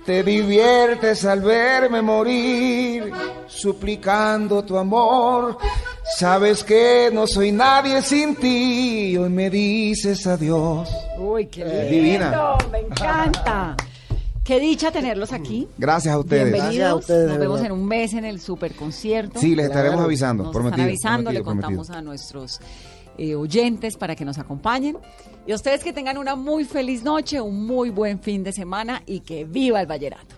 Te 0.06 0.24
diviertes 0.24 1.26
al 1.26 1.42
verme 1.42 2.02
morir, 2.02 3.12
suplicando 3.46 4.64
tu 4.64 4.78
amor. 4.78 5.58
Sabes 6.18 6.64
que 6.64 7.10
no 7.14 7.28
soy 7.28 7.52
nadie 7.52 8.02
sin 8.02 8.36
ti, 8.36 9.16
hoy 9.16 9.30
me 9.30 9.50
dices 9.50 10.26
adiós. 10.28 10.90
Uy, 11.18 11.46
qué 11.48 11.64
lindo. 11.64 11.90
Divina. 11.90 12.56
Me 12.72 12.80
encanta. 12.80 13.78
Qué 14.44 14.60
dicha 14.60 14.92
tenerlos 14.92 15.32
aquí. 15.32 15.68
Gracias 15.78 16.14
a 16.14 16.18
ustedes. 16.18 16.52
Bienvenidos. 16.52 16.74
Gracias 16.76 16.90
a 16.92 16.96
ustedes, 16.96 17.30
Nos 17.30 17.38
vemos 17.38 17.62
en 17.62 17.72
un 17.72 17.86
mes 17.86 18.14
en 18.14 18.26
el 18.26 18.40
super 18.42 18.74
concierto. 18.76 19.40
Sí, 19.40 19.56
les 19.56 19.68
estaremos 19.68 19.94
Claro. 19.98 20.06
avisando. 20.08 20.44
Nos 20.46 20.54
prometido, 20.54 20.88
están 20.88 21.14
avisando, 21.14 21.32
le 21.32 21.44
prometido, 21.44 21.68
contamos 21.68 21.88
prometido. 21.88 21.98
a 22.00 22.02
nuestros 22.02 22.60
eh, 23.20 23.36
oyentes 23.36 23.96
para 23.96 24.16
que 24.16 24.26
nos 24.26 24.40
acompañen. 24.40 24.98
Y 25.46 25.52
a 25.52 25.56
ustedes 25.56 25.84
que 25.84 25.94
tengan 25.94 26.18
una 26.18 26.36
muy 26.36 26.64
feliz 26.66 27.04
noche, 27.04 27.40
un 27.40 27.66
muy 27.68 27.92
buen 27.92 28.20
fin 28.20 28.44
de 28.44 28.52
semana 28.52 29.04
y 29.06 29.20
que 29.20 29.46
viva 29.46 29.80
el 29.80 29.86
vallenato. 29.88 30.36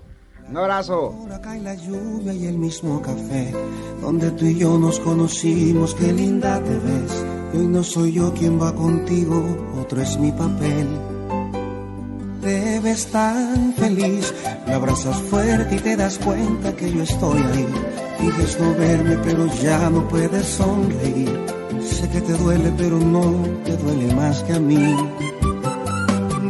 Un 0.49 0.57
abrazo. 0.57 1.15
Ahora 1.19 1.41
cae 1.41 1.61
la 1.61 1.75
lluvia 1.75 2.33
y 2.33 2.45
el 2.45 2.57
mismo 2.57 3.01
café 3.01 3.53
donde 4.01 4.31
tú 4.31 4.45
y 4.45 4.57
yo 4.57 4.77
nos 4.77 4.99
conocimos, 4.99 5.93
qué 5.95 6.11
linda 6.11 6.61
te 6.63 6.71
ves. 6.71 7.25
Y 7.53 7.57
hoy 7.57 7.67
no 7.67 7.83
soy 7.83 8.13
yo 8.13 8.33
quien 8.33 8.59
va 8.59 8.73
contigo, 8.73 9.43
otro 9.79 10.01
es 10.01 10.17
mi 10.17 10.31
papel. 10.31 10.87
Te 12.41 12.79
ves 12.79 13.05
tan 13.07 13.73
feliz, 13.73 14.33
me 14.65 14.73
abrazas 14.73 15.21
fuerte 15.21 15.75
y 15.75 15.79
te 15.79 15.95
das 15.95 16.17
cuenta 16.17 16.75
que 16.75 16.91
yo 16.91 17.03
estoy 17.03 17.39
ahí. 17.39 17.67
Finges 18.17 18.59
no 18.59 18.73
verme, 18.75 19.17
pero 19.23 19.45
ya 19.61 19.89
no 19.89 20.07
puedes 20.07 20.45
sonreír. 20.47 21.39
Sé 21.83 22.09
que 22.09 22.21
te 22.21 22.33
duele, 22.33 22.73
pero 22.77 22.97
no 22.97 23.31
te 23.63 23.77
duele 23.77 24.13
más 24.15 24.41
que 24.43 24.53
a 24.53 24.59
mí. 24.59 24.95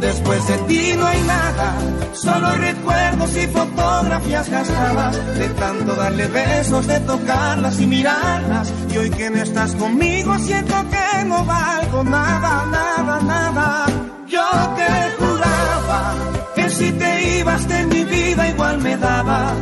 Después 0.02 0.44
de 0.48 0.58
ti 0.66 0.94
no 0.98 1.06
hay 1.06 1.22
nada, 1.22 1.74
solo 2.12 2.50
recuerdos 2.56 3.36
y 3.36 3.46
fotografías 3.46 4.50
gastadas 4.50 5.38
de 5.38 5.48
tanto 5.50 5.94
darle 5.94 6.26
besos, 6.26 6.88
de 6.88 6.98
tocarlas 7.00 7.80
y 7.80 7.86
mirarlas. 7.86 8.72
Y 8.92 8.98
hoy 8.98 9.10
que 9.10 9.30
no 9.30 9.36
estás 9.36 9.76
conmigo 9.76 10.36
siento 10.40 10.74
que 10.90 11.24
no 11.24 11.44
valgo 11.44 12.02
nada, 12.02 12.66
nada, 12.66 13.20
nada. 13.20 13.86
Yo 14.26 14.42
que 14.76 15.24
juraba 15.24 16.14
que 16.56 16.68
si 16.68 16.90
te 16.90 17.38
ibas 17.38 17.68
de 17.68 17.86
mi 17.86 18.04
vida 18.04 18.48
igual 18.48 18.78
me 18.78 18.96
daba. 18.96 19.54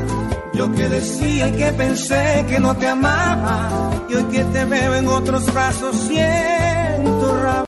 Yo 0.55 0.73
que 0.73 0.89
decía 0.89 1.49
y 1.49 1.53
que 1.53 1.73
pensé 1.73 2.47
que 2.49 2.59
no 2.59 2.75
te 2.77 2.89
amaba. 2.89 3.91
Y 4.09 4.15
hoy 4.15 4.25
que 4.25 4.45
te 4.45 4.65
veo 4.65 4.95
en 4.95 5.07
otros 5.07 5.53
brazos 5.53 5.97
siento 5.97 7.43
rabia. 7.43 7.67